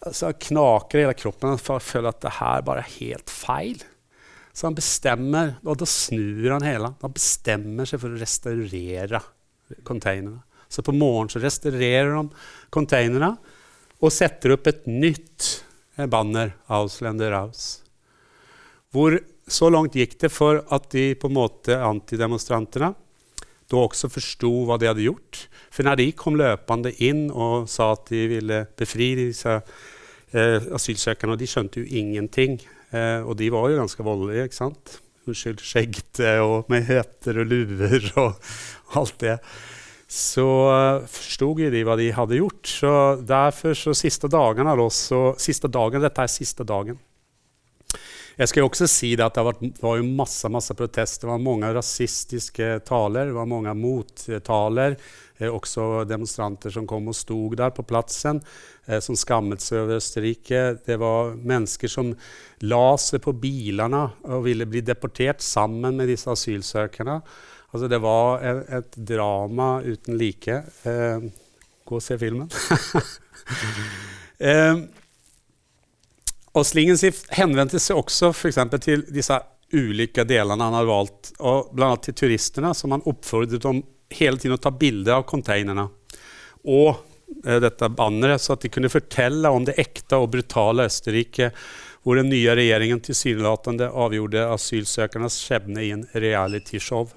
Så 0.00 0.30
han 0.30 0.38
knaker 0.40 1.02
hele 1.02 1.16
kroppen 1.18 1.58
for 1.60 1.76
å 1.76 1.84
føle 1.84 2.12
at 2.12 2.22
det 2.24 2.36
her 2.38 2.64
bare 2.64 2.84
er 2.84 2.94
helt 3.00 3.32
feil. 3.32 3.82
Så 4.56 4.66
han 4.66 4.76
bestemmer, 4.76 5.54
og 5.64 5.78
da 5.80 5.86
snur 5.88 6.54
han 6.54 6.64
hele. 6.66 6.94
Han 7.02 7.16
bestemmer 7.16 7.88
seg 7.88 8.00
for 8.02 8.12
å 8.12 8.20
restaurere 8.20 9.20
containerne. 9.86 10.40
Så 10.70 10.84
på 10.86 10.94
morgenen 10.94 11.32
så 11.32 11.42
restaurerer 11.42 12.14
han 12.14 12.30
containerne 12.72 13.34
og 14.00 14.14
setter 14.14 14.54
opp 14.54 14.68
et 14.70 14.86
nytt 14.88 15.48
banner 16.06 16.54
'Ausländer 16.68 17.32
Aus'. 17.32 17.82
Hvor 18.90 19.18
så 19.50 19.70
langt 19.70 19.94
gikk 19.98 20.18
det 20.20 20.30
for 20.32 20.62
at 20.70 20.90
de 20.90 21.14
på 21.14 21.28
en 21.28 21.36
måte 21.36 21.76
antidemonstrantene 21.76 22.94
da 23.70 23.78
også 23.78 24.10
forsto 24.10 24.50
hva 24.66 24.78
de 24.80 24.88
hadde 24.90 25.06
gjort. 25.06 25.44
For 25.70 25.86
når 25.86 26.00
de 26.00 26.08
kom 26.18 26.38
løpende 26.38 26.92
inn 27.06 27.28
og 27.30 27.68
sa 27.70 27.92
at 27.94 28.10
de 28.10 28.24
ville 28.32 28.64
befri 28.78 29.12
disse 29.18 29.60
eh, 30.34 30.58
asylsøkerne, 30.74 31.36
og 31.36 31.40
de 31.40 31.48
skjønte 31.50 31.82
jo 31.82 32.00
ingenting. 32.00 32.58
Eh, 32.90 33.22
og 33.22 33.36
de 33.38 33.50
var 33.54 33.70
jo 33.70 33.78
ganske 33.78 34.06
voldelige, 34.06 34.48
ikke 34.48 34.58
sant? 34.58 34.96
Unnskyld, 35.28 35.62
skjeggete 35.62 36.34
og 36.42 36.70
med 36.72 36.88
heter 36.88 37.42
og 37.42 37.50
luer 37.52 38.10
og 38.18 38.50
alt 38.98 39.18
det. 39.22 39.38
Så 40.10 40.44
forsto 41.06 41.52
forstod 41.54 41.60
de 41.70 41.84
hva 41.86 41.94
de 41.94 42.08
hadde 42.10 42.40
gjort. 42.40 42.66
Så 42.66 42.90
derfor 43.22 43.76
så 43.78 43.94
siste 43.94 44.26
dagene 44.30 44.74
så, 44.90 45.20
siste 45.38 45.70
dagen, 45.70 46.02
Dette 46.02 46.26
er 46.26 46.32
siste 46.32 46.66
dagen. 46.66 46.98
Jeg 48.40 48.48
skal 48.48 48.64
også 48.64 48.86
si 48.88 49.10
det 49.18 49.24
at 49.26 49.36
det 49.36 49.42
var, 49.44 49.56
var 49.82 49.98
jo 49.98 50.04
masse, 50.16 50.48
masse 50.48 50.74
protester. 50.74 51.26
Det 51.26 51.30
var 51.30 51.42
mange 51.44 51.70
rasistiske 51.76 52.68
taler, 52.88 53.28
det 53.28 53.36
var 53.36 53.48
mange 53.50 53.74
mottaler. 53.76 54.96
Eh, 55.40 55.48
også 55.48 56.06
demonstranter 56.08 56.72
som 56.72 56.86
kom 56.88 57.10
og 57.12 57.16
stod 57.16 57.58
der 57.60 57.74
på 57.76 57.84
plassen, 57.84 58.40
eh, 58.86 59.00
som 59.04 59.18
skammet 59.18 59.60
seg 59.64 59.82
over 59.82 60.00
Østerrike. 60.00 60.62
Det 60.86 60.96
var 61.00 61.34
mennesker 61.36 61.92
som 61.92 62.14
la 62.64 62.96
seg 63.00 63.22
på 63.24 63.36
bilene 63.36 64.06
og 64.24 64.46
ville 64.48 64.68
bli 64.68 64.82
deportert 64.88 65.44
sammen 65.44 66.00
med 66.00 66.08
disse 66.08 66.32
asylsøkerne. 66.32 67.20
Altså, 67.70 67.88
det 67.88 68.00
var 68.02 68.42
et, 68.42 68.64
et 68.80 68.96
drama 69.12 69.68
uten 69.86 70.18
like. 70.18 70.62
Eh, 70.88 71.28
gå 71.86 71.98
og 71.98 72.02
se 72.02 72.18
filmen. 72.18 72.50
eh, 74.50 74.82
og 76.50 76.66
Slingensief 76.66 77.22
henvendte 77.36 77.78
seg 77.82 77.98
også 78.00 78.32
for 78.34 78.78
til 78.82 79.06
disse 79.14 79.38
ulike 79.70 80.24
delene 80.26 80.66
han 80.66 80.74
hadde 80.74 80.90
valgt, 80.90 81.30
og 81.38 81.70
bl.a. 81.74 81.92
til 82.02 82.16
turistene, 82.18 82.74
som 82.74 82.90
han 82.96 83.06
oppfordret 83.06 83.68
om 83.70 83.84
hele 84.10 84.40
tiden 84.40 84.56
å 84.56 84.62
ta 84.62 84.72
bilder 84.74 85.20
av 85.20 85.28
containerne. 85.30 85.86
Og 86.66 86.88
eh, 87.46 87.60
dette 87.62 87.92
banneret, 87.94 88.42
så 88.42 88.56
at 88.56 88.66
de 88.66 88.72
kunne 88.74 88.90
fortelle 88.90 89.54
om 89.54 89.66
det 89.68 89.78
ekte 89.78 90.18
og 90.18 90.32
brutale 90.34 90.88
Østerrike, 90.90 91.52
hvor 92.02 92.16
den 92.16 92.32
nye 92.32 92.56
regjeringen 92.56 93.02
tilsynelatende 93.04 93.90
avgjorde 93.92 94.48
asylsøkernes 94.56 95.38
skjebne 95.44 95.84
i 95.84 95.92
en 95.94 96.06
realityshow. 96.16 97.10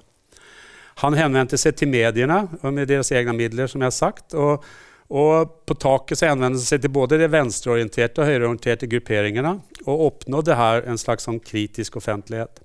Han 1.02 1.18
henvendte 1.18 1.58
seg 1.58 1.78
til 1.80 1.90
mediene 1.90 2.44
med 2.64 2.88
deres 2.92 3.12
egne 3.12 3.34
midler, 3.38 3.70
som 3.72 3.82
jeg 3.82 3.90
har 3.90 4.00
sagt. 4.00 4.34
og 4.34 4.66
og 5.14 5.66
på 5.68 5.76
taket 5.78 6.18
så 6.18 6.32
henvendte 6.32 6.58
han 6.58 6.66
seg 6.66 6.82
til 6.82 6.94
både 6.94 7.20
de 7.22 7.28
venstreorienterte 7.30 8.24
og 8.24 8.30
høyreorienterte 8.30 8.88
grupperingene 8.90 9.58
og 9.84 10.06
oppnådde 10.08 10.56
her 10.58 10.88
en 10.90 10.98
slags 10.98 11.28
sånn 11.28 11.42
kritisk 11.44 12.00
offentlighet. 12.00 12.64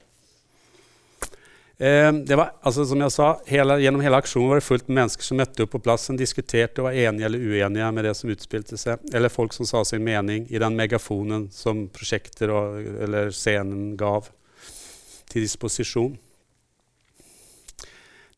Eh, 1.78 2.08
det 2.26 2.38
var, 2.38 2.54
altså, 2.66 2.86
som 2.88 3.02
jeg 3.04 3.14
sa, 3.14 3.26
hele, 3.46 3.76
Gjennom 3.78 4.02
hele 4.02 4.18
aksjonen 4.18 4.48
var 4.50 4.58
det 4.58 4.66
fullt 4.66 4.88
med 4.88 4.96
mennesker 5.02 5.28
som 5.28 5.38
møtte 5.38 5.66
opp 5.66 5.74
på 5.76 5.82
plassen, 5.84 6.16
diskuterte 6.18 6.82
og 6.82 6.88
var 6.88 6.96
enige 6.98 7.28
eller 7.28 7.44
uenige 7.44 7.90
med 7.94 8.08
det 8.08 8.14
som 8.18 8.32
utspilte 8.32 8.80
seg, 8.80 9.04
eller 9.14 9.30
folk 9.30 9.54
som 9.54 9.68
sa 9.68 9.84
sin 9.86 10.02
mening 10.06 10.48
i 10.50 10.58
den 10.62 10.78
megafonen 10.78 11.46
som 11.54 11.84
prosjekter 11.94 12.50
og, 12.54 12.80
eller 13.06 13.30
scenen 13.34 13.92
gav 14.00 14.26
til 15.28 15.44
disposisjon. 15.44 16.16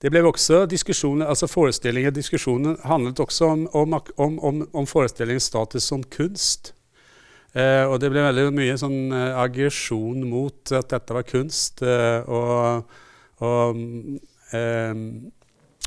Det 0.01 0.09
ble 0.09 0.23
også 0.25 0.63
diskusjoner, 0.65 1.29
altså 1.29 1.45
forestillinger, 1.51 2.13
Diskusjonen 2.17 2.79
handlet 2.89 3.21
også 3.21 3.51
om, 3.53 3.67
om, 3.77 3.97
om, 4.17 4.63
om 4.73 4.87
forestillingens 4.89 5.51
status 5.51 5.91
som 5.91 6.05
kunst. 6.09 6.73
Eh, 7.53 7.85
og 7.85 7.99
det 8.01 8.09
ble 8.13 8.23
veldig 8.25 8.47
mye 8.55 8.79
sånn 8.81 9.13
eh, 9.13 9.37
aggresjon 9.43 10.23
mot 10.31 10.73
at 10.73 10.89
dette 10.95 11.17
var 11.17 11.27
kunst. 11.29 11.83
Eh, 11.85 12.31
og, 12.33 12.95
og, 13.45 13.83
eh, 14.57 15.03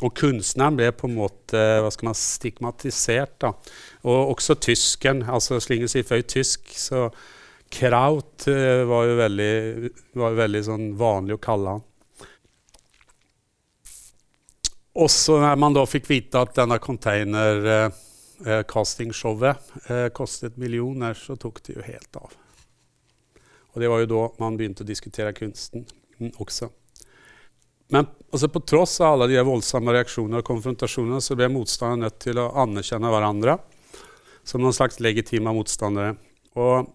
og, 0.03 0.11
kunstneren 0.19 0.77
ble 0.77 0.91
på 0.93 1.09
en 1.09 1.17
måte 1.17 1.63
hva 1.81 1.89
skal 1.93 2.11
man, 2.11 2.19
stigmatisert. 2.19 3.39
Da. 3.41 3.53
Og 4.03 4.35
også 4.35 4.59
tysken. 4.61 5.23
altså 5.25 5.57
Slinger 5.63 5.89
sier 5.89 6.05
føy 6.05 6.21
tysk. 6.21 6.75
så 6.77 7.07
Kraut 7.73 8.45
eh, 8.51 8.83
var 8.85 9.07
jo 9.09 9.17
veldig, 9.17 9.53
var 10.21 10.37
veldig 10.37 10.63
sånn 10.69 10.85
vanlig 10.99 11.39
å 11.39 11.41
kalle 11.41 11.77
han. 11.77 11.87
Også 14.93 15.39
når 15.41 15.55
man 15.57 15.73
da 15.73 15.81
fikk 15.89 16.05
vite 16.11 16.37
at 16.37 16.53
denne 16.57 16.77
containercastingshowet 16.81 19.55
eh, 19.55 19.61
eh, 19.95 20.09
kostet 20.13 20.57
millioner, 20.61 21.13
så 21.17 21.35
tok 21.39 21.63
det 21.65 21.73
jo 21.79 21.83
helt 21.87 22.15
av. 22.19 22.31
Og 23.73 23.81
det 23.81 23.89
var 23.89 23.99
jo 24.03 24.11
da 24.11 24.23
man 24.43 24.57
begynte 24.57 24.83
å 24.85 24.87
diskutere 24.87 25.33
kunsten 25.33 25.81
mm, 26.19 26.31
også. 26.37 26.69
Men 27.93 28.05
altså, 28.31 28.47
på 28.53 28.59
tross 28.69 29.01
av 29.01 29.13
alle 29.15 29.27
de 29.33 29.39
voldsomme 29.45 29.93
reaksjoner 29.93 30.37
og 30.41 30.47
konfrontasjoner 30.47 31.19
så 31.21 31.35
ble 31.37 31.47
motstanderne 31.53 32.03
nødt 32.07 32.19
til 32.21 32.37
å 32.41 32.53
anerkjenne 32.63 33.11
hverandre 33.13 33.53
som 34.43 34.61
noen 34.61 34.75
slags 34.75 34.99
legitime 35.03 35.53
motstandere. 35.55 36.15
Og 36.59 36.89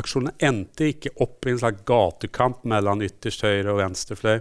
aksjonen 0.00 0.34
endte 0.40 0.88
ikke 0.92 1.14
opp 1.20 1.46
i 1.46 1.52
en 1.52 1.60
slags 1.60 1.84
gatekamp 1.88 2.62
mellom 2.68 3.02
ytterst 3.04 3.44
høyre 3.44 3.74
og 3.74 3.82
venstrefløy. 3.82 4.38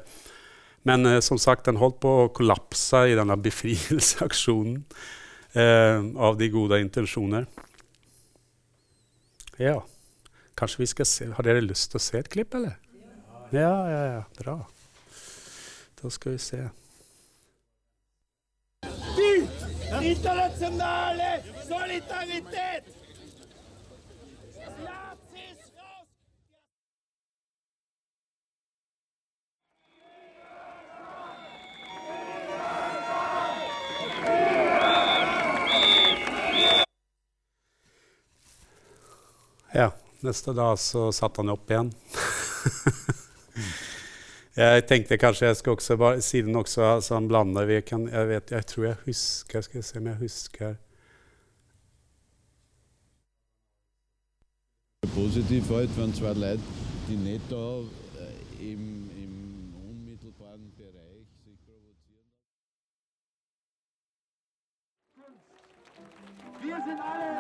Men 0.84 1.06
eh, 1.06 1.20
som 1.20 1.40
sagt, 1.40 1.66
den 1.66 1.80
holdt 1.82 2.00
på 2.02 2.12
å 2.24 2.30
kollapse 2.34 3.06
i 3.12 3.18
denne 3.18 3.38
befrielseaksjonen 3.38 4.80
eh, 5.54 6.04
av 6.18 6.40
de 6.40 6.50
gode 6.54 6.82
intensjoner. 6.82 7.48
Ja, 9.62 9.78
kanskje 10.58 10.82
vi 10.82 10.88
skal 10.90 11.06
se 11.06 11.28
Har 11.36 11.46
dere 11.46 11.62
lyst 11.62 11.92
til 11.92 12.00
å 12.00 12.02
se 12.02 12.18
et 12.18 12.30
klipp, 12.34 12.56
eller? 12.58 12.80
Ja, 13.52 13.74
ja, 13.92 14.04
ja. 14.08 14.22
Bra. 14.40 14.58
Da 16.02 16.10
skal 16.10 16.38
vi 16.38 16.42
se. 16.42 16.62
Internasjonale 20.02 21.44
solidaritet! 21.68 23.01
Neste 40.22 40.54
dag 40.54 40.80
så 40.80 41.12
satte 41.12 41.42
han 41.42 41.50
opp 41.50 41.72
igjen. 41.72 41.88
jeg 44.62 44.84
tenkte 44.86 45.18
kanskje 45.18 45.48
jeg 45.50 45.58
skal 45.58 45.74
også 45.74 45.98
bare, 45.98 46.22
siden 46.22 46.56
også 46.60 46.84
altså 46.86 47.16
han 47.18 47.28
blander 47.32 47.66
vi 47.66 47.80
kan, 47.82 48.06
jeg, 48.12 48.28
vet, 48.30 48.52
jeg 48.54 48.66
tror 48.70 48.86
jeg 48.86 48.98
husker 49.06 49.62
Skal 49.66 49.80
jeg 49.80 49.88
se 49.88 49.98
om 49.98 50.08
jeg 50.12 50.20
husker 50.20 50.76
Positiv 55.16 55.64
halt, 55.70 55.98
wenn 55.98 56.14
zwei 56.14 56.34
Leute, 56.34 56.62
die 57.08 57.18
nicht 57.18 57.42
da 57.50 57.82
äh, 58.22 58.72
im, 58.72 59.10
im 59.18 59.74
unmittelbaren 59.90 60.72
Bereich 60.78 61.28
sich 61.44 61.58
provozieren. 61.66 62.32
Wir 66.62 66.78
sind 66.86 67.00
alle 67.02 67.31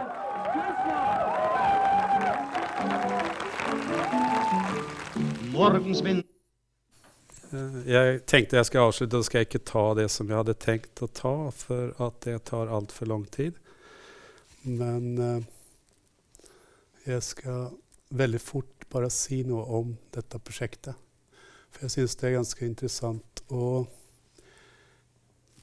Eh, 7.51 7.77
jeg 7.91 8.21
tenkte 8.29 8.59
jeg 8.59 8.69
skal 8.69 8.87
avslutte, 8.87 9.19
og 9.19 9.27
skal 9.27 9.41
jeg 9.41 9.49
ikke 9.49 9.65
ta 9.71 9.85
det 9.97 10.07
som 10.13 10.29
jeg 10.29 10.39
hadde 10.39 10.57
tenkt 10.61 11.03
å 11.03 11.09
ta, 11.11 11.35
for 11.55 11.93
at 12.03 12.19
det 12.25 12.37
tar 12.49 12.71
altfor 12.71 13.11
lang 13.11 13.25
tid. 13.33 13.57
Men 14.63 15.07
eh, 15.17 15.49
jeg 17.07 17.23
skal 17.25 17.71
veldig 18.11 18.41
fort 18.43 18.87
bare 18.91 19.09
si 19.13 19.41
noe 19.47 19.63
om 19.79 19.95
dette 20.13 20.39
prosjektet. 20.43 20.97
For 21.71 21.87
jeg 21.87 21.95
syns 21.95 22.17
det 22.19 22.29
er 22.29 22.37
ganske 22.39 22.65
interessant 22.67 23.43
å 23.51 23.85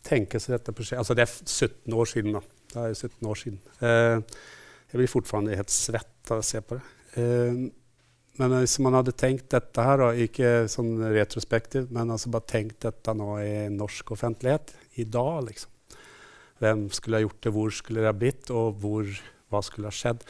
tenke 0.09 0.41
seg 0.41 0.55
dette 0.55 0.73
prosjektet 0.73 1.03
Altså 1.03 1.17
det 1.19 1.27
er 1.27 1.35
17 1.35 1.99
år 1.99 2.09
siden, 2.09 2.39
da. 2.39 2.45
Det 2.69 2.85
er 2.85 2.95
17 2.95 3.29
år 3.29 3.43
siden. 3.43 3.61
Eh, 3.85 4.39
jeg 4.89 5.03
blir 5.03 5.11
fortsatt 5.11 5.53
helt 5.53 5.73
svett 5.73 6.33
av 6.33 6.41
å 6.41 6.47
se 6.47 6.63
på 6.65 6.79
det. 6.79 6.85
Uh, 7.19 7.69
men 8.39 8.55
hvis 8.61 8.77
man 8.85 8.95
hadde 8.95 9.17
tenkt 9.19 9.49
dette 9.51 9.83
her, 9.83 9.99
da, 9.99 10.13
ikke 10.15 10.53
sånn 10.71 10.95
retrospektivt, 11.11 11.91
men 11.95 12.13
altså 12.15 12.31
bare 12.31 12.47
tenkt 12.51 12.85
dette 12.87 13.15
nå 13.17 13.33
i 13.43 13.67
norsk 13.75 14.15
offentlighet 14.15 14.75
i 15.03 15.07
dag, 15.09 15.43
liksom. 15.49 15.75
Hvem 16.63 16.87
skulle 16.95 17.19
ha 17.19 17.25
gjort 17.25 17.43
det, 17.43 17.53
hvor 17.55 17.75
skulle 17.75 18.03
det 18.03 18.11
ha 18.11 18.17
blitt, 18.19 18.51
og 18.55 18.79
hvor, 18.83 19.11
hva 19.51 19.63
skulle 19.63 19.91
ha 19.91 19.95
skjedd? 19.95 20.25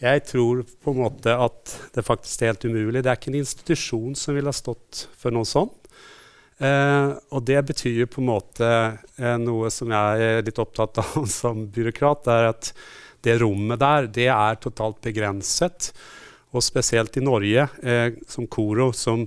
Jeg 0.00 0.24
tror 0.28 0.60
på 0.84 0.92
en 0.92 1.00
måte 1.00 1.32
at 1.32 1.72
det 1.96 2.04
faktisk 2.04 2.42
er 2.42 2.52
helt 2.52 2.66
umulig. 2.68 3.00
Det 3.00 3.12
er 3.12 3.16
ikke 3.16 3.32
en 3.32 3.40
institusjon 3.40 4.16
som 4.20 4.36
ville 4.36 4.52
ha 4.52 4.56
stått 4.56 5.06
for 5.16 5.32
noe 5.32 5.48
sånt. 5.48 5.88
Eh, 6.56 7.08
og 7.36 7.44
det 7.48 7.58
betyr 7.68 8.04
på 8.08 8.22
en 8.22 8.30
måte 8.30 8.68
eh, 8.68 9.36
noe 9.40 9.68
som 9.72 9.92
jeg 9.92 10.28
er 10.28 10.44
litt 10.44 10.60
opptatt 10.60 11.00
av 11.00 11.24
som 11.40 11.66
byråkrat, 11.72 12.28
er 12.32 12.52
at 12.52 12.70
det 13.24 13.40
rommet 13.42 13.80
der, 13.80 14.08
det 14.12 14.28
er 14.32 14.60
totalt 14.62 15.00
begrenset 15.04 15.90
og 16.56 16.64
spesielt 16.64 17.16
i 17.18 17.24
Norge, 17.24 17.68
eh, 17.82 18.16
som 18.28 18.48
KORO, 18.48 18.90
som, 18.96 19.26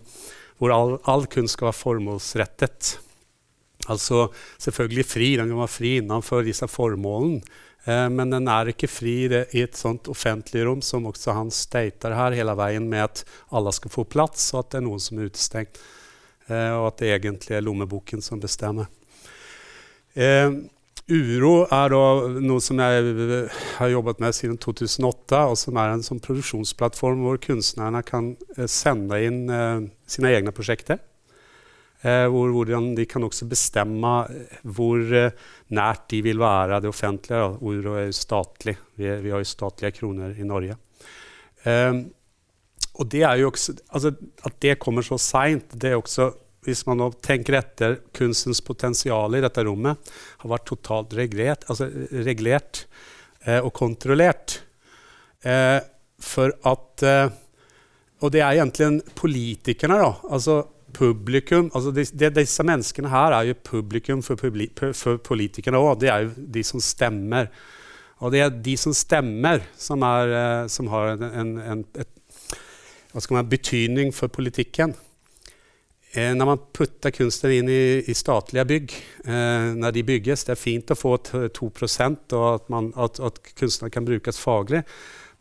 hvor 0.59 0.73
all, 0.75 0.97
all, 1.09 1.25
kunst 1.31 1.57
skal 1.57 1.69
være 1.69 1.79
formålsrettet. 1.79 2.91
Altså 3.89 4.27
selvfølgelig 4.59 5.05
fri, 5.07 5.31
den 5.39 5.51
kan 5.51 5.61
være 5.61 5.75
fri 5.77 5.95
innenfor 6.01 6.45
disse 6.45 6.67
formålene. 6.69 7.41
Eh, 7.85 8.07
men 8.11 8.33
den 8.33 8.49
er 8.51 8.73
ikke 8.73 8.89
fri 8.91 9.15
i 9.29 9.63
et 9.63 9.77
sånt 9.77 10.09
offentlig 10.11 10.65
rom 10.67 10.81
som 10.85 11.07
også 11.09 11.37
han 11.37 11.53
stater 11.53 12.17
her 12.17 12.35
hele 12.37 12.55
veien 12.59 12.89
med 12.91 13.05
at 13.05 13.23
alle 13.55 13.73
skal 13.75 13.93
få 13.93 14.05
plass, 14.09 14.51
og 14.53 14.65
at 14.65 14.73
det 14.73 14.81
er 14.81 14.87
noen 14.89 15.03
som 15.03 15.19
er 15.19 15.31
utestengt. 15.31 15.79
Eh, 16.49 16.73
og 16.75 16.89
at 16.89 16.99
det 17.01 17.13
egentlig 17.15 17.55
er 17.57 17.65
lommeboken 17.65 18.23
som 18.25 18.41
bestemmer. 18.41 18.89
Eh, 20.17 20.49
Uro 21.09 21.63
er 21.73 21.93
noe 22.45 22.61
som 22.61 22.77
jeg 22.83 23.13
har 23.79 23.89
jobbet 23.89 24.19
med 24.21 24.35
siden 24.37 24.59
2008, 24.61 25.39
og 25.49 25.55
som 25.57 25.77
er 25.81 25.93
en 25.93 26.03
sånn 26.05 26.21
produksjonsplattform 26.21 27.23
hvor 27.25 27.39
kunstnerne 27.41 28.03
kan 28.05 28.35
eh, 28.57 28.67
sende 28.69 29.17
inn 29.25 29.39
eh, 29.49 29.87
sine 30.09 30.33
egne 30.37 30.53
prosjekter. 30.53 30.99
Eh, 32.05 32.27
hvor, 32.31 32.53
hvordan 32.53 32.93
de 32.95 33.07
kan 33.09 33.25
også 33.25 33.47
bestemme 33.49 34.11
eh, 34.29 34.59
hvor 34.63 35.01
eh, 35.01 35.33
nært 35.73 36.05
de 36.13 36.21
vil 36.29 36.39
være 36.39 36.77
det 36.85 36.91
offentlige. 36.93 37.49
Uro 37.57 37.97
er 37.97 38.11
jo 38.11 38.19
statlig. 38.19 38.77
Vi, 38.93 39.09
vi, 39.25 39.33
har 39.33 39.41
jo 39.41 39.49
statlige 39.49 39.97
kroner 39.97 40.37
i 40.37 40.45
Norge. 40.47 40.77
Eh, 41.65 42.03
og 42.99 43.09
det 43.09 43.25
er 43.25 43.41
jo 43.41 43.49
også, 43.49 43.79
altså, 43.89 44.13
At 44.45 44.61
det 44.61 44.77
kommer 44.79 45.01
så 45.01 45.17
seint, 45.17 45.73
det 45.73 45.89
er 45.89 45.97
også 45.97 46.29
hvis 46.65 46.83
man 46.87 46.99
nå 46.99 47.09
tenker 47.23 47.59
etter 47.59 47.99
kunstens 48.15 48.61
potensial 48.65 49.35
i 49.37 49.43
dette 49.43 49.63
rommet, 49.67 50.11
har 50.41 50.51
vært 50.51 50.67
totalt 50.69 51.15
reglert, 51.17 51.63
altså 51.71 51.87
reglert 52.25 52.83
eh, 53.45 53.59
og 53.59 53.71
kontrollert. 53.77 54.59
Eh, 55.43 55.79
for 56.19 56.51
at 56.67 57.05
eh, 57.07 57.29
Og 58.19 58.31
det 58.35 58.41
er 58.43 58.57
egentlig 58.59 58.99
politikerne, 59.15 59.95
da. 59.95 60.09
Altså 60.27 60.57
publikum. 60.91 61.69
Altså 61.73 61.93
de, 61.95 62.03
de, 62.03 62.29
disse 62.35 62.63
menneskene 62.67 63.07
her 63.07 63.31
er 63.31 63.45
jo 63.47 63.61
publikum 63.63 64.19
for, 64.25 64.35
publi 64.35 64.67
for 64.75 65.21
politikerne 65.23 65.79
òg. 65.79 66.01
Det 66.01 66.09
er 66.11 66.25
jo 66.25 66.47
de 66.57 66.63
som 66.67 66.83
stemmer. 66.83 67.47
Og 68.19 68.33
det 68.33 68.41
er 68.43 68.51
de 68.51 68.75
som 68.75 68.91
stemmer, 68.91 69.63
som, 69.79 70.03
er, 70.03 70.33
eh, 70.35 70.65
som 70.67 70.89
har 70.91 71.13
en, 71.13 71.23
en, 71.29 71.53
en 71.63 71.85
et, 71.95 72.57
hva 73.13 73.23
skal 73.23 73.39
man, 73.39 73.49
betydning 73.49 74.11
for 74.13 74.27
politikken. 74.27 74.93
Eh, 76.11 76.33
når 76.33 76.47
man 76.49 76.61
putter 76.73 77.13
kunsten 77.13 77.51
inn 77.53 77.67
i, 77.69 78.01
i 78.09 78.15
statlige 78.17 78.65
bygg 78.65 78.93
eh, 79.29 79.65
når 79.77 79.93
de 79.93 80.01
bygges 80.07 80.47
Det 80.47 80.55
er 80.55 80.57
fint 80.57 80.89
å 80.89 80.97
få 80.97 81.11
2 81.21 81.67
og 81.69 82.45
at, 82.49 82.69
man, 82.73 82.89
at, 82.97 83.19
at 83.21 83.37
kunstnere 83.53 83.93
kan 83.93 84.07
brukes 84.07 84.41
faglig, 84.41 84.81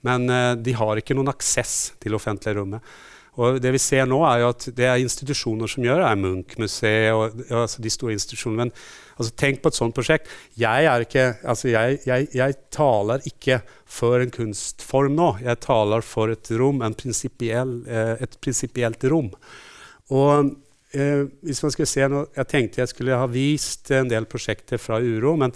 men 0.05 0.29
eh, 0.29 0.55
de 0.61 0.75
har 0.77 1.01
ikke 1.01 1.17
noen 1.17 1.33
aksess 1.33 1.95
til 2.03 2.19
offentlige 2.19 2.59
rommet. 2.61 2.85
Og 3.39 3.61
det 3.63 3.71
vi 3.71 3.81
ser 3.81 4.09
nå 4.11 4.19
er 4.27 4.43
jo 4.43 4.51
at 4.51 4.67
det 4.75 4.87
er 4.91 5.01
institusjoner 5.01 5.71
som 5.71 5.85
gjør 5.87 6.03
det. 6.03 6.07
er 6.09 6.21
Munch-museet 6.21 7.15
og 7.15 7.53
altså 7.63 7.85
de 7.85 7.93
store 7.95 8.17
institusjonene. 8.17 8.67
Men 8.67 8.73
altså, 9.15 9.33
tenk 9.39 9.63
på 9.63 9.71
et 9.71 9.79
sånt 9.79 9.95
prosjekt. 9.95 10.33
Jeg, 10.59 10.89
ikke, 11.07 11.27
altså, 11.47 11.71
jeg, 11.71 12.01
jeg, 12.09 12.29
jeg, 12.35 12.57
taler 12.75 13.23
ikke 13.31 13.61
for 13.87 14.19
en 14.25 14.35
kunstform 14.35 15.15
nå. 15.15 15.31
Jeg 15.47 15.63
taler 15.63 16.03
for 16.03 16.35
et 16.35 16.51
rom, 16.59 16.83
prinsipiell, 16.99 17.79
eh, 17.87 18.17
et 18.27 18.39
prinsipielt 18.43 19.07
rom. 19.13 19.31
Og 20.15 20.53
eh, 20.97 21.25
hvis 21.45 21.63
man 21.65 21.75
skulle 21.75 21.91
se 21.91 22.07
noe, 22.09 22.29
Jeg 22.37 22.49
tenkte 22.49 22.81
jeg 22.83 22.93
skulle 22.93 23.19
ha 23.19 23.27
vist 23.31 23.91
en 23.95 24.09
del 24.11 24.29
prosjekter 24.31 24.81
fra 24.81 25.01
Uro. 25.01 25.37
Men, 25.37 25.53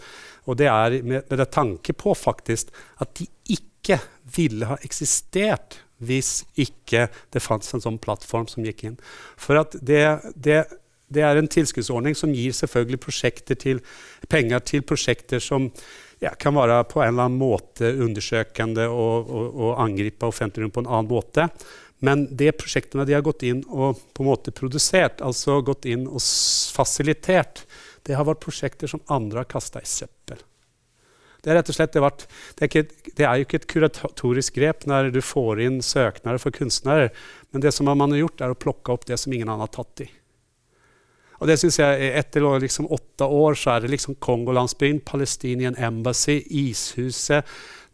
og 0.46 0.58
det 0.60 0.68
er 0.68 0.98
med, 1.02 1.24
med 1.30 1.38
det 1.38 1.50
tanke 1.54 1.92
på 1.96 2.14
faktisk 2.18 2.72
at 3.00 3.14
de 3.18 3.28
ikke 3.56 4.00
ville 4.36 4.68
ha 4.68 4.78
eksistert 4.84 5.80
hvis 6.02 6.42
ikke 6.58 7.06
det 7.30 7.42
fantes 7.42 7.74
en 7.76 7.82
sånn 7.84 8.00
plattform 8.02 8.48
som 8.50 8.64
gikk 8.66 8.84
inn. 8.88 8.96
For 9.38 9.60
at 9.60 9.76
det, 9.78 10.02
det, 10.34 10.64
det 11.12 11.22
er 11.26 11.38
en 11.38 11.50
tilskuddsordning 11.50 12.16
som 12.18 12.32
gir 12.34 12.54
selvfølgelig 12.56 12.98
til, 13.60 13.82
penger 14.28 14.64
til 14.66 14.82
prosjekter 14.82 15.38
som 15.42 15.70
ja, 16.22 16.34
kan 16.38 16.54
være 16.54 16.82
på 16.90 17.02
en 17.02 17.14
eller 17.14 17.28
annen 17.28 17.38
måte 17.38 17.92
undersøkende 18.02 18.88
og, 18.88 19.30
og, 19.30 19.46
og 19.54 19.80
angripe 19.82 20.26
offentlig 20.26 20.64
rom 20.64 20.74
på 20.74 20.84
en 20.84 20.90
annen 20.90 21.10
måte. 21.10 21.48
Men 22.02 22.24
de 22.36 22.50
prosjektene 22.56 23.06
de 23.06 23.14
har 23.14 23.22
gått 23.22 23.44
inn 23.46 23.60
og 23.70 24.00
på 24.14 24.24
en 24.24 24.30
måte 24.32 24.54
produsert, 24.54 25.20
altså 25.22 25.60
gått 25.62 25.86
inn 25.86 26.08
og 26.08 26.22
fasilitert, 26.74 27.62
det 28.02 28.16
har 28.18 28.26
vært 28.26 28.42
prosjekter 28.42 28.90
som 28.90 29.04
andre 29.06 29.44
har 29.44 29.50
kasta 29.50 29.82
i 29.82 29.86
søppel. 29.86 30.40
Det 31.42 31.50
er 31.50 31.58
rett 31.58 31.70
og 31.70 31.74
slett 31.74 31.94
det, 31.94 32.02
vært, 32.02 32.24
det, 32.58 32.64
er 32.64 32.70
ikke, 32.70 33.12
det, 33.18 33.26
er 33.26 33.38
jo 33.38 33.46
ikke 33.46 33.58
et 33.58 33.68
kuratorisk 33.70 34.58
grep 34.58 34.84
når 34.86 35.10
du 35.14 35.20
får 35.26 35.62
inn 35.62 35.78
søknader 35.82 36.42
for 36.42 36.54
kunstnere, 36.54 37.10
men 37.50 37.62
det 37.62 37.72
som 37.74 37.86
man 37.90 38.14
har 38.14 38.20
gjort, 38.20 38.42
er 38.42 38.54
å 38.54 38.58
plukke 38.58 38.94
opp 38.94 39.06
det 39.06 39.18
som 39.18 39.34
ingen 39.34 39.50
annen 39.50 39.66
har 39.66 39.72
tatt 39.74 40.04
i. 40.06 40.08
Og 41.42 41.48
det 41.50 41.56
synes 41.58 41.80
jeg, 41.80 42.10
Etter 42.14 42.44
liksom 42.62 42.86
åtte 42.94 43.26
år 43.26 43.58
så 43.58 43.72
er 43.74 43.82
det 43.82 43.90
liksom 43.90 44.14
Kongolandsbyen, 44.22 45.00
Palestinian 45.02 45.74
Embassy, 45.74 46.38
Ishuset 46.46 47.42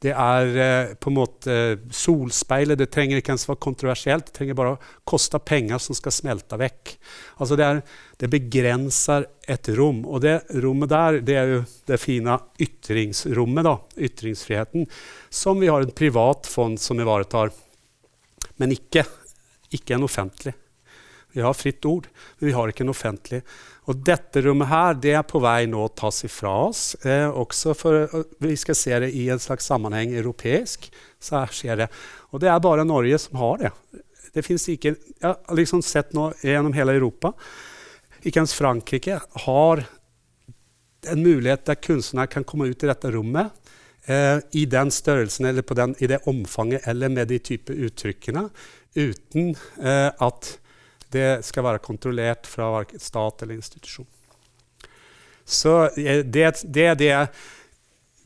det 0.02 0.12
er 0.14 0.58
eh, 0.62 0.90
på 0.94 1.10
en 1.10 1.16
måte 1.16 1.54
solspeilet. 1.94 2.78
Det 2.78 2.86
trenger 2.94 3.18
ikke 3.18 3.34
ens 3.34 3.48
være 3.48 3.62
kontroversielt. 3.64 4.28
Det 4.28 4.36
trenger 4.36 4.58
bare 4.58 4.76
å 4.76 4.80
koste 5.08 5.40
penger 5.42 5.82
som 5.82 5.96
skal 5.98 6.14
smelte 6.14 6.58
vekk. 6.60 6.92
Altså 7.42 7.58
det, 7.58 7.66
er, 7.66 7.80
det 8.22 8.30
begrenser 8.30 9.26
et 9.50 9.70
rom. 9.74 10.04
Og 10.06 10.22
det 10.22 10.36
rommet 10.62 10.92
der 10.92 11.18
det 11.26 11.38
er 11.40 11.54
jo 11.56 11.64
det 11.90 11.98
fine 12.02 12.38
ytringsrommet, 12.62 13.66
da, 13.66 13.74
ytringsfriheten, 14.08 14.86
som 15.30 15.58
vi 15.58 15.72
har 15.72 15.82
en 15.82 15.96
privat 15.98 16.46
fond 16.46 16.78
som 16.80 17.02
ivaretar. 17.02 17.50
Men 18.62 18.74
ikke, 18.74 19.02
ikke 19.74 19.98
en 19.98 20.06
offentlig. 20.06 20.54
Vi 21.34 21.42
har 21.44 21.54
fritt 21.58 21.84
ord, 21.86 22.06
men 22.38 22.48
vi 22.48 22.54
har 22.56 22.70
ikke 22.70 22.86
en 22.86 22.94
offentlig. 22.94 23.42
Og 23.88 24.02
dette 24.04 24.42
rommet 24.44 24.68
her 24.68 24.98
det 25.00 25.14
er 25.16 25.24
på 25.24 25.40
vei 25.40 25.62
nå 25.70 25.86
å 25.86 25.92
tas 25.96 26.20
ifra 26.26 26.52
oss. 26.66 26.82
Eh, 27.08 27.24
også 27.28 27.72
for 27.76 28.02
eh, 28.04 28.34
Vi 28.44 28.56
skal 28.60 28.76
se 28.76 28.98
det 29.04 29.12
i 29.16 29.28
en 29.32 29.40
slags 29.40 29.68
sammenheng 29.70 30.12
europeisk. 30.12 30.90
så 31.20 31.46
skjer 31.50 31.84
det. 31.84 31.88
Og 32.30 32.40
det 32.40 32.50
er 32.52 32.60
bare 32.60 32.84
Norge 32.84 33.18
som 33.18 33.40
har 33.40 33.58
det. 33.58 33.72
Det 34.34 34.44
fins 34.44 34.68
ikke 34.68 34.94
Jeg 34.94 35.24
har 35.24 35.56
liksom 35.56 35.82
sett 35.82 36.12
nå 36.12 36.30
gjennom 36.44 36.76
hele 36.76 36.94
Europa. 36.98 37.32
Ikke 38.22 38.42
ens 38.42 38.54
Frankrike 38.54 39.20
har 39.46 39.86
en 41.08 41.22
mulighet 41.22 41.64
der 41.64 41.80
kunstnere 41.80 42.26
kan 42.26 42.44
komme 42.44 42.68
ut 42.68 42.82
i 42.82 42.90
dette 42.90 43.10
rommet 43.14 43.54
eh, 44.04 44.38
i 44.52 44.66
den 44.66 44.90
størrelsen 44.90 45.46
eller 45.46 45.62
den, 45.62 45.94
i 45.98 46.06
det 46.10 46.24
omfanget 46.26 46.86
eller 46.86 47.08
med 47.08 47.28
de 47.28 47.38
type 47.38 47.72
uttrykkene 47.72 48.48
uten 48.98 49.54
eh, 49.80 50.10
at 50.10 50.58
det 51.14 51.28
skal 51.46 51.66
være 51.66 51.84
kontrollert 51.84 52.48
fra 52.48 52.84
stat 53.00 53.44
eller 53.44 53.58
institusjon. 53.58 54.08
Så 55.48 55.74
eh, 55.96 56.24
det, 56.24 56.50
det, 56.68 56.90
det 57.00 57.12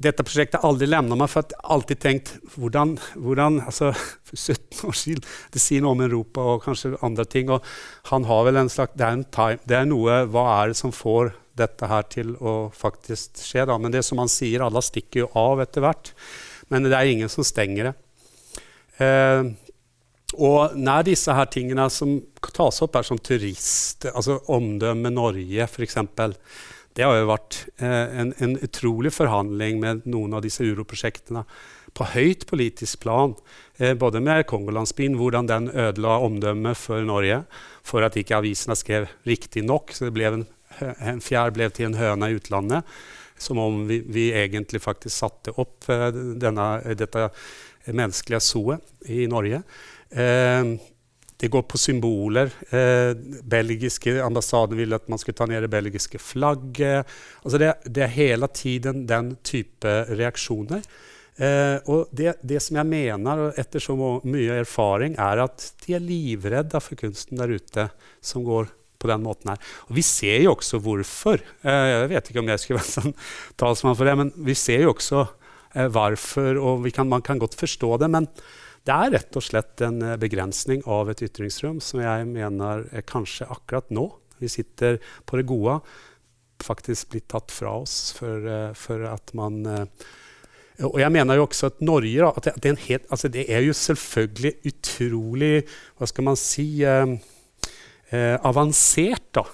dette 0.03 0.25
prosjektet 0.27 0.65
aldri 0.67 0.89
lemna 0.89 1.17
meg, 1.19 1.31
for 1.31 1.45
jeg 1.45 1.59
har 1.59 1.75
alltid 1.77 2.01
tenkt 2.03 2.33
hvordan, 2.57 2.97
hvordan 3.15 3.61
altså, 3.67 3.93
For 4.29 4.39
17 4.39 4.89
år 4.89 4.97
siden 4.97 5.27
Det 5.53 5.61
sier 5.63 5.85
noe 5.85 5.97
om 5.97 6.03
Europa 6.05 6.45
og 6.55 6.65
kanskje 6.65 6.97
andre 7.05 7.27
ting. 7.29 7.51
og 7.53 7.65
han 8.11 8.27
har 8.27 8.47
vel 8.49 8.59
en 8.63 8.73
slags, 8.73 8.97
Det 8.97 9.07
er, 9.07 9.19
en 9.19 9.25
time, 9.25 9.61
det 9.69 9.79
er 9.79 9.89
noe 9.89 10.23
Hva 10.33 10.47
er 10.57 10.73
det 10.73 10.79
som 10.81 10.95
får 10.95 11.35
dette 11.59 11.87
her 11.87 12.07
til 12.09 12.33
å 12.41 12.73
faktisk 12.75 13.43
skje? 13.45 13.67
da, 13.69 13.77
Men 13.79 13.93
det 13.93 14.05
som 14.07 14.19
han 14.23 14.31
sier, 14.33 14.65
alle 14.65 14.83
stikker 14.83 15.27
jo 15.27 15.33
av 15.37 15.61
etter 15.61 15.85
hvert. 15.85 16.15
Men 16.73 16.89
det 16.89 16.97
er 16.97 17.11
ingen 17.13 17.29
som 17.29 17.45
stenger 17.45 17.91
det. 17.91 17.95
Eh, 19.05 19.53
og 20.35 20.77
når 20.79 21.09
disse 21.11 21.35
her 21.37 21.49
tingene 21.53 21.89
som 21.93 22.17
tas 22.55 22.83
opp 22.85 22.97
her 22.99 23.07
som 23.07 23.21
turist, 23.21 24.07
altså 24.13 24.41
omdømme 24.53 25.13
Norge 25.13 25.67
f.eks., 25.69 25.99
det 26.93 27.07
har 27.07 27.17
jo 27.17 27.29
vært 27.31 27.57
eh, 27.81 28.19
en, 28.21 28.35
en, 28.37 28.59
utrolig 28.61 29.15
forhandling 29.17 29.79
med 29.81 30.03
noen 30.13 30.35
av 30.37 30.43
disse 30.45 30.65
uroprosjektene 30.65 31.45
på 31.97 32.09
høyt 32.13 32.45
politisk 32.51 33.01
plan. 33.05 33.33
Eh, 33.81 33.95
både 33.97 34.21
med 34.21 34.45
Kongolandsbyen, 34.51 35.17
hvordan 35.17 35.49
den 35.49 35.71
ødela 35.73 36.19
omdømmet 36.27 36.77
for 36.77 37.05
Norge 37.09 37.43
for 37.87 38.05
at 38.05 38.19
ikke 38.21 38.43
avisene 38.43 38.77
skrev 38.77 39.09
riktig 39.29 39.65
nok. 39.65 39.95
Så 39.97 40.11
det 40.11 40.29
en, 40.29 40.45
en 41.01 41.25
fjær 41.25 41.55
ble 41.57 41.71
til 41.73 41.89
en 41.89 41.99
høne 42.01 42.29
i 42.29 42.37
utlandet. 42.37 42.85
Som 43.41 43.59
om 43.59 43.87
vi, 43.89 44.03
vi 44.05 44.29
egentlig 44.37 44.83
faktisk 44.85 45.17
satte 45.17 45.57
opp 45.57 45.89
eh, 45.89 46.11
denne, 46.13 46.69
dette 46.93 47.31
menneskelige 47.89 48.45
zooet 48.45 49.09
i 49.11 49.25
Norge. 49.31 49.65
Eh, 50.13 50.73
det 51.43 51.49
går 51.51 51.63
på 51.67 51.79
symboler. 51.79 52.53
Eh, 52.71 53.17
belgiske 53.43 54.13
ambassaden 54.23 54.79
ville 54.79 54.95
at 54.95 55.09
man 55.11 55.19
skulle 55.19 55.35
ta 55.35 55.49
ned 55.51 55.65
det 55.65 55.73
belgiske 55.73 56.21
flagget. 56.23 57.09
Altså 57.43 57.59
det, 57.59 57.73
det, 57.89 58.05
er 58.05 58.15
hele 58.15 58.49
tiden 58.55 59.07
den 59.11 59.33
type 59.43 59.97
reaksjoner. 60.13 60.85
Eh, 61.43 61.81
og 61.91 62.13
det, 62.15 62.37
det, 62.47 62.61
som 62.63 62.79
jeg 62.79 62.91
mener, 62.93 63.43
etter 63.59 63.83
så 63.83 63.97
mye 63.97 64.61
erfaring, 64.61 65.19
er 65.19 65.43
at 65.49 65.67
de 65.83 65.97
er 65.99 66.07
livredde 66.07 66.79
for 66.85 67.01
kunsten 67.01 67.43
der 67.43 67.57
ute 67.59 67.89
som 68.23 68.47
går 68.47 68.71
på 69.03 69.11
den 69.11 69.27
måten 69.27 69.51
her. 69.51 69.69
Og 69.91 69.99
vi 69.99 70.07
ser 70.07 70.45
jo 70.45 70.55
også 70.55 70.79
hvorfor. 70.85 71.43
Eh, 71.67 71.87
jeg 71.91 72.11
vet 72.15 72.31
ikke 72.31 72.47
om 72.47 72.55
jeg 72.55 72.63
skulle 72.63 72.85
vært 72.85 72.99
sånn 73.01 73.21
talsmann 73.59 73.99
for 73.99 74.07
det, 74.07 74.19
men 74.21 74.35
vi 74.47 74.55
ser 74.55 74.87
jo 74.87 74.95
også 74.95 75.25
eh, 75.25 75.91
hvorfor, 75.91 76.61
og 76.63 76.93
kan, 76.95 77.11
man 77.11 77.27
kan 77.27 77.43
godt 77.43 77.59
forstå 77.59 77.97
det. 78.05 78.15
men 78.15 78.31
det 78.87 78.95
er 78.95 79.13
rett 79.15 79.39
og 79.39 79.45
slett 79.47 79.83
en 79.85 80.01
eh, 80.03 80.19
begrensning 80.21 80.83
av 80.91 81.13
et 81.13 81.23
ytringsrom 81.25 81.79
som 81.85 82.03
jeg 82.03 82.27
mener 82.31 82.87
er 82.91 83.07
kanskje 83.07 83.49
akkurat 83.53 83.93
nå. 83.95 84.09
Vi 84.43 84.51
sitter 84.51 84.99
på 85.29 85.39
det 85.39 85.47
gode 85.51 85.79
faktisk 86.63 87.13
blitt 87.15 87.29
tatt 87.31 87.51
fra 87.55 87.77
oss 87.83 88.13
for, 88.17 88.43
eh, 88.47 88.73
for 88.79 89.07
at 89.11 89.33
man 89.39 89.63
eh, 89.67 89.87
og 90.83 90.99
jeg 90.99 91.13
mener 91.15 91.37
jo 91.37 91.45
også 91.47 91.69
at 91.69 91.83
Norge 91.85 92.29
at 92.29 92.49
det, 92.63 92.71
er 92.71 92.85
helt, 92.89 93.09
altså 93.13 93.29
det, 93.31 93.45
er 93.53 93.61
jo 93.67 93.75
selvfølgelig 93.77 94.53
utrolig 94.71 95.53
Hva 95.99 96.09
skal 96.09 96.27
man 96.27 96.39
si 96.41 96.67
eh, 96.87 97.13
eh, 98.11 98.37
avansert, 98.41 99.29
da. 99.37 99.45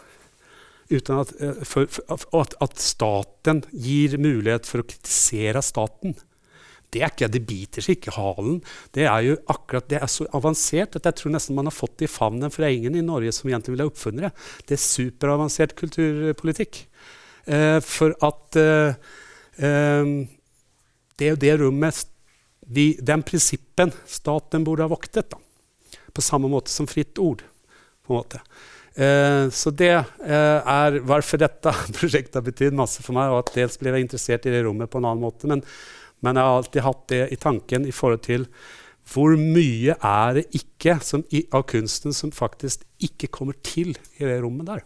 Uten 0.89 1.21
at, 1.21 1.35
eh, 1.43 1.61
for, 1.69 1.91
for, 1.91 2.25
at, 2.41 2.57
at, 2.65 2.81
staten 2.81 3.65
gir 3.73 4.17
mulighet 4.21 4.69
for 4.69 4.83
å 4.83 4.89
kritisere 4.89 5.63
staten. 5.65 6.17
Det 6.89 7.03
er 7.03 7.11
ikke, 7.13 7.29
det 7.29 7.43
biter 7.45 7.85
seg 7.85 7.99
ikke 7.99 8.13
i 8.15 8.17
halen. 8.17 8.61
Det 8.97 9.05
er 9.05 9.25
jo 9.27 9.35
akkurat, 9.53 9.89
det 9.91 9.99
er 10.01 10.09
så 10.09 10.25
avansert 10.37 10.97
at 10.97 11.09
jeg 11.09 11.19
tror 11.21 11.35
nesten 11.35 11.57
man 11.59 11.69
har 11.69 11.77
fått 11.77 11.99
det 12.01 12.09
i 12.09 12.13
favnen. 12.13 12.49
For 12.53 12.65
det 12.65 12.71
er 12.71 12.79
ingen 12.79 12.97
i 12.97 13.05
Norge 13.05 13.33
som 13.37 13.51
egentlig 13.51 13.75
ville 13.75 13.85
ha 13.85 13.93
oppfunnet 13.93 14.29
det. 14.29 14.33
Det 14.71 14.79
er 14.79 14.85
superavansert 14.85 15.75
kulturpolitikk. 15.77 16.81
Eh, 17.49 17.79
for 17.85 18.17
at 18.25 18.59
eh, 18.61 18.97
eh, 19.65 20.09
Det 21.19 21.27
er 21.27 21.31
jo 21.33 21.39
det 21.41 21.53
rommet 21.63 22.03
de, 22.61 22.91
Den 23.01 23.23
prinsippen 23.25 23.93
staten 24.05 24.65
burde 24.65 24.85
ha 24.85 24.93
voktet. 24.93 25.31
Da. 25.33 26.01
På 26.13 26.25
samme 26.25 26.49
måte 26.49 26.73
som 26.73 26.89
fritt 26.89 27.19
ord. 27.19 27.45
på 28.05 28.15
en 28.15 28.21
måte. 28.23 28.41
Eh, 28.99 29.47
så 29.55 29.71
det 29.71 29.93
eh, 29.93 30.59
er 30.59 30.99
hvorfor 31.07 31.39
dette 31.39 31.71
prosjektet 31.99 32.41
har 32.41 32.47
betydd 32.49 32.75
masse 32.75 33.05
for 33.05 33.15
meg. 33.15 33.31
og 33.31 33.45
at 33.45 33.55
Dels 33.55 33.79
ble 33.79 33.93
jeg 33.93 34.09
interessert 34.09 34.49
i 34.49 34.55
det 34.55 34.65
rommet 34.67 34.91
på 34.91 34.99
en 34.99 35.11
annen 35.11 35.23
måte. 35.23 35.51
Men, 35.51 35.63
men, 36.21 36.37
jeg 36.37 36.45
har 36.45 36.59
alltid 36.59 36.87
hatt 36.87 37.09
det 37.13 37.23
i 37.33 37.41
tanken 37.41 37.87
i 37.89 37.95
forhold 37.95 38.23
til 38.27 38.47
hvor 39.09 39.39
mye 39.41 39.95
er 40.05 40.37
det 40.37 40.45
ikke 40.57 40.99
som, 41.05 41.25
av 41.55 41.65
kunsten 41.71 42.13
som 42.13 42.33
faktisk 42.35 42.85
ikke 43.01 43.31
kommer 43.33 43.57
til 43.65 43.95
i 44.19 44.27
det 44.27 44.41
rommet 44.43 44.69
der. 44.69 44.83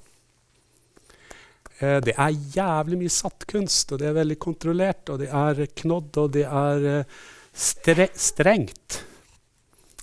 Eh, 1.83 1.99
det 2.05 2.15
er 2.15 2.37
jævlig 2.55 3.01
mye 3.01 3.13
satt 3.13 3.47
kunst, 3.51 3.93
og 3.93 4.03
det 4.03 4.11
er 4.11 4.19
veldig 4.21 4.39
kontrollert, 4.43 5.11
og 5.11 5.23
det 5.25 5.31
er 5.35 5.65
knodd, 5.83 6.13
og 6.23 6.31
det 6.37 6.45
er 6.47 6.87
eh, 6.93 7.17
stre 7.53 8.09
strengt. 8.15 9.03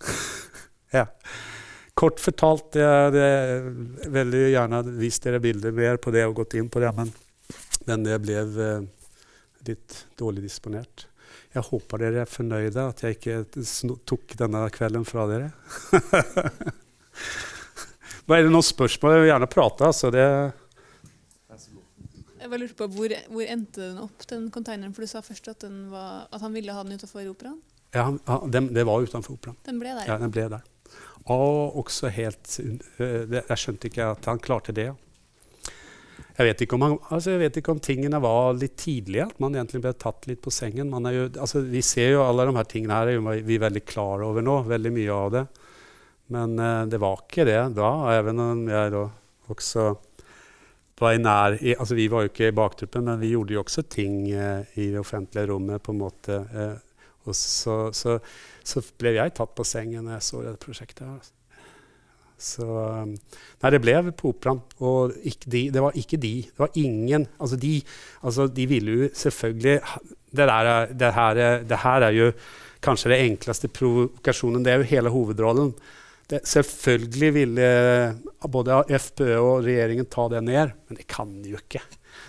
ja. 0.97 1.07
Kort 1.99 2.21
fortalt, 2.23 2.77
jeg 2.79 2.87
hadde 2.87 4.11
veldig 4.13 4.43
gjerne 4.53 4.83
vist 5.01 5.25
dere 5.25 5.41
bilder 5.43 5.73
mer 5.75 5.99
på 5.99 6.13
det 6.15 6.23
og 6.29 6.37
gått 6.37 6.55
inn 6.55 6.69
på 6.71 6.79
det, 6.79 6.93
men, 6.95 8.05
det 8.05 8.19
ble 8.23 8.37
uh, 8.55 8.85
litt 9.67 9.97
dårlig 10.15 10.45
disponert. 10.45 11.08
Jeg 11.55 11.65
håper 11.65 12.01
dere 12.03 12.23
er 12.23 12.29
fornøyde, 12.29 12.83
at 12.91 13.01
jeg 13.01 13.17
ikke 13.17 13.37
tok 14.07 14.35
denne 14.37 14.61
kvelden 14.73 15.05
fra 15.07 15.25
dere. 15.31 15.49
er 18.29 18.43
det 18.45 18.51
noen 18.53 18.65
spørsmål? 18.65 19.15
Jeg 19.15 19.23
vil 19.23 19.31
gjerne 19.31 19.49
prate. 19.49 19.89
altså 19.89 20.11
det... 20.13 20.25
Jeg 22.39 22.51
bare 22.53 22.61
lurte 22.61 22.77
på, 22.77 22.87
hvor, 22.93 23.13
hvor, 23.33 23.43
endte 23.43 23.81
den 23.81 23.97
opp, 24.05 24.23
den 24.29 24.45
containeren? 24.53 24.93
For 24.95 25.03
du 25.03 25.09
sa 25.11 25.23
først 25.25 25.49
at, 25.51 25.65
var, 25.91 26.29
at 26.31 26.41
han 26.45 26.53
ville 26.55 26.73
ha 26.73 26.85
den 26.85 26.95
utenfor 27.01 27.25
operaen? 27.33 27.57
Ja, 27.97 28.05
den, 28.53 28.69
det 28.73 28.85
var 28.85 29.01
utenfor 29.01 29.35
operaen. 29.35 29.57
Den 29.65 29.81
ble 29.81 29.91
der? 29.97 30.05
Ja, 30.07 30.19
den 30.21 30.31
ble 30.33 30.45
der. 30.53 30.63
Og 31.29 31.75
også 31.81 32.09
helt 32.13 32.55
eh, 33.01 33.25
Jeg 33.29 33.57
skjønte 33.59 33.89
ikke 33.89 34.07
at 34.13 34.29
han 34.29 34.41
klarte 34.41 34.73
det. 34.73 34.91
Jeg 36.39 36.47
vet, 36.47 36.63
han, 36.71 36.97
altså 37.11 37.33
jeg 37.33 37.41
vet 37.43 37.59
ikke 37.59 37.73
om 37.75 37.81
tingene 37.83 38.21
var 38.23 38.57
litt 38.57 38.77
tidlige, 38.79 39.27
at 39.27 39.39
man 39.43 39.55
egentlig 39.57 39.81
ble 39.83 39.93
tatt 39.99 40.27
litt 40.29 40.41
på 40.43 40.53
sengen. 40.53 40.91
Jo, 41.13 41.25
altså 41.35 41.63
vi 41.67 41.81
ser 41.85 42.13
jo 42.15 42.25
alle 42.25 42.47
de 42.47 42.55
her 42.55 42.69
tingene 42.71 42.99
her 42.99 43.13
er 43.13 43.41
vi 43.45 43.57
veldig 43.61 43.83
klar 43.87 44.23
over 44.27 44.45
nå, 44.45 44.61
veldig 44.69 44.93
mye 44.95 45.15
av 45.15 45.31
det. 45.35 45.45
Men 46.35 46.59
uh, 46.61 46.83
det 46.89 46.99
var 47.01 47.23
ikke 47.25 47.47
det 47.49 47.61
da, 47.77 47.89
even 48.19 48.43
om 48.43 48.61
jeg 48.69 48.93
da 48.93 49.07
også 49.49 49.89
var 50.99 51.15
i 51.15 51.19
nær 51.23 51.55
i, 51.63 51.73
altså 51.79 51.95
Vi 51.95 52.09
var 52.11 52.25
jo 52.25 52.29
ikke 52.29 52.49
i 52.51 52.55
bakgruppen, 52.55 53.05
men 53.07 53.21
vi 53.21 53.31
gjorde 53.31 53.55
jo 53.55 53.63
også 53.63 53.85
ting 53.87 54.21
uh, 54.35 54.61
i 54.75 54.91
det 54.93 54.99
offentlige 54.99 55.49
rommet. 55.49 55.81
på 55.81 55.95
en 55.95 56.01
måte. 56.03 56.39
Uh, 56.53 56.77
og 57.27 57.35
så, 57.35 57.89
så 57.93 58.19
så 58.69 58.83
ble 59.01 59.15
jeg 59.17 59.35
tatt 59.37 59.55
på 59.57 59.65
sengen 59.67 60.05
når 60.05 60.17
jeg 60.17 60.27
så 60.27 60.45
det 60.45 60.55
prosjektet. 60.61 61.05
Altså. 61.07 61.33
Så 62.39 62.63
um, 62.65 63.11
Nei, 63.59 63.71
det 63.75 63.81
ble 63.83 63.97
på 64.15 64.31
Operaen. 64.31 64.61
Og 64.79 65.13
de, 65.45 65.65
det 65.73 65.83
var 65.83 65.97
ikke 65.99 66.19
de. 66.21 66.33
Det 66.47 66.63
var 66.63 66.79
ingen. 66.79 67.27
Altså, 67.37 67.59
de, 67.59 67.75
altså, 68.23 68.47
de 68.47 68.67
ville 68.69 68.95
jo 68.95 69.11
selvfølgelig 69.13 69.77
det, 70.31 70.45
der, 70.45 70.93
det, 70.93 71.13
her, 71.13 71.39
det, 71.67 71.79
her, 71.83 72.05
er 72.07 72.15
jo 72.15 72.31
kanskje 72.85 73.13
det 73.13 73.21
enkleste 73.25 73.71
provokasjonen. 73.73 74.63
Det 74.63 74.73
er 74.73 74.83
jo 74.83 74.91
hele 74.93 75.13
hovedrollen. 75.13 75.73
Det, 76.29 76.43
selvfølgelig 76.45 77.31
ville 77.33 77.69
både 78.53 78.83
FPØ 78.93 79.31
og 79.41 79.65
regjeringen 79.65 80.07
ta 80.11 80.27
det 80.29 80.43
ned, 80.45 80.75
men 80.87 80.99
det 81.01 81.07
kan 81.09 81.31
de 81.41 81.55
jo 81.55 81.61
ikke. 81.61 81.81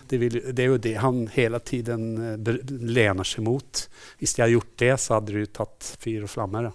Det, 0.09 0.19
vil, 0.19 0.41
det, 0.49 0.63
er 0.65 0.73
jo 0.73 0.81
det 0.83 0.97
han 0.99 1.23
hele 1.35 1.61
tiden 1.63 2.07
uh, 2.19 2.53
lener 2.69 3.29
seg 3.29 3.45
mot. 3.47 3.85
Hvis 4.19 4.35
de 4.35 4.43
hadde 4.43 4.57
gjort 4.57 4.77
det, 4.83 4.95
så 4.99 5.19
hadde 5.19 5.37
de 5.37 5.47
tatt 5.61 5.95
fyr 6.01 6.25
og 6.25 6.33
flammer. 6.33 6.71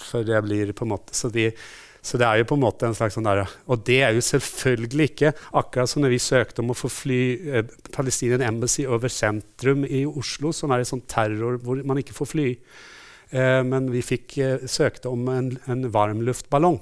For 0.00 0.26
det 0.26 0.44
blir 0.44 0.74
på 0.76 0.86
en 0.86 0.92
måte 0.92 1.16
så, 1.16 1.32
de, 1.32 1.48
så, 2.02 2.16
det 2.20 2.26
er 2.26 2.40
jo 2.40 2.48
på 2.48 2.56
en 2.56 2.62
måte 2.64 2.88
en 2.88 2.96
slags 2.96 3.16
sånn 3.18 3.26
der, 3.28 3.42
Og 3.68 3.82
det 3.84 3.98
er 4.06 4.14
jo 4.16 4.24
selvfølgelig 4.24 5.10
ikke 5.10 5.34
akkurat 5.60 5.90
som 5.90 6.04
når 6.04 6.14
vi 6.14 6.22
søkte 6.24 6.64
om 6.64 6.72
å 6.72 6.78
få 6.78 6.88
fly 6.92 7.22
eh, 7.50 7.74
Palestinian 7.92 8.44
Embassy 8.46 8.86
over 8.88 9.12
sentrum 9.12 9.84
i 9.84 10.06
Oslo, 10.08 10.54
som 10.56 10.72
er 10.72 10.82
en 10.82 10.92
sånn 10.94 11.04
terror 11.10 11.60
hvor 11.60 11.82
man 11.84 12.00
ikke 12.00 12.16
får 12.16 12.32
fly. 12.32 12.48
Eh, 13.30 13.60
men 13.66 13.90
vi 13.92 14.00
fikk, 14.02 14.38
søkte 14.70 15.12
om 15.12 15.28
en, 15.32 15.52
en 15.70 15.84
varmluftballong. 15.92 16.80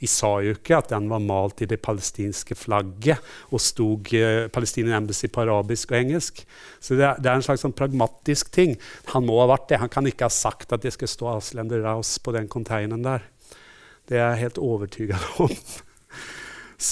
Vi 0.00 0.08
sa 0.10 0.30
jo 0.44 0.54
ikke 0.56 0.78
at 0.80 0.90
den 0.92 1.06
var 1.08 1.22
malt 1.22 1.62
i 1.64 1.68
det 1.70 1.78
palestinske 1.84 2.56
flagget 2.58 3.22
og 3.54 3.62
stod 3.62 4.10
eh, 4.16 4.46
Palestinian 4.52 4.98
Embassy 4.98 5.30
på 5.32 5.44
arabisk 5.44 5.92
og 5.92 6.00
engelsk. 6.00 6.42
Så 6.80 6.98
det 6.98 7.06
er, 7.08 7.20
det 7.22 7.30
er 7.30 7.38
en 7.38 7.46
slags 7.46 7.64
sånn 7.64 7.76
pragmatisk 7.76 8.50
ting. 8.54 8.74
Han 9.14 9.28
må 9.28 9.38
ha 9.42 9.48
vært 9.54 9.70
det. 9.70 9.80
Han 9.84 9.92
kan 9.92 10.08
ikke 10.08 10.28
ha 10.28 10.34
sagt 10.34 10.74
at 10.74 10.84
det 10.84 10.92
skal 10.96 11.10
stå 11.10 11.30
Aslender 11.36 11.84
Raus 11.86 12.16
på 12.20 12.34
den 12.36 12.50
containeren 12.52 13.06
der. 13.06 13.28
Det 14.08 14.16
er 14.18 14.34
jeg 14.34 14.42
helt 14.44 14.58
overtyget 14.60 15.22
om. 15.42 15.52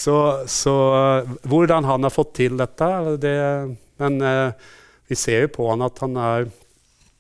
så, 0.00 0.16
så 0.48 0.74
uh, 0.96 1.32
hvordan 1.48 1.84
han 1.88 2.02
har 2.06 2.14
fått 2.14 2.34
til 2.40 2.56
dette 2.60 2.88
det, 3.20 3.36
Men 4.00 4.12
uh, 4.24 4.50
vi 5.10 5.14
ser 5.18 5.40
jo 5.44 5.54
på 5.58 5.62
han 5.68 5.84
at 5.84 5.98
han 6.00 6.16
er, 6.16 6.48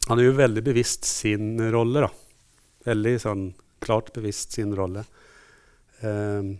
han 0.08 0.18
er 0.18 0.24
jo 0.30 0.38
veldig 0.38 0.62
bevisst 0.64 1.04
sin 1.08 1.60
rolle. 1.74 2.00
da. 2.06 2.10
Veldig 2.88 3.16
sånn 3.20 3.54
klart 3.82 4.12
bevisst 4.16 4.52
sin 4.56 4.72
rolle. 4.78 5.02
Um, 6.00 6.56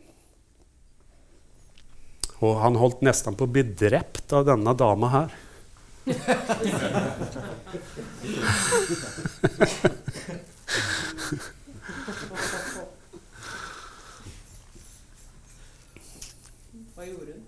og 2.42 2.58
han 2.58 2.76
holdt 2.76 3.00
nesten 3.06 3.36
på 3.38 3.44
å 3.46 3.52
bli 3.54 3.62
drept 3.62 4.32
av 4.34 4.44
denne 4.50 4.74
dama 4.76 5.08
her. 5.14 5.30
Hva 17.02 17.08
gjorde 17.10 17.32
hun? 17.34 17.46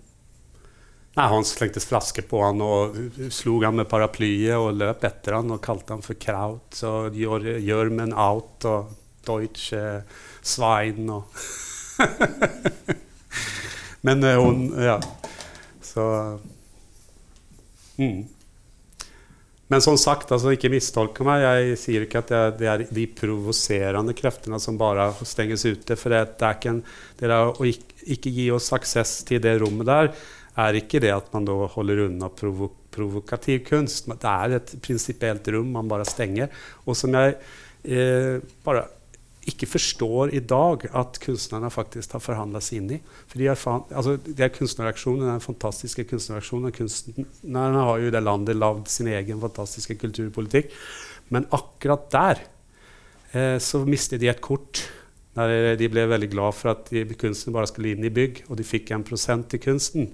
Nei, 1.15 1.25
Han 1.31 1.45
slengte 1.47 1.79
flasker 1.79 2.25
på 2.27 2.41
han 2.43 2.59
og 2.59 2.97
slo 3.31 3.53
han 3.63 3.77
med 3.79 3.87
paraplyet 3.87 4.59
og 4.59 4.75
løp 4.75 5.05
etter 5.07 5.37
han 5.37 5.53
og 5.55 5.61
kalte 5.63 5.95
han 5.95 6.03
for 6.03 6.19
Kraut 6.19 6.75
og 6.83 7.15
Jørmen 7.15 8.11
Out 8.11 8.67
og 8.67 8.91
Deutsche 9.23 10.03
Svein 10.43 11.07
og 11.07 11.31
Men 14.05 14.27
uh, 14.27 14.43
hun 14.43 14.75
Ja. 14.75 14.99
Så 15.79 16.03
mm. 17.95 18.27
Men 19.73 19.81
som 19.81 19.97
sagt, 19.97 20.29
altså, 20.29 20.51
ikke 20.53 20.69
mistolke 20.69 21.25
meg. 21.25 21.41
Jeg 21.41 21.77
sier 21.81 22.05
ikke 22.05 22.21
at 22.21 22.31
det 22.59 22.69
er, 22.69 22.85
de 22.85 23.05
provoserende 23.17 24.13
kreftene 24.17 24.59
som 24.61 24.77
bare 24.77 25.09
stenges 25.25 25.65
ute. 25.65 25.97
For 25.97 26.13
det 26.13 26.21
er 26.21 26.57
ikke 26.57 26.73
en, 26.75 26.81
det 27.17 27.29
er 27.29 27.35
å 27.49 27.65
ikke, 27.65 27.97
ikke, 28.17 28.33
gi 28.37 28.49
oss 28.53 28.69
aksess 28.77 29.23
til 29.25 29.41
det 29.41 29.57
rommet 29.63 29.89
der, 29.89 30.11
er 30.61 30.77
ikke 30.79 31.01
det 31.03 31.11
at 31.11 31.33
man 31.33 31.47
da 31.47 31.55
holder 31.73 32.05
unna 32.05 32.29
provo 32.31 32.71
provokativ 32.95 33.65
kunst. 33.67 34.05
Det 34.07 34.31
er 34.31 34.53
et 34.55 34.69
prinsipielt 34.79 35.49
rom 35.51 35.73
man 35.75 35.89
bare 35.91 36.05
stenger. 36.07 36.47
Og 36.87 36.95
som 36.95 37.11
jeg 37.17 37.33
eh, 37.83 38.37
bare 38.63 38.85
ikke 39.45 39.67
forstår 39.69 40.33
i 40.33 40.41
dag 40.41 40.87
at 40.97 41.19
kunstnerne 41.21 41.69
faktisk 41.73 42.15
har 42.15 42.23
forhandla 42.23 42.61
seg 42.63 42.79
inn 42.79 42.93
i. 42.95 42.99
For 43.29 43.41
de 43.41 43.49
altså, 43.51 44.15
er 44.33 44.53
kunstneraksjonen, 44.53 45.27
den 45.29 45.43
fantastiske 45.43 46.07
kunstneraksjonen. 46.09 46.73
Kunstnerne 46.75 47.83
har 47.89 48.01
jo 48.01 48.09
i 48.09 48.13
det 48.15 48.23
landet 48.25 48.57
lagd 48.57 48.89
sin 48.91 49.11
egen 49.13 49.41
fantastiske 49.43 49.97
kulturpolitikk. 50.01 50.73
Men 51.33 51.45
akkurat 51.53 52.09
der 52.13 52.41
eh, 53.33 53.57
så 53.61 53.83
mistet 53.85 54.23
de 54.23 54.31
et 54.33 54.41
kort. 54.41 54.87
Der 55.35 55.75
de 55.75 55.91
ble 55.91 56.07
veldig 56.07 56.31
glad 56.31 56.55
for 56.55 56.71
at 56.71 56.89
de, 56.93 57.03
kunsten 57.19 57.53
bare 57.53 57.67
skulle 57.69 57.91
inn 57.91 58.05
i 58.07 58.13
bygg, 58.13 58.45
og 58.47 58.57
de 58.57 58.65
fikk 58.65 58.93
en 58.95 59.05
prosent 59.05 59.49
til 59.51 59.61
kunsten. 59.61 60.13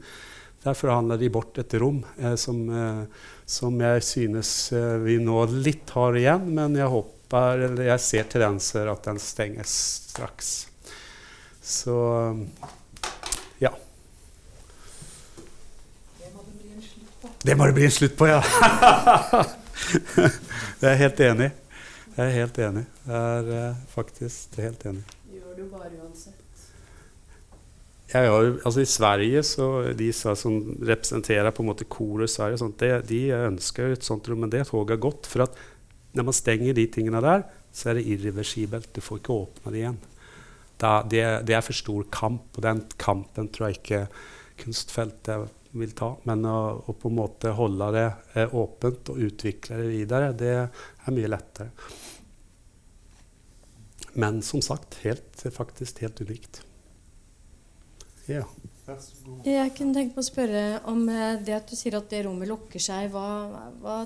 Der 0.62 0.78
forhandla 0.78 1.18
de 1.18 1.30
bort 1.34 1.58
et 1.62 1.74
rom 1.82 2.04
eh, 2.20 2.36
som, 2.36 2.62
eh, 2.68 3.24
som, 3.46 3.80
jeg 3.82 4.04
synes 4.06 4.52
eh, 4.76 5.00
vi 5.06 5.18
nå 5.24 5.46
litt 5.56 5.90
har 5.96 6.20
igjen, 6.20 6.52
men 6.58 6.78
jeg 6.78 6.92
håper 6.92 7.21
håper, 7.32 7.58
eller 7.66 7.84
jeg 7.88 8.00
ser 8.00 8.24
tendenser 8.30 8.88
at 8.92 9.04
den 9.06 9.20
stenges 9.20 9.72
straks. 10.12 10.68
Så 11.62 11.96
ja. 13.60 13.72
Det 16.20 16.34
må 16.34 16.44
bli 16.44 16.74
en 16.74 16.82
slutt 16.82 17.22
på. 17.22 17.30
Det 17.44 17.56
må 17.56 17.66
det 17.66 17.74
bli 17.78 17.86
en 17.86 17.92
slutt 17.92 18.18
på, 18.18 18.28
ja! 18.28 18.42
det 20.80 20.86
er 20.86 20.92
jeg 20.92 20.98
helt 21.06 21.20
enig. 21.30 21.52
Jeg 22.12 22.28
er 22.28 22.32
helt 22.36 22.58
enig. 22.60 22.86
Jeg 23.08 23.16
er 23.16 23.44
uh, 23.72 23.76
faktisk 23.94 24.58
helt 24.60 24.86
enig. 24.86 25.04
Gjør 25.32 25.56
du 25.58 25.64
bare 25.72 25.92
uansett? 26.02 26.36
Jeg 28.12 28.28
har, 28.28 28.50
altså 28.68 28.82
I 28.84 28.90
Sverige 28.92 29.40
så 29.48 29.66
de 29.96 30.10
som 30.12 30.76
representerer 30.84 31.48
på 31.56 31.64
en 31.64 31.70
måte 31.70 31.88
koret 31.88 32.28
i 32.28 32.34
Sverige, 32.34 32.58
sånt, 32.60 32.76
de, 32.82 32.98
de 33.08 33.20
ønsker 33.38 33.94
et 33.94 34.04
sånt 34.04 34.28
rom, 34.28 34.42
men 34.44 34.52
det 34.52 34.66
toget 34.68 34.98
har 34.98 35.06
gått. 35.06 35.30
For 35.32 35.46
at 35.46 35.56
når 36.18 36.28
man 36.28 36.36
stenger 36.36 36.76
de 36.78 36.88
tingene 36.92 37.22
der, 37.24 37.46
så 37.72 37.92
er 37.92 38.00
det 38.00 38.08
irreversibelt. 38.12 38.92
Du 38.94 39.02
får 39.04 39.22
ikke 39.22 39.38
åpne 39.46 39.74
det 39.74 39.82
igjen. 39.82 40.00
Da, 40.82 40.92
det, 41.08 41.24
det, 41.48 41.56
er 41.56 41.66
for 41.66 41.78
stor 41.78 42.08
kamp, 42.12 42.56
og 42.58 42.66
den 42.66 42.84
kampen 43.00 43.52
tror 43.54 43.70
jeg 43.70 43.80
ikke 43.80 44.06
kunstfeltet 44.64 45.52
vil 45.78 45.94
ta. 45.98 46.14
Men 46.28 46.46
å, 46.50 46.58
å 46.84 46.96
på 46.98 47.12
en 47.12 47.20
måte 47.20 47.54
holde 47.56 47.92
det 47.96 48.08
eh, 48.34 48.56
åpent 48.58 49.14
og 49.14 49.22
utvikle 49.28 49.78
det 49.84 49.92
videre, 49.92 50.34
det 50.38 50.56
er 50.58 51.16
mye 51.16 51.32
lettere. 51.32 51.70
Men 54.20 54.42
som 54.44 54.64
sagt, 54.66 55.00
helt, 55.06 55.46
faktisk 55.56 56.02
helt 56.04 56.20
unikt. 56.26 56.64
Ja. 58.28 58.44
Jeg 59.46 59.72
kunne 59.78 59.96
tenke 59.96 60.18
på 60.18 60.24
å 60.24 60.26
spørre 60.26 60.82
om 60.92 61.06
eh, 61.10 61.38
det 61.46 61.56
at 61.56 61.70
du 61.70 61.78
sier 61.78 61.96
at 62.00 62.10
det 62.12 62.26
rommet 62.26 62.50
lukker 62.50 62.82
seg. 62.82 63.12
Hva, 63.14 63.70
hva 63.80 64.02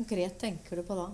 konkret 0.00 0.38
tenker 0.38 0.76
du 0.76 0.82
på 0.82 0.96
da? 0.96 1.10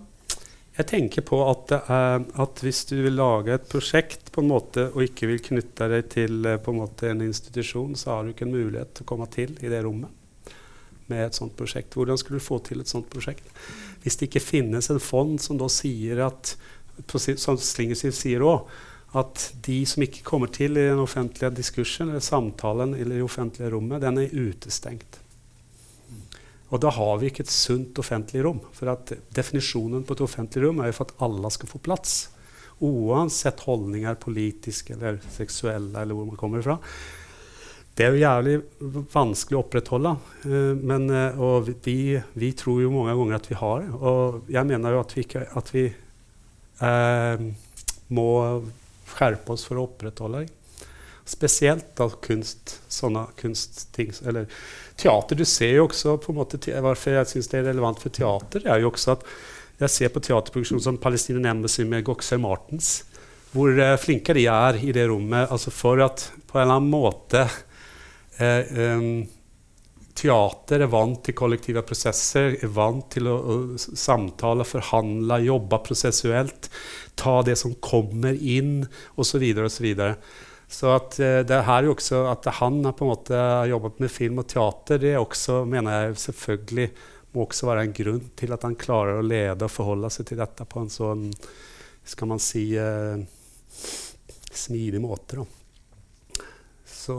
Jeg 0.77 0.87
tenker 0.87 1.25
på 1.25 1.39
at, 1.49 1.71
er, 1.89 2.21
at, 2.43 2.59
hvis 2.63 2.83
du 2.87 2.99
vil 3.01 3.17
lage 3.17 3.55
et 3.55 3.65
prosjekt 3.67 4.29
på 4.31 4.43
en 4.43 4.51
måte, 4.51 4.85
og 4.93 5.03
ikke 5.07 5.27
vil 5.31 5.41
knytte 5.43 5.89
deg 5.91 6.05
til 6.13 6.45
eh, 6.45 6.59
en, 6.61 6.77
måte, 6.77 7.09
en, 7.09 7.23
institusjon, 7.25 7.97
så 7.97 8.13
har 8.13 8.23
du 8.23 8.31
ikke 8.31 8.45
en 8.45 8.53
mulighet 8.53 8.93
til 8.93 9.07
å 9.07 9.09
komme 9.09 9.27
til 9.33 9.57
i 9.57 9.71
det 9.73 9.81
rommet 9.83 10.53
med 11.07 11.25
et 11.25 11.35
sånt 11.35 11.55
prosjekt. 11.57 11.97
Hvordan 11.97 12.19
skulle 12.19 12.39
du 12.39 12.45
få 12.45 12.61
til 12.63 12.83
et 12.83 12.91
sånt 12.91 13.09
prosjekt? 13.11 13.47
Hvis 14.03 14.19
det 14.19 14.29
ikke 14.29 14.43
finnes 14.43 14.91
en 14.93 15.01
fond 15.03 15.39
som 15.41 15.59
da 15.59 15.67
sier 15.71 16.23
at 16.27 16.55
som 17.07 17.59
Slingersiv 17.59 18.15
sier 18.15 18.45
òg, 18.45 18.71
at 19.17 19.49
de 19.65 19.81
som 19.87 20.03
ikke 20.03 20.25
kommer 20.27 20.51
til 20.51 20.77
i 20.77 20.89
den 20.89 20.99
offentlige 20.99 21.55
diskursen 21.59 22.11
eller 22.11 22.23
samtalen 22.23 22.95
i 22.95 23.21
offentlige 23.23 23.71
rommet, 23.73 24.03
den 24.03 24.19
er 24.23 24.35
utestengt. 24.35 25.19
Og 26.67 26.81
da 26.83 26.91
har 26.91 27.19
vi 27.21 27.29
ikke 27.31 27.45
et 27.45 27.53
sunt 27.53 27.99
offentlig 28.01 28.43
rom. 28.43 28.59
For 28.75 28.91
at 28.91 29.13
definisjonen 29.35 30.03
på 30.07 30.17
et 30.17 30.23
offentlig 30.25 30.65
rom 30.65 30.81
er 30.83 30.91
jo 30.91 30.97
for 30.97 31.07
at 31.07 31.21
alle 31.27 31.51
skal 31.55 31.71
få 31.71 31.79
plass. 31.83 32.17
Uansett 32.83 33.63
holdninger, 33.65 34.19
politiske 34.21 34.97
eller 34.97 35.21
seksuelle, 35.33 35.95
eller 35.95 36.17
hvor 36.17 36.27
man 36.27 36.39
kommer 36.39 36.65
fra. 36.65 36.77
Det 37.97 38.05
er 38.05 38.13
jo 38.13 38.21
jævlig 38.21 38.57
vanskelig 39.09 39.57
å 39.57 39.61
opprettholde. 39.63 40.11
Uh, 40.43 40.73
men, 40.77 41.07
uh, 41.09 41.39
og 41.41 41.71
vi, 41.87 42.19
vi, 42.37 42.51
tror 42.53 42.83
jo 42.83 42.91
mange 42.93 43.15
ganger 43.17 43.39
at 43.39 43.49
vi 43.49 43.57
har 43.57 43.79
det. 43.81 43.93
Og 43.97 44.51
jeg 44.53 44.69
mener 44.69 44.93
jo 44.93 45.01
at 45.01 45.15
vi, 45.17 45.25
at 45.61 45.73
vi 45.73 45.85
eh, 46.85 47.47
må 48.13 48.27
skjerpe 49.07 49.55
oss 49.55 49.65
for 49.67 49.79
å 49.79 49.87
opprettholde 49.87 50.43
det. 50.43 50.56
Spesielt 51.27 51.89
da 51.99 52.07
kunst, 52.23 52.77
sånne 52.87 53.25
kunstting. 53.39 54.13
Eller 54.27 54.47
teater. 54.99 55.35
Du 55.35 55.45
ser 55.45 55.75
jo 55.75 55.87
også 55.89 56.17
på 56.23 56.31
en 56.31 56.39
måte, 56.39 56.59
Hvorfor 56.81 57.17
jeg 57.17 57.31
syns 57.33 57.51
det 57.51 57.61
er 57.61 57.69
relevant 57.71 57.99
for 58.01 58.13
teater, 58.13 58.63
er 58.65 58.81
jo 58.81 58.91
også 58.93 59.17
at 59.17 59.27
jeg 59.77 59.93
ser 59.93 60.09
på 60.13 60.23
teaterproduksjon 60.25 60.81
som 60.81 60.97
Palestinian 60.97 61.51
Embassy 61.51 61.83
med 61.85 62.05
Goxer 62.07 62.39
Martens. 62.41 63.03
Hvor 63.53 63.75
uh, 63.77 63.95
flinke 64.01 64.33
de 64.35 64.47
er 64.49 64.79
i 64.81 64.93
det 64.95 65.05
rommet 65.09 65.51
altså 65.53 65.71
for 65.71 66.01
at 66.03 66.25
på 66.47 66.57
en 66.57 66.65
eller 66.65 66.79
annen 66.79 66.91
måte 66.91 67.43
uh, 67.45 68.97
um, 68.97 69.27
Teater 70.17 70.81
er 70.81 70.89
vant 70.89 71.19
til 71.21 71.35
kollektive 71.37 71.83
prosesser, 71.85 72.55
er 72.57 72.71
vant 72.73 73.05
til 73.13 73.27
å, 73.29 73.35
å 73.37 73.57
samtale, 73.77 74.65
forhandle, 74.65 75.37
jobbe 75.45 75.77
prosessuelt. 75.85 76.71
Ta 77.21 77.35
det 77.45 77.53
som 77.61 77.75
kommer 77.85 78.33
inn, 78.33 78.79
osv. 79.13 79.45
osv. 79.61 79.85
Så 80.67 80.91
at 80.91 81.15
uh, 81.23 81.41
det 81.47 81.61
her 81.67 81.83
er 81.83 81.91
også 81.91 82.25
at 82.31 82.49
han 82.59 82.81
har 82.85 82.95
på 82.97 83.05
en 83.05 83.13
måte 83.13 83.43
jobbet 83.71 84.01
med 84.03 84.11
film 84.11 84.41
og 84.43 84.49
teater, 84.51 84.99
det 85.01 85.15
også, 85.19 85.61
mener 85.69 86.07
jeg 86.07 86.19
selvfølgelig 86.27 86.89
må 87.35 87.45
også 87.45 87.69
være 87.69 87.85
en 87.87 87.95
grunn 87.95 88.27
til 88.39 88.55
at 88.55 88.65
han 88.65 88.75
klarer 88.79 89.19
å 89.19 89.25
lede 89.25 89.67
og 89.67 89.71
forholde 89.71 90.11
seg 90.13 90.29
til 90.29 90.39
dette 90.41 90.67
på 90.67 90.83
en 90.83 90.91
sånn 90.91 91.25
skal 92.07 92.29
man 92.31 92.39
si 92.39 92.69
eh, 92.79 93.19
smidig 94.51 95.01
måte. 95.03 95.41
Da. 95.41 96.45
Så 96.87 97.17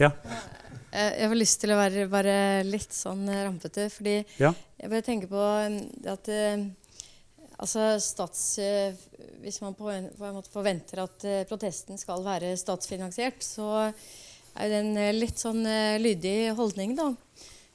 ja. 0.00 0.08
ja. 0.08 0.10
jeg 0.90 1.28
har 1.30 1.38
lyst 1.38 1.62
til 1.62 1.74
å 1.74 1.78
være, 1.78 2.08
være 2.10 2.36
litt 2.66 2.94
sånn 2.96 3.24
rampete, 3.30 3.86
fordi 3.94 4.18
ja. 4.42 4.50
jeg 4.80 4.90
bare 4.90 5.06
tenker 5.06 5.30
på 5.30 5.46
at 6.12 6.32
Altså 7.62 7.94
stats, 8.02 8.58
eh, 8.58 8.94
hvis 9.42 9.60
man 9.62 9.74
på 9.78 9.86
en, 9.90 10.08
på 10.18 10.26
en 10.26 10.34
måte 10.34 10.50
forventer 10.50 11.04
at 11.04 11.26
uh, 11.28 11.42
protesten 11.46 11.98
skal 12.00 12.24
være 12.24 12.56
statsfinansiert, 12.58 13.38
så 13.44 13.68
er 13.86 14.72
det 14.72 14.80
en 14.80 14.96
uh, 14.98 15.10
litt 15.14 15.38
sånn 15.38 15.60
uh, 15.62 15.98
lydig 16.02 16.56
holdning, 16.58 16.96
da. 16.98 17.12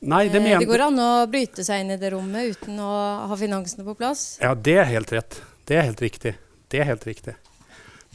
Nei, 0.08 0.26
det, 0.30 0.42
det 0.44 0.68
går 0.68 0.84
an 0.90 1.00
å 1.02 1.12
bryte 1.32 1.64
seg 1.66 1.86
inn 1.86 1.96
i 1.96 2.00
det 2.02 2.12
rommet 2.14 2.58
uten 2.58 2.82
å 2.84 2.90
ha 3.32 3.38
finansene 3.40 3.88
på 3.88 3.96
plass. 3.98 4.26
Ja, 4.44 4.52
det 4.54 4.76
er 4.84 4.92
helt 4.92 5.14
rett. 5.16 5.40
Det 5.68 5.80
er 5.80 5.88
helt 5.88 6.04
riktig. 6.04 6.36
Det 6.68 6.84
er 6.84 6.92
helt 6.92 7.08
riktig. 7.08 7.38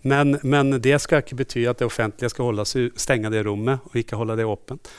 Men, 0.04 0.36
men 0.42 0.76
det 0.82 1.00
skal 1.02 1.24
ikke 1.24 1.40
bety 1.40 1.64
at 1.70 1.80
det 1.80 1.88
offentlige 1.88 2.30
skal 2.34 2.62
seg, 2.68 2.92
stenge 3.00 3.32
det 3.32 3.42
rommet 3.48 3.82
og 3.88 3.98
ikke 3.98 4.20
holde 4.20 4.36
det 4.38 4.46
åpent. 4.46 4.92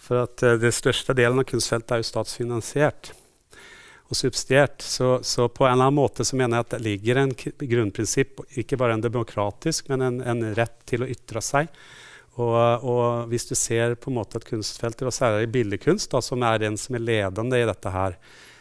For 0.00 0.24
at 0.28 0.46
det 0.62 0.72
største 0.76 1.16
delen 1.16 1.42
av 1.42 1.48
kunstfeltet 1.48 1.96
er 1.96 2.02
jo 2.02 2.08
statsfinansiert 2.08 3.12
og 4.08 4.16
subsidiert. 4.18 4.82
Så, 4.82 5.18
så, 5.22 5.48
på 5.48 5.66
en 5.66 5.72
eller 5.72 5.88
annen 5.88 5.98
måte 5.98 6.24
så 6.26 6.36
mener 6.36 6.58
jeg 6.58 6.66
at 6.66 6.72
det 6.76 6.84
ligger 6.84 7.20
en 7.20 7.34
grunnprinsipp, 7.34 8.44
ikke 8.60 8.78
bare 8.80 8.98
en 8.98 9.04
demokratisk, 9.04 9.88
men 9.92 10.04
en, 10.04 10.20
en 10.20 10.48
rett 10.56 10.76
til 10.88 11.04
å 11.04 11.10
ytre 11.10 11.42
seg. 11.44 11.70
Og, 12.34 12.56
og, 12.82 13.28
hvis 13.30 13.46
du 13.46 13.54
ser 13.54 13.94
på 13.94 14.10
en 14.10 14.18
måte 14.18 14.40
et 14.40 14.48
kunstfelt, 14.48 15.02
og 15.06 15.14
særlig 15.14 15.52
billedkunst, 15.54 16.10
da, 16.12 16.22
som 16.24 16.42
er 16.42 16.62
den 16.64 16.78
som 16.80 16.98
er 16.98 17.06
ledende 17.06 17.60
i 17.60 17.68
dette 17.68 17.92
her, 17.94 18.18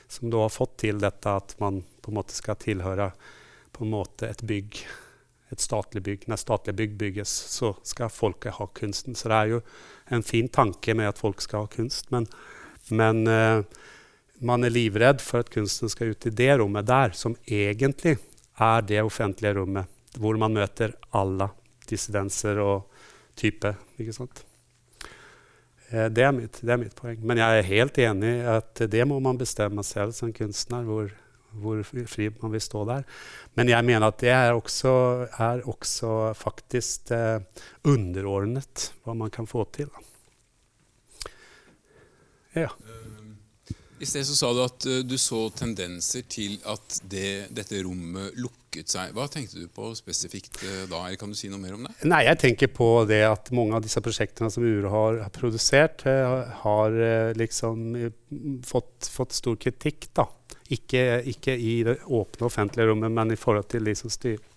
som 0.08 0.30
da 0.30 0.44
har 0.46 0.54
fått 0.54 0.78
til 0.84 1.00
dette 1.02 1.32
at 1.42 1.56
man 1.62 1.82
på 2.04 2.12
en 2.12 2.20
måte 2.20 2.36
skal 2.38 2.60
tilhøre 2.62 3.10
på 3.74 3.86
en 3.86 3.94
måte 3.96 4.30
et 4.30 4.44
bygg, 4.46 4.84
et 5.54 5.64
statlig 5.64 6.04
bygg. 6.06 6.28
Når 6.30 6.42
statlige 6.42 6.78
bygg 6.78 6.94
bygges, 7.00 7.34
så 7.56 7.74
skal 7.88 8.14
folket 8.14 8.60
ha 8.60 8.68
kunsten. 8.78 9.18
Så 9.18 9.32
det 9.32 9.40
er 9.40 9.56
jo 9.56 9.64
en 10.14 10.26
fin 10.26 10.50
tanke 10.54 10.94
med 10.94 11.10
at 11.10 11.22
folk 11.22 11.42
skal 11.42 11.66
ha 11.66 11.72
kunst. 11.74 12.12
Men, 12.14 12.28
men 12.94 13.26
uh, 13.26 13.66
man 14.46 14.64
er 14.64 14.74
livredd 14.74 15.22
for 15.24 15.44
at 15.44 15.52
kunsten 15.54 15.92
skal 15.92 16.14
ut 16.14 16.28
i 16.30 16.34
det 16.36 16.52
rommet 16.60 16.88
der, 16.88 17.14
som 17.18 17.36
egentlig 17.48 18.18
er 18.62 18.86
det 18.86 19.02
offentlige 19.04 19.58
rommet, 19.58 19.90
hvor 20.20 20.38
man 20.40 20.54
møter 20.56 20.96
alle 21.16 21.50
dissidenser 21.90 22.60
og 22.62 22.90
type. 23.40 23.74
ikke 24.00 24.16
sant? 24.16 24.44
Eh, 25.90 26.10
det 26.10 26.26
er, 26.26 26.32
mitt, 26.36 26.62
det 26.62 26.74
er, 26.74 26.80
mitt, 26.82 26.96
poeng. 26.98 27.20
Men 27.26 27.42
jeg 27.42 27.60
er 27.60 27.70
helt 27.70 28.00
enig 28.02 28.32
i 28.38 28.48
at 28.56 28.86
det 28.92 29.04
må 29.10 29.20
man 29.24 29.40
bestemme 29.40 29.86
selv 29.86 30.16
som 30.18 30.34
kunstner, 30.34 30.86
hvor, 30.88 31.12
hvor 31.54 31.84
fri 31.86 32.30
man 32.42 32.54
vil 32.54 32.64
stå 32.64 32.86
der. 32.90 33.06
Men 33.58 33.70
jeg 33.70 33.86
mener 33.86 34.08
at 34.10 34.22
det 34.24 34.34
er 34.34 34.54
også, 34.54 34.94
er 35.38 35.66
også 35.70 36.34
faktisk 36.38 37.14
eh, 37.14 37.40
underordnet 37.86 38.92
hva 39.04 39.18
man 39.18 39.34
kan 39.34 39.50
få 39.50 39.66
til. 39.76 39.92
Ja. 42.54 42.70
I 44.04 44.06
sted 44.06 44.26
så 44.28 44.36
sa 44.36 44.50
du 44.52 44.60
at 44.66 44.86
uh, 44.90 45.00
du 45.08 45.16
så 45.22 45.46
tendenser 45.56 46.26
til 46.28 46.58
at 46.68 46.98
det, 47.08 47.54
dette 47.56 47.80
rommet 47.86 48.36
lukket 48.36 48.92
seg. 48.92 49.14
Hva 49.16 49.30
tenkte 49.32 49.62
du 49.62 49.70
på 49.72 49.94
spesifikt 49.96 50.60
uh, 50.66 50.82
da? 50.92 51.06
eller 51.06 51.20
Kan 51.22 51.32
du 51.32 51.38
si 51.40 51.48
noe 51.52 51.62
mer 51.62 51.78
om 51.78 51.86
det? 51.88 51.94
Nei, 52.12 52.26
Jeg 52.28 52.42
tenker 52.42 52.72
på 52.76 52.90
det 53.08 53.22
at 53.30 53.54
mange 53.56 53.78
av 53.78 53.86
disse 53.86 54.04
prosjektene 54.04 54.52
som 54.52 54.66
URO 54.66 54.92
har, 54.92 55.22
har 55.24 55.32
produsert, 55.32 56.04
uh, 56.04 56.52
har 56.66 57.00
liksom 57.40 57.86
fått, 58.68 59.08
fått, 59.08 59.38
stor 59.40 59.56
kritikk. 59.56 60.10
da. 60.20 60.28
Ikke, 60.76 61.22
ikke, 61.30 61.56
i 61.56 61.80
det 61.88 62.02
åpne 62.04 62.50
offentlige 62.50 62.92
rommet, 62.92 63.14
men 63.14 63.32
i 63.32 63.40
forhold 63.40 63.72
til 63.72 63.88
de 63.88 63.96
som 63.96 64.12
styrer. 64.12 64.50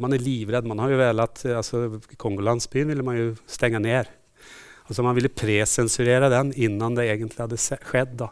man 0.00 0.12
er 0.12 0.22
livredd. 0.22 0.64
Man 0.68 0.80
har 0.80 0.92
jo 0.92 1.00
velat, 1.00 1.44
altså, 1.60 1.86
Kongolandsbyen 2.20 2.92
ville 2.92 3.04
man 3.04 3.20
jo 3.20 3.32
stenge 3.48 3.80
ned. 3.84 4.08
Altså 4.84 5.04
Man 5.06 5.16
ville 5.16 5.32
presensurere 5.32 6.30
den 6.32 6.52
innan 6.56 6.96
det 6.96 7.08
egentlig 7.08 7.40
hadde 7.40 7.60
skjedd. 7.60 8.16
da. 8.20 8.30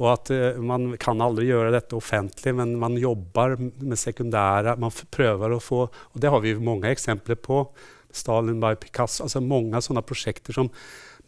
Og 0.00 0.08
at 0.12 0.32
uh, 0.32 0.62
Man 0.62 0.94
kan 1.02 1.20
aldri 1.20 1.50
gjøre 1.50 1.74
dette 1.74 1.98
offentlig, 1.98 2.54
men 2.56 2.76
man 2.80 2.98
jobber 3.00 3.56
med 3.58 3.98
sekundære 3.98 4.78
Man 4.80 4.94
prøver 5.10 5.56
å 5.56 5.62
få 5.62 5.84
Og 5.88 6.20
det 6.22 6.30
har 6.32 6.42
vi 6.44 6.56
mange 6.58 6.90
eksempler 6.92 7.40
på. 7.40 7.64
Stalin 8.12 8.60
by 8.62 8.74
Picasso. 8.80 9.24
altså 9.24 9.42
Mange 9.42 9.82
sånne 9.82 10.02
prosjekter 10.06 10.56
som 10.56 10.70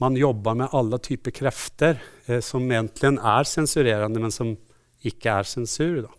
man 0.03 0.17
jobber 0.19 0.57
med 0.59 0.73
alle 0.75 0.99
typer 0.99 1.31
krefter 1.37 2.01
eh, 2.27 2.41
som 2.43 2.65
egentlig 2.67 3.13
er 3.21 3.47
sensurerende, 3.47 4.19
men 4.19 4.33
som 4.35 4.57
ikke 5.07 5.37
er 5.39 5.47
sensur. 5.47 6.01
da. 6.09 6.11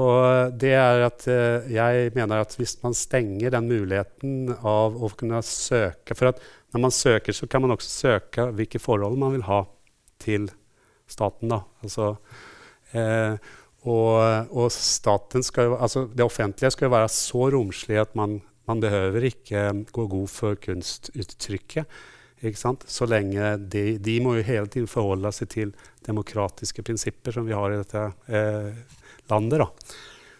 Og 0.00 0.54
det 0.60 0.70
er 0.78 1.02
at 1.02 1.26
eh, 1.28 1.66
jeg 1.74 2.12
mener 2.14 2.44
at 2.44 2.54
hvis 2.56 2.76
man 2.84 2.94
stenger 2.96 3.52
den 3.56 3.66
muligheten 3.68 4.54
av 4.56 4.94
å 4.94 5.10
kunne 5.18 5.42
søke 5.44 6.14
For 6.14 6.30
at 6.30 6.40
når 6.72 6.84
man 6.84 6.94
søker, 6.94 7.34
så 7.34 7.48
kan 7.50 7.62
man 7.64 7.74
også 7.74 7.90
søke 7.90 8.50
hvilke 8.54 8.78
forhold 8.82 9.18
man 9.18 9.34
vil 9.34 9.46
ha 9.48 9.64
til 10.22 10.50
staten. 11.10 11.52
Altså, 11.82 12.14
eh, 12.92 13.34
og, 13.88 14.52
og 14.52 14.70
staten 14.74 15.42
jo, 15.42 15.74
altså 15.80 16.04
det 16.12 16.24
offentlige 16.24 16.70
skal 16.70 16.86
jo 16.86 16.94
være 16.94 17.08
så 17.08 17.50
romslig 17.54 17.98
at 18.00 18.14
man, 18.14 18.40
man 18.68 18.80
behøver 18.80 19.24
ikke 19.30 19.66
gå 19.92 20.06
god 20.06 20.28
for 20.28 20.54
kunstuttrykket. 20.60 21.88
Ikke 22.40 22.56
sant? 22.56 22.86
Så 22.88 23.04
lenge 23.08 23.56
de, 23.68 23.98
de 24.00 24.20
må 24.24 24.38
jo 24.38 24.46
hele 24.46 24.68
tiden 24.70 24.88
forholde 24.88 25.32
seg 25.36 25.50
til 25.52 25.74
demokratiske 26.06 26.84
prinsipper 26.86 27.34
som 27.36 27.44
vi 27.48 27.56
har 27.56 27.72
i 27.72 27.80
dette 27.82 28.06
eh, 28.32 28.70
landet. 29.28 29.60
Da. 29.60 29.68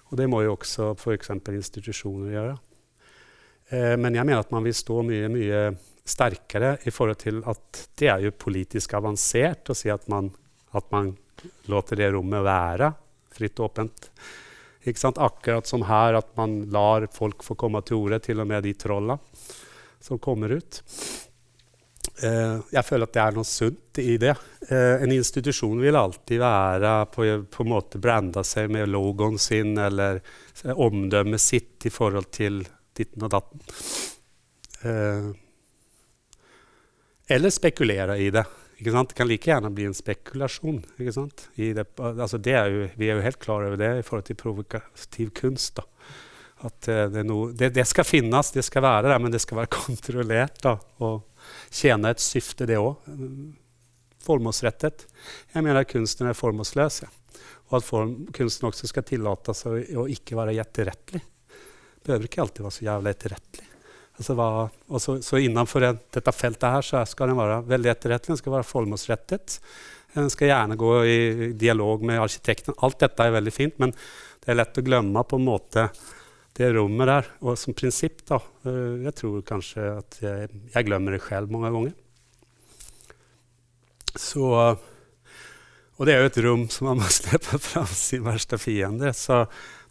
Og 0.08 0.18
det 0.18 0.28
må 0.30 0.40
jo 0.44 0.54
også 0.56 0.94
f.eks. 0.96 1.32
institusjoner 1.52 2.32
gjøre. 2.32 2.56
Eh, 3.70 3.96
men 4.00 4.16
jeg 4.16 4.26
mener 4.26 4.40
at 4.40 4.52
man 4.54 4.64
vil 4.64 4.76
stå 4.76 5.02
mye, 5.06 5.28
mye 5.32 5.60
sterkere 6.06 6.76
i 6.88 6.92
forhold 6.92 7.20
til 7.20 7.42
at 7.48 7.84
det 7.98 8.08
er 8.10 8.24
jo 8.24 8.36
politisk 8.36 8.94
avansert 8.98 9.70
å 9.70 9.76
si 9.76 9.90
at 9.92 10.06
man, 10.10 10.30
at 10.76 10.90
man 10.92 11.14
låter 11.70 12.00
det 12.00 12.10
rommet 12.14 12.44
være 12.44 12.92
fritt 13.34 13.60
og 13.60 13.70
åpent. 13.70 14.10
Akkurat 15.20 15.66
som 15.68 15.84
her, 15.84 16.16
at 16.16 16.30
man 16.36 16.62
lar 16.72 17.06
folk 17.12 17.44
få 17.44 17.54
komme 17.54 17.82
til 17.84 18.00
orde, 18.00 18.20
til 18.24 18.40
og 18.40 18.48
med 18.48 18.64
de 18.64 18.72
trolla 18.74 19.18
som 20.00 20.18
kommer 20.18 20.56
ut. 20.56 20.80
Uh, 22.20 22.60
jeg 22.72 22.84
føler 22.84 23.08
at 23.08 23.14
det 23.16 23.20
er 23.22 23.36
noe 23.36 23.48
sunt 23.48 24.00
i 24.00 24.16
det. 24.20 24.32
Uh, 24.68 25.00
en 25.04 25.12
institusjon 25.12 25.80
vil 25.80 25.96
alltid 25.96 26.40
være 26.40 26.94
på, 27.12 27.28
på 27.52 27.64
en 27.64 27.70
måte 27.72 28.00
branda 28.00 28.44
seg 28.44 28.72
med 28.72 28.88
logoen 28.92 29.38
sin 29.40 29.76
eller 29.80 30.20
eh, 30.20 30.72
omdømmet 30.72 31.40
sitt 31.40 31.88
i 31.88 31.92
forhold 31.92 32.28
til 32.32 32.60
ditten 32.96 33.24
og 33.24 33.32
datten. 33.32 33.64
Eh, 34.84 35.30
eller 37.30 37.52
spekulere 37.54 38.18
i 38.18 38.30
det. 38.34 38.44
Det 38.80 39.14
kan 39.14 39.28
like 39.28 39.50
gjerne 39.50 39.70
bli 39.76 39.84
en 39.84 39.94
spekulasjon. 39.94 40.80
Det, 40.96 41.84
altså 42.00 42.38
det 42.40 42.54
er 42.56 42.70
jo, 42.72 42.86
vi 42.96 43.10
er 43.10 43.18
jo 43.18 43.24
helt 43.26 43.40
klar 43.42 43.66
over 43.66 43.76
det 43.76 43.90
i 43.98 44.04
forhold 44.06 44.24
til 44.30 44.38
provokativ 44.40 45.32
kunst. 45.36 45.76
Da. 45.76 45.84
At 46.64 46.88
uh, 46.88 47.04
det, 47.12 47.24
no, 47.28 47.42
det, 47.52 47.74
det, 47.76 47.84
skal 47.88 48.08
finnes, 48.08 48.52
det 48.56 48.64
skal 48.64 48.84
være 48.84 49.12
der, 49.12 49.20
men 49.20 49.32
det 49.32 49.42
skal 49.44 49.60
være 49.60 49.72
kontrollert. 49.82 50.62
Da, 50.64 50.78
og 51.04 51.26
tjene 51.68 52.14
et 52.14 52.24
syfte, 52.24 52.68
det 52.68 52.80
òg. 52.80 53.04
Formålsrettet. 54.24 55.06
Jeg 55.52 55.64
mener 55.64 55.82
at 55.82 55.92
kunsten 55.92 56.28
er 56.28 56.36
formålsløs. 56.36 57.02
Ja. 57.04 57.12
Og 57.70 57.78
at 57.78 57.86
form, 57.86 58.14
kunsten 58.34 58.68
også 58.68 58.88
skal 58.90 59.04
tillates 59.06 59.64
å, 59.68 59.76
å 59.76 60.08
ikke 60.10 60.40
være 60.40 60.56
etterrettelig. 60.60 61.22
Behøver 62.00 62.26
ikke 62.26 62.46
alltid 62.46 62.64
være 62.64 62.78
så 62.78 62.88
jævla 62.88 63.12
etterrettelig. 63.12 63.69
Altså, 64.20 64.34
hva, 64.36 64.68
så, 65.00 65.14
så 65.24 65.38
innenfor 65.40 65.86
en, 65.86 65.98
dette 66.12 66.32
feltet 66.36 66.68
her 66.68 66.84
så 66.84 67.00
skal 67.08 67.30
den 67.30 67.38
være 67.40 67.62
veldig 67.70 67.88
etterrettelig. 67.94 68.34
Den 68.34 68.40
skal 68.42 68.54
være 68.58 68.68
formålsrettet. 68.68 69.54
Den 70.12 70.28
skal 70.32 70.50
gjerne 70.50 70.76
gå 70.76 70.90
i 71.08 71.20
dialog 71.56 72.04
med 72.04 72.20
arkitekten. 72.20 72.76
Alt 72.84 72.98
dette 73.00 73.24
er 73.24 73.32
veldig 73.32 73.54
fint, 73.54 73.78
men 73.80 73.94
det 74.44 74.52
er 74.52 74.58
lett 74.58 74.76
å 74.76 74.84
glemme 74.84 75.22
på 75.24 75.38
en 75.40 75.46
måte 75.46 75.86
det 76.58 76.68
rommet 76.76 77.08
der. 77.08 77.30
Og 77.40 77.56
som 77.56 77.76
prinsipp, 77.76 78.20
da 78.28 78.36
uh, 78.66 79.00
Jeg 79.06 79.14
tror 79.22 79.40
kanskje 79.48 79.86
at 79.94 80.20
jeg, 80.20 80.50
jeg 80.74 80.88
glemmer 80.88 81.16
det 81.16 81.22
selv 81.24 81.54
mange 81.54 81.72
ganger. 81.72 81.96
Så 84.20 84.44
Og 84.50 86.04
det 86.08 86.12
er 86.12 86.20
jo 86.20 86.28
et 86.28 86.42
rom 86.44 86.68
som 86.72 86.90
man 86.90 87.00
må 87.00 87.08
slippe 87.22 87.56
fram 87.56 87.88
sin 87.88 88.26
verste 88.26 88.60
fiende. 88.60 89.14
Så 89.16 89.46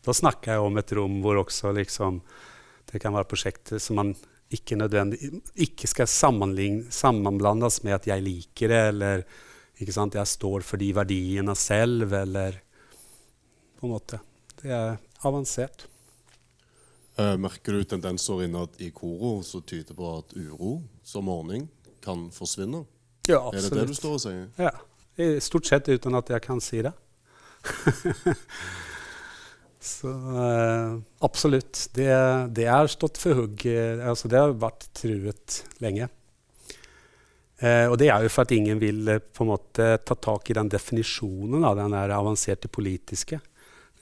da 0.05 0.15
snakker 0.15 0.53
jeg 0.53 0.69
om 0.69 0.77
et 0.77 0.93
rom 0.93 1.17
hvor 1.23 1.41
også 1.41 1.73
liksom 1.79 2.21
Det 2.89 3.01
kan 3.01 3.13
være 3.13 3.29
prosjekter 3.29 3.81
som 3.81 3.99
man 4.01 4.15
ikke 4.49 4.77
ikke 5.61 5.87
skal 5.87 6.07
sammenblandes 6.09 7.83
med 7.85 7.93
at 7.99 8.07
jeg 8.09 8.25
liker 8.25 8.71
det, 8.71 8.81
eller 8.93 9.23
jeg 9.79 10.27
står 10.27 10.65
for 10.65 10.81
de 10.81 10.89
verdiene 10.95 11.55
selv, 11.55 12.11
eller 12.11 12.57
på 13.79 13.87
en 13.87 13.93
måte. 13.93 14.19
Det 14.59 14.73
er 14.73 14.97
avansert. 15.23 15.85
Uh, 17.19 17.35
merker 17.37 17.75
du 17.75 17.83
tendenser 17.83 18.43
innad 18.43 18.75
i 18.79 18.89
Koro 18.95 19.41
som 19.43 19.61
tyder 19.61 19.93
på 19.95 20.17
at 20.17 20.35
uro 20.35 20.81
som 21.03 21.29
ordning 21.29 21.67
kan 22.03 22.29
forsvinne? 22.31 22.85
Ja, 23.27 23.47
absolutt. 23.47 23.71
Er 23.71 23.75
det 23.75 23.81
det 23.81 23.87
du 23.87 23.95
står 23.97 24.13
og 24.17 24.23
sier? 24.23 24.45
Ja. 24.57 24.73
Stort 25.43 25.67
sett 25.67 25.89
uten 25.91 26.15
at 26.15 26.29
jeg 26.31 26.41
kan 26.41 26.61
si 26.63 26.81
det. 26.81 26.93
Så 29.79 30.11
eh, 30.11 30.95
absolutt. 31.25 31.85
Det, 31.95 32.09
det 32.55 32.67
er 32.67 32.91
stått 32.91 33.19
for 33.21 33.43
hugg. 33.43 33.63
Altså, 33.65 34.31
det 34.31 34.41
har 34.41 34.55
vært 34.59 34.89
truet 34.99 35.61
lenge. 35.83 36.09
Eh, 37.59 37.85
og 37.87 37.97
det 37.99 38.09
er 38.11 38.23
jo 38.23 38.33
for 38.33 38.47
at 38.47 38.55
ingen 38.55 38.79
vil 38.81 39.15
på 39.19 39.45
en 39.45 39.53
måte 39.53 39.93
ta 40.03 40.15
tak 40.15 40.51
i 40.51 40.57
den 40.59 40.71
definisjonen 40.71 41.63
av 41.67 41.79
den 41.79 41.95
avanserte 41.95 42.71
politiske 42.71 43.39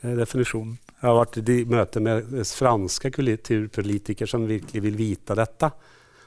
definisjonen. 0.02 0.78
Jeg 0.98 1.06
har 1.06 1.18
vært 1.20 1.38
i 1.38 1.58
møte 1.70 2.02
med 2.02 2.32
franske 2.50 3.12
kulturpolitikere 3.14 4.30
som 4.30 4.48
virkelig 4.50 4.82
vil 4.82 4.98
vite 4.98 5.38
dette. 5.38 5.70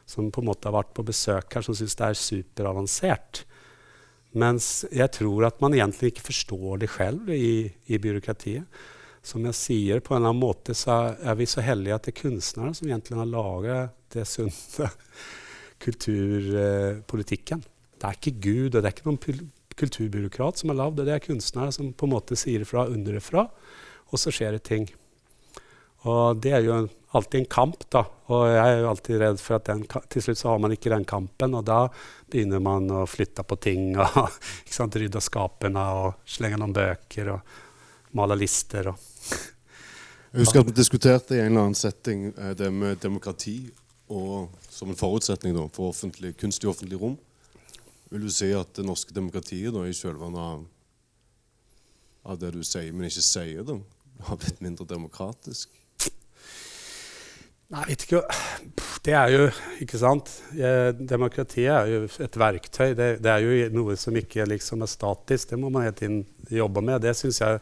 Som 0.07 0.31
på 0.35 0.43
en 0.43 0.51
måte 0.51 0.67
har 0.69 0.77
vært 0.77 0.93
på 0.95 1.07
besøk 1.07 1.55
her, 1.55 1.63
som 1.63 1.75
syns 1.79 1.97
det 1.99 2.07
er 2.07 2.19
superavansert. 2.19 3.43
Mens 4.39 4.85
jeg 4.95 5.11
tror 5.17 5.49
at 5.49 5.59
man 5.63 5.75
egentlig 5.75 6.13
ikke 6.13 6.29
forstår 6.29 6.83
det 6.83 6.91
selv 6.95 7.31
i, 7.35 7.67
i, 7.91 7.99
byråkratiet. 7.99 8.63
Som 9.23 9.45
jeg 9.45 9.57
sier, 9.59 10.01
på 10.01 10.15
en 10.15 10.23
eller 10.23 10.33
annen 10.33 10.43
måte 10.43 10.75
så 10.77 11.15
er 11.21 11.37
vi 11.37 11.49
så 11.51 11.65
heldige 11.65 11.97
at 11.97 12.07
det 12.07 12.15
er 12.15 12.23
kunstnere 12.23 12.73
som 12.77 12.89
egentlig 12.89 13.19
har 13.19 13.29
laget 13.29 13.97
det 14.15 14.25
sunne 14.29 14.89
kulturpolitikken. 15.85 17.63
Det 18.01 18.09
er 18.09 18.17
ikke 18.17 18.39
Gud, 18.41 18.75
og 18.75 18.81
det 18.81 18.87
er 18.89 18.95
ikke 18.95 19.11
noen 19.11 19.51
kulturbyråkrat 19.81 20.61
som 20.61 20.73
har 20.73 20.81
lagd 20.81 20.99
det. 21.01 21.07
Det 21.09 21.19
er 21.19 21.27
kunstnere 21.29 21.73
som 21.77 21.93
på 21.93 22.09
en 22.09 22.15
måte 22.17 22.39
sier 22.39 22.65
fra 22.69 22.89
underfra 22.89 23.47
og 24.11 24.19
så 24.19 24.33
skjer 24.35 24.57
det 24.57 24.65
ting. 24.67 24.89
Og 26.09 26.41
det 26.41 26.55
er 26.57 26.65
jo 26.65 26.79
alltid 27.17 27.43
en 27.43 27.51
kamp, 27.51 27.85
da. 27.93 28.05
Og 28.33 28.47
jeg 28.49 28.61
er 28.63 28.81
jo 28.81 28.89
alltid 28.91 29.21
redd 29.21 29.43
for 29.43 29.59
at 29.59 29.69
den, 29.69 29.85
til 29.85 30.25
slutt 30.25 30.41
så 30.41 30.53
har 30.53 30.63
man 30.63 30.75
ikke 30.75 30.93
den 30.93 31.07
kampen, 31.09 31.57
og 31.59 31.67
da 31.69 31.83
begynner 32.31 32.63
man 32.65 32.89
å 32.95 33.05
flytte 33.11 33.45
på 33.47 33.59
ting 33.61 33.93
og 33.99 34.21
ikke 34.65 34.77
sant, 34.77 34.97
rydde 34.97 35.23
skapene 35.25 35.87
og 36.01 36.23
slenge 36.29 36.61
noen 36.61 36.77
bøker 36.77 37.35
og 37.35 37.59
male 38.19 38.39
lister. 38.41 38.91
og 38.91 39.10
jeg 40.31 40.45
husker 40.45 40.63
at 40.63 40.69
vi 40.69 40.77
diskuterte 40.77 41.37
i 41.37 41.41
en 41.43 41.51
eller 41.51 41.69
annen 41.69 41.79
setting 41.79 42.29
eh, 42.31 42.53
det 42.59 42.71
med 42.75 43.01
demokrati 43.03 43.59
og 44.11 44.51
som 44.71 44.91
en 44.91 44.99
forutsetning 44.99 45.55
da, 45.55 45.67
for 45.75 45.93
offentlig, 45.93 46.35
kunst 46.41 46.65
i 46.65 46.69
offentlig 46.71 46.99
rom. 47.01 47.17
Vil 48.11 48.27
du 48.27 48.31
si 48.35 48.51
at 48.57 48.73
det 48.75 48.87
norske 48.87 49.15
demokratiet 49.15 49.75
da, 49.75 49.85
i 49.87 49.95
kjølvannet 49.95 50.41
av, 50.43 50.65
av 52.33 52.41
det 52.41 52.51
du 52.57 52.63
sier, 52.67 52.91
men 52.91 53.07
ikke 53.07 53.23
sier, 53.23 53.63
da, 53.67 53.77
har 54.27 54.41
blitt 54.41 54.63
mindre 54.65 54.89
demokratisk? 54.91 55.77
Nei, 57.71 57.85
vet 57.87 58.03
ikke. 58.03 58.25
Det 59.07 59.13
er 59.15 59.29
jo 59.31 59.45
Ikke 59.85 59.99
sant? 60.01 60.31
Demokratiet 60.99 61.71
er 61.71 61.87
jo 61.93 62.01
et 62.25 62.39
verktøy. 62.43 62.97
Det, 62.99 63.07
det 63.23 63.31
er 63.31 63.45
jo 63.45 63.69
noe 63.77 63.95
som 63.97 64.17
ikke 64.19 64.49
liksom 64.51 64.83
er 64.83 64.91
statisk. 64.91 65.53
Det 65.53 65.59
må 65.61 65.71
man 65.71 65.87
hele 65.87 65.95
tiden 65.95 66.25
jobbe 66.59 66.83
med. 66.83 67.01
Det 67.03 67.15
synes 67.17 67.41
jeg, 67.41 67.61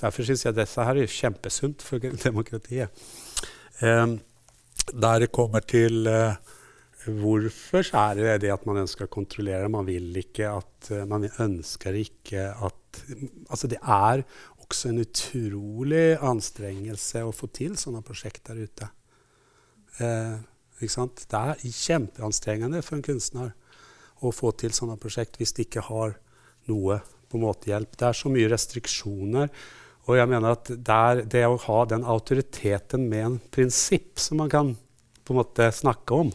derfor 0.00 0.26
syns 0.26 0.44
jeg 0.46 0.56
dette 0.56 0.86
her 0.86 1.02
er 1.02 1.18
kjempesunt 1.18 1.84
for 1.84 1.98
demokratiet. 2.26 3.04
Eh, 3.80 4.16
der 4.90 5.22
det 5.22 5.32
kommer 5.32 5.60
til 5.60 6.06
eh, 6.08 6.34
hvorfor 7.06 7.84
så 7.86 8.10
er 8.10 8.14
det 8.18 8.40
det 8.42 8.52
at 8.52 8.66
man 8.68 8.82
ønsker 8.82 9.06
å 9.06 9.12
kontrollere. 9.12 9.70
Man 9.72 9.88
vil 9.88 10.16
ikke 10.20 10.50
at 10.52 10.90
uh, 10.92 11.06
Man 11.08 11.28
ønsker 11.28 11.96
ikke 11.96 12.50
at 12.52 12.76
Altså, 13.48 13.68
det 13.70 13.78
er 13.86 14.24
også 14.58 14.88
en 14.90 14.98
utrolig 14.98 16.18
anstrengelse 16.26 17.22
å 17.22 17.30
få 17.30 17.46
til 17.54 17.76
sånne 17.78 18.02
prosjekter 18.02 18.58
der 18.58 18.66
ute. 18.66 18.88
Eh, 20.02 20.36
det 20.80 21.38
er 21.38 21.60
kjempeanstrengende 21.60 22.82
for 22.82 22.96
en 22.96 23.04
kunstner 23.04 23.52
å 24.24 24.32
få 24.34 24.50
til 24.58 24.72
sånne 24.74 24.96
prosjekt 25.00 25.38
hvis 25.38 25.52
de 25.56 25.66
ikke 25.66 25.84
har 25.86 26.16
noe 26.70 26.98
på 27.30 27.38
en 27.38 27.46
måte 27.46 27.70
hjelp. 27.70 27.94
Det 27.96 28.08
er 28.08 28.18
så 28.18 28.32
mye 28.32 28.50
restriksjoner. 28.50 29.52
Og 30.08 30.16
jeg 30.18 30.30
mener 30.30 30.56
at 30.56 30.72
der, 30.90 31.22
det 31.30 31.44
å 31.46 31.60
ha 31.68 31.84
den 31.86 32.06
autoriteten 32.08 33.06
med 33.10 33.26
en 33.26 33.38
prinsipp 33.54 34.18
som 34.18 34.40
man 34.42 34.50
kan 34.50 34.74
på 35.24 35.34
en 35.34 35.38
måte 35.38 35.68
snakke 35.74 36.16
om, 36.24 36.32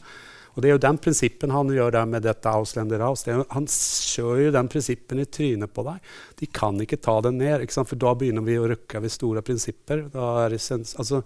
og 0.55 0.63
Det 0.63 0.69
er 0.69 0.77
jo 0.77 0.83
den 0.85 0.97
prinsippen 1.03 1.51
han 1.51 1.71
gjør 1.75 1.91
der 1.91 2.05
med 2.07 2.23
dette 2.23 2.47
Ausländer 2.47 3.01
Aus. 3.03 3.25
Han 3.27 3.65
kjører 3.67 4.45
jo 4.45 4.53
den 4.55 4.69
prinsippen 4.71 5.19
i 5.19 5.27
trynet 5.27 5.73
på 5.75 5.83
deg. 5.83 6.13
De 6.39 6.47
kan 6.47 6.79
ikke 6.79 7.01
ta 7.03 7.17
den 7.25 7.41
ned, 7.41 7.65
for 7.75 7.99
da 7.99 8.13
begynner 8.15 8.45
vi 8.45 8.55
å 8.55 8.69
rukke 8.71 9.01
ved 9.03 9.11
store 9.11 9.43
prinsipper. 9.43 10.05
Altså, 10.15 11.19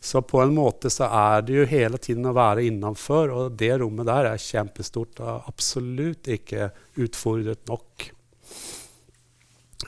så 0.00 0.22
på 0.24 0.40
en 0.40 0.56
måte 0.56 0.88
så 0.88 1.10
er 1.12 1.44
det 1.44 1.58
jo 1.58 1.68
hele 1.68 2.00
tiden 2.00 2.30
å 2.30 2.32
være 2.32 2.64
innenfor, 2.70 3.34
og 3.36 3.58
det 3.60 3.74
rommet 3.82 4.08
der 4.08 4.30
er 4.30 4.40
kjempestort 4.40 5.20
og 5.20 5.50
absolutt 5.52 6.32
ikke 6.32 6.70
utfordret 7.04 7.68
nok, 7.68 8.08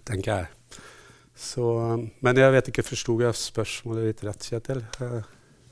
tenker 0.08 0.30
jeg. 0.32 0.46
Så, 1.42 1.64
men 2.22 2.38
jeg 2.38 2.52
vet 2.54 2.68
ikke, 2.70 2.84
forsto 2.86 3.16
jeg 3.22 3.38
spørsmålet 3.38 4.10
ditt 4.10 4.24
rett, 4.28 4.42
Kjetil? 4.46 4.82
Ja, 5.00 5.22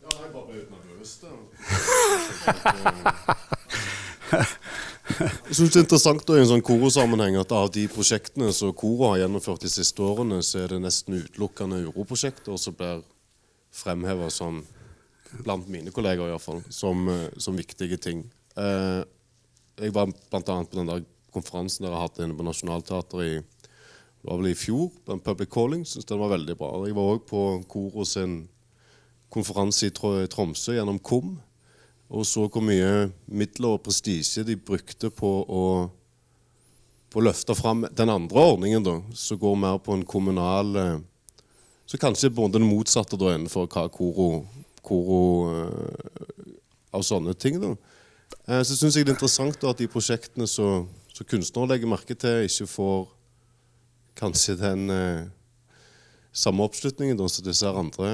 jeg 0.08 0.30
bare 0.32 0.46
ble 0.48 0.64
nervøs 0.72 1.12
der. 1.22 1.36
Jeg 5.20 5.54
synes 5.56 5.72
det 5.72 5.78
er 5.80 5.84
interessant 5.84 6.22
da, 6.26 6.36
i 6.38 6.42
en 6.44 6.48
sånn 6.48 6.64
Koro-sammenheng 6.64 7.34
at 7.40 7.52
av 7.54 7.70
de 7.74 7.82
prosjektene 7.90 8.52
som 8.54 8.72
Koro 8.78 9.10
har 9.10 9.24
gjennomført 9.24 9.64
de 9.64 9.70
siste 9.72 10.02
årene, 10.06 10.38
så 10.46 10.62
er 10.62 10.74
det 10.74 10.82
nesten 10.84 11.18
utelukkende 11.18 11.80
uroprosjekter 11.88 12.58
som 12.60 12.76
blir 12.78 13.02
fremheva 13.74 14.30
som 14.32 14.62
blant 15.44 15.68
mine 15.70 15.92
kolleger 15.94 16.26
i 16.26 16.34
hvert 16.34 16.44
fall, 16.44 16.62
som, 16.74 17.08
eh, 17.10 17.28
som 17.38 17.58
viktige 17.58 17.98
ting. 18.02 18.24
Eh, 18.56 19.02
jeg 19.80 19.94
var 19.94 20.06
bl.a. 20.10 20.40
på 20.42 20.78
den 20.78 20.90
der 20.90 21.04
konferansen 21.34 21.86
dere 21.86 22.00
hadde 22.02 22.24
inne 22.26 22.36
på 22.38 22.46
Nationaltheatret 22.46 23.26
i 23.26 23.59
det 24.20 24.28
var 24.28 24.40
vel 24.40 24.50
i 24.52 24.58
fjor, 24.58 24.90
på 25.04 25.14
en 25.14 25.22
Public 25.24 25.48
Calling. 25.52 25.84
Syns 25.88 26.08
den 26.08 26.20
var 26.20 26.34
veldig 26.34 26.56
bra. 26.60 26.74
Jeg 26.84 26.96
var 26.96 27.14
òg 27.14 27.22
på 27.28 27.44
Koro 27.70 28.04
sin 28.04 28.42
konferanse 29.32 29.88
i 29.88 30.26
Tromsø 30.28 30.74
gjennom 30.76 30.98
KOM 31.00 31.38
og 32.10 32.26
så 32.26 32.46
hvor 32.50 32.62
mye 32.64 33.10
midler 33.30 33.76
og 33.76 33.84
prestisje 33.86 34.42
de 34.46 34.56
brukte 34.58 35.12
på 35.14 35.28
å, 35.46 35.64
på 37.10 37.20
å 37.20 37.22
løfte 37.22 37.54
fram 37.54 37.84
den 37.86 38.10
andre 38.10 38.46
ordningen, 38.54 38.82
da, 38.82 38.96
som 39.14 39.38
går 39.38 39.60
mer 39.62 39.78
på 39.82 39.94
en 39.94 40.06
kommunal 40.06 40.76
eh, 40.76 40.96
Så 41.86 41.98
kanskje 41.98 42.30
både 42.30 42.58
det 42.58 42.66
motsatte 42.66 43.18
da 43.18 43.32
innenfor 43.34 43.66
hva 43.70 43.86
Koro, 43.90 44.44
koro 44.82 45.22
eh, 45.54 46.58
av 46.94 47.06
sånne 47.06 47.34
ting. 47.34 47.60
da. 47.62 47.76
Eh, 48.46 48.62
så 48.66 48.74
syns 48.74 48.98
jeg 48.98 49.06
det 49.06 49.14
er 49.14 49.18
interessant 49.18 49.60
da, 49.62 49.70
at 49.70 49.78
de 49.78 49.90
prosjektene 49.90 50.50
som 50.50 50.90
kunstnere 51.20 51.74
legger 51.74 51.90
merke 51.90 52.14
til, 52.16 52.46
ikke 52.48 52.66
får 52.66 53.00
kanskje 54.20 54.56
den 54.60 54.90
eh, 54.94 55.28
samme 56.32 56.64
oppslutningen 56.68 57.18
da, 57.18 57.26
som 57.28 57.46
disse 57.46 57.72
andre. 57.82 58.10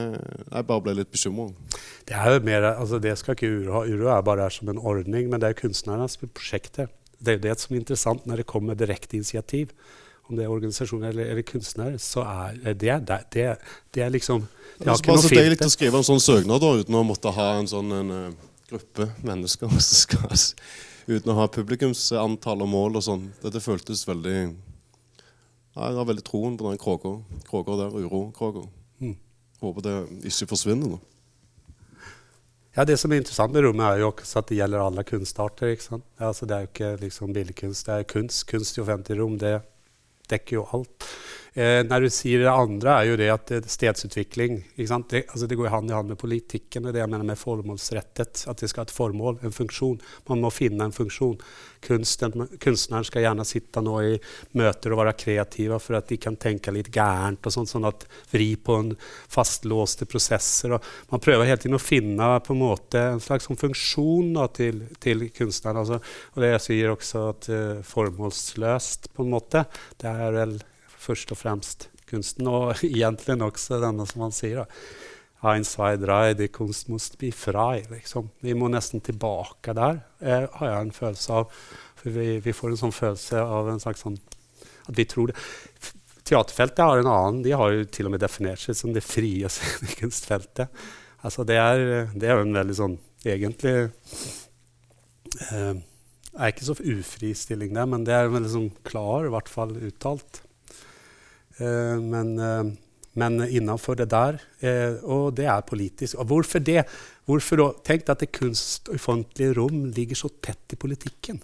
Jeg 0.50 0.68
bare 0.68 0.84
ble 0.84 0.96
litt 1.00 1.12
bekymra. 1.12 1.50
Det 2.09 2.16
er 2.16 2.36
jo 2.36 2.44
mer, 2.46 2.70
altså 2.72 3.00
det 3.02 3.16
skal 3.20 3.36
ikke 3.36 3.50
Uro 3.50 3.76
ha. 3.76 3.84
Uro 3.84 4.11
er 4.14 4.24
bare 4.26 4.46
her 4.46 4.54
som 4.54 4.70
en 4.72 4.80
ordning, 4.80 5.28
men 5.30 5.42
det 5.42 5.52
er 5.52 5.61
kunstnernes 5.61 6.18
prosjekt. 6.24 6.80
Det 6.80 7.32
er 7.32 7.38
jo 7.38 7.44
det 7.48 7.57
som 7.61 7.74
er 7.74 7.82
interessant 7.82 8.26
når 8.28 8.42
det 8.42 8.50
kommer 8.50 8.78
direkte 8.78 9.18
initiativ. 9.18 9.74
Om 10.26 10.38
det 10.38 10.42
er 10.42 10.50
organisasjoner 10.50 11.12
eller, 11.12 11.28
eller 11.30 11.44
kunstnere, 11.46 12.00
så 12.02 12.24
er 12.26 12.57
det 12.74 12.90
det, 13.07 13.18
det, 13.34 13.44
det 13.94 14.02
er 14.02 14.11
liksom 14.11 14.48
Det 14.78 14.88
har 14.88 14.96
er 14.96 14.98
ikke 14.98 15.12
noe 15.12 15.22
noe 15.22 15.28
Det 15.28 15.36
deilig 15.38 15.52
litt 15.52 15.62
å 15.62 15.70
skrive 15.70 16.00
en 16.00 16.09
sånn 16.09 16.22
søknad 16.24 16.64
da, 16.64 16.70
uten 16.80 16.98
å 16.98 17.02
måtte 17.07 17.30
ha 17.36 17.46
en 17.61 17.70
sånn 17.70 17.94
en, 17.94 18.11
eh, 18.16 18.57
gruppe 18.72 19.07
mennesker 19.22 19.70
som 19.76 20.00
skal 20.02 20.34
Uten 21.07 21.30
å 21.30 21.36
ha 21.38 21.46
publikumsantall 21.46 22.64
og 22.64 22.70
mål 22.72 22.98
og 22.98 23.04
sånn. 23.07 23.28
Dette 23.38 23.62
føltes 23.62 24.02
veldig 24.09 24.40
Jeg 25.76 25.96
har 25.98 26.06
veldig 26.08 26.24
troen 26.24 26.54
på 26.56 26.70
den 26.70 26.78
kråka. 26.80 27.10
Kråka 27.44 27.74
der, 27.76 27.92
urokråka. 27.92 28.62
Mm. 29.04 29.16
Håper 29.60 29.84
det 29.84 29.96
ikke 30.30 30.48
forsvinner 30.48 30.94
nå. 30.94 31.00
Ja, 32.76 32.84
Det 32.84 32.98
som 33.00 33.12
er 33.12 33.20
interessant 33.20 33.52
med 33.52 33.64
rommet, 33.64 33.84
er 33.84 34.00
jo 34.00 34.10
også 34.10 34.38
at 34.40 34.48
det 34.48 34.56
gjelder 34.58 34.84
alle 34.84 35.04
kunstarter. 35.04 35.72
ikke 35.72 35.84
sant? 35.84 36.04
Altså, 36.18 36.46
det 36.46 36.56
er 36.56 36.60
jo 36.64 36.70
ikke 36.72 36.96
liksom 37.00 37.32
billedkunst, 37.32 37.86
det 37.86 37.94
er 37.94 38.02
kunst. 38.08 38.46
Kunst 38.46 38.76
i 38.76 38.80
offentlig 38.80 39.20
rom, 39.20 39.38
det 39.38 39.60
dekker 40.28 40.56
jo 40.56 40.66
alt. 40.72 41.08
Eh, 41.57 41.80
når 41.88 42.04
du 42.04 42.11
sier 42.12 42.42
det 42.44 42.52
andre, 42.52 42.92
er 42.92 43.07
jo 43.09 43.14
det 43.16 43.28
at 43.32 43.50
stedsutvikling? 43.72 44.59
Det, 44.76 45.22
altså, 45.22 45.46
det 45.48 45.57
går 45.57 45.70
hand 45.72 45.88
i 45.88 45.94
hand 45.96 46.11
med 46.12 46.18
politikken 46.20 46.84
og 46.84 46.92
det 46.92 47.00
jeg 47.00 47.09
mener 47.09 47.24
med 47.24 47.40
formålsrettet. 47.40 48.42
At 48.44 48.61
det 48.61 48.68
skal 48.68 48.82
ha 48.82 48.90
et 48.90 48.92
formål, 48.92 49.38
en 49.40 49.57
funksjon. 49.57 49.96
Man 50.28 50.42
må 50.44 50.50
finne 50.52 50.84
en 50.84 50.92
funksjon. 50.92 51.38
Kunsten, 51.86 52.44
kunstneren 52.61 53.09
skal 53.09 53.24
gjerne 53.24 53.48
sitte 53.48 53.80
nå 53.80 53.96
i 54.04 54.12
møter 54.59 54.92
og 54.92 55.00
være 55.00 55.16
kreative 55.16 55.80
for 55.80 55.96
at 55.96 56.12
de 56.12 56.20
kan 56.20 56.36
tenke 56.36 56.76
litt 56.76 56.92
gærent 56.92 57.48
og 57.48 57.57
sånn, 57.57 57.70
sånn 57.72 57.88
at 57.88 58.04
vri 58.34 58.50
på 58.61 58.76
en 58.82 58.92
fastlåste 59.00 60.04
prosesser. 60.12 60.76
Og 60.76 60.92
man 61.14 61.24
prøver 61.24 61.48
hele 61.48 61.62
tiden 61.64 61.80
å 61.80 61.82
finne 61.82 62.34
på 62.44 62.52
en 62.52 62.64
måte 62.66 63.09
en 63.14 63.24
slags 63.24 63.48
sånn 63.48 63.64
funksjon 63.64 64.34
da, 64.36 64.50
til, 64.52 64.84
til 65.00 65.30
kunstneren. 65.32 65.86
Altså, 65.86 66.02
og 66.36 66.44
det 66.44 66.52
jeg 66.59 66.64
sier 66.68 66.92
også 66.92 67.28
at 67.32 67.52
uh, 67.52 67.84
formålsløst, 67.96 69.14
på 69.16 69.24
en 69.24 69.36
måte, 69.38 69.64
det 70.02 70.12
er 70.12 70.42
vel 70.42 70.59
først 71.07 71.32
og 71.34 71.40
fremst 71.40 71.88
kunsten, 72.11 72.48
og 72.50 72.76
egentlig 72.86 73.38
også 73.42 73.80
denne 73.82 74.07
som 74.09 74.26
han 74.26 74.34
sier. 74.34 74.64
da. 74.64 74.66
Ein, 75.46 75.66
die 76.34 76.48
Kunst 76.48 76.88
must 76.88 77.18
be 77.18 77.30
frei. 77.30 77.84
Liksom. 77.90 78.30
Vi 78.40 78.54
må 78.54 78.68
nesten 78.72 79.00
tilbake 79.00 79.74
der, 79.76 80.00
eh, 80.20 80.46
har 80.52 80.70
jeg 80.70 80.80
en 80.80 80.96
følelse 80.96 81.32
av. 81.32 81.52
For 81.96 82.11
vi, 82.11 82.40
vi 82.40 82.52
får 82.52 82.72
en 82.72 82.80
sånn 82.86 82.96
følelse 82.96 83.42
av 83.42 83.68
en 83.68 83.80
slags 83.80 84.02
sånn 84.02 84.18
At 84.86 84.94
vi 84.96 85.04
tror 85.04 85.30
det. 85.30 85.36
Teaterfeltet 86.26 86.78
har 86.78 86.98
en 86.98 87.11
annen. 87.11 87.42
De 87.42 87.52
har 87.52 87.72
jo 87.72 87.84
til 87.90 88.07
og 88.07 88.14
med 88.14 88.22
definert 88.22 88.62
seg 88.62 88.76
som 88.78 88.92
det 88.94 89.02
frie 89.02 89.48
scenekunstfeltet. 89.54 90.70
Altså 91.26 91.44
det 91.46 91.59
er, 91.59 92.09
det 92.14 92.28
er 92.28 92.38
jo 92.38 92.46
en 92.46 92.59
veldig 92.59 92.76
sånn 92.78 92.98
egentlig 93.26 93.74
eh, 95.50 95.74
er 96.36 96.52
ikke 96.52 96.68
så 96.68 96.76
ufri 96.78 97.32
stilling 97.34 97.74
der, 97.74 97.88
men 97.90 98.04
det 98.07 98.14
er 98.14 98.30
veldig 98.30 98.52
sånn 98.52 98.70
klar, 98.86 99.26
i 99.26 99.32
hvert 99.32 99.50
fall 99.50 99.74
uttalt. 99.88 100.42
Eh, 101.59 102.00
men, 102.00 102.38
eh, 102.38 102.64
men 103.12 103.40
innenfor 103.48 103.96
det 103.96 104.11
der, 104.12 104.40
eh, 104.61 104.98
og 105.04 105.34
det 105.36 105.46
er 105.48 105.62
politisk. 105.62 106.18
Og 106.20 106.26
hvorfor 106.26 106.61
det? 106.61 106.84
Hvorfor 107.26 107.57
da? 107.57 107.68
Tenk 107.84 108.09
at 108.12 108.20
det 108.20 108.32
kunst 108.32 108.88
og 108.88 108.98
offentlige 108.98 109.57
rom 109.57 109.86
ligger 109.96 110.16
så 110.16 110.28
tett 110.42 110.72
i 110.72 110.76
politikken. 110.76 111.40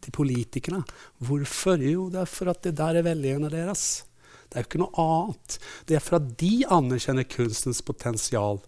Til 0.00 0.12
politikerne. 0.12 0.82
Hvorfor? 1.22 1.78
Jo, 1.80 2.10
det 2.10 2.20
er 2.20 2.28
for 2.28 2.50
at 2.50 2.62
det 2.62 2.74
der 2.76 2.98
er 2.98 3.06
velgerne 3.06 3.50
deres. 3.50 4.04
Det 4.50 4.58
er 4.58 4.64
jo 4.64 4.68
ikke 4.68 4.82
noe 4.82 5.00
annet. 5.00 5.58
Det 5.86 5.96
er 5.96 6.02
for 6.04 6.16
at 6.18 6.26
de 6.38 6.52
anerkjenner 6.70 7.24
kunstens 7.24 7.80
potensial. 7.82 8.60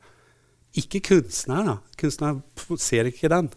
Ikke 0.77 1.03
kunstnerne. 1.05 1.81
Kunstnerne 1.99 2.79
ser 2.79 3.11
ikke 3.11 3.29
den. 3.29 3.51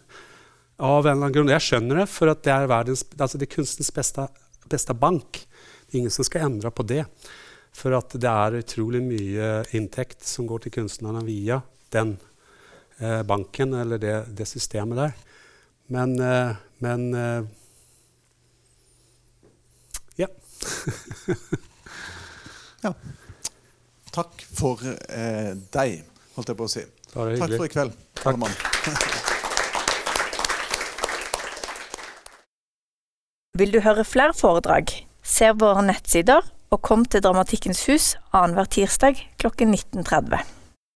Av 0.80 1.06
en 1.06 1.12
eller 1.12 1.26
annen 1.26 1.34
grunn. 1.34 1.54
Jeg 1.54 1.64
skjønner 1.64 2.02
det, 2.02 2.08
for 2.08 2.30
det 2.30 2.52
er, 2.52 2.68
verdens, 2.70 3.04
altså 3.16 3.38
det 3.38 3.48
er 3.48 3.54
kunstens 3.54 3.90
beste, 3.94 4.26
beste 4.68 4.94
bank. 4.94 5.42
Ingen 5.90 6.10
som 6.10 6.24
skal 6.26 6.46
endre 6.48 6.70
på 6.70 6.82
det. 6.86 7.04
For 7.74 7.94
at 7.94 8.14
det 8.18 8.30
er 8.30 8.58
utrolig 8.60 9.02
mye 9.04 9.50
inntekt 9.76 10.26
som 10.26 10.46
går 10.50 10.64
til 10.64 10.74
kunstnerne 10.80 11.22
via 11.26 11.60
den 11.94 12.16
eh, 12.98 13.22
banken 13.26 13.74
eller 13.78 13.98
det, 14.02 14.16
det 14.38 14.48
systemet 14.50 14.98
der. 14.98 15.12
Men, 15.90 16.20
eh, 16.20 16.54
men 16.78 17.14
eh, 17.14 17.42
ja. 20.16 20.28
Takk 24.10 24.46
for 24.54 24.82
eh, 24.86 25.54
deg, 25.74 26.02
holdt 26.34 26.48
jeg 26.50 26.58
på 26.58 26.66
å 26.66 26.70
si. 26.70 26.82
Bare 27.14 27.38
Takk 27.38 27.56
for 27.56 27.66
i 27.66 27.72
kveld. 27.74 27.92
Takk. 28.22 28.36
Vil 33.60 33.74
du 33.74 33.80
høre 33.84 34.04
flere 34.06 34.34
foredrag? 34.34 35.09
Se 35.22 35.50
våre 35.52 35.82
nettsider 35.86 36.46
og 36.70 36.82
kom 36.86 37.04
til 37.04 37.22
Dramatikkens 37.24 37.84
hus 37.88 38.14
annenhver 38.32 38.70
tirsdag 38.70 39.20
klokken 39.42 39.74
19.30. 39.74 40.59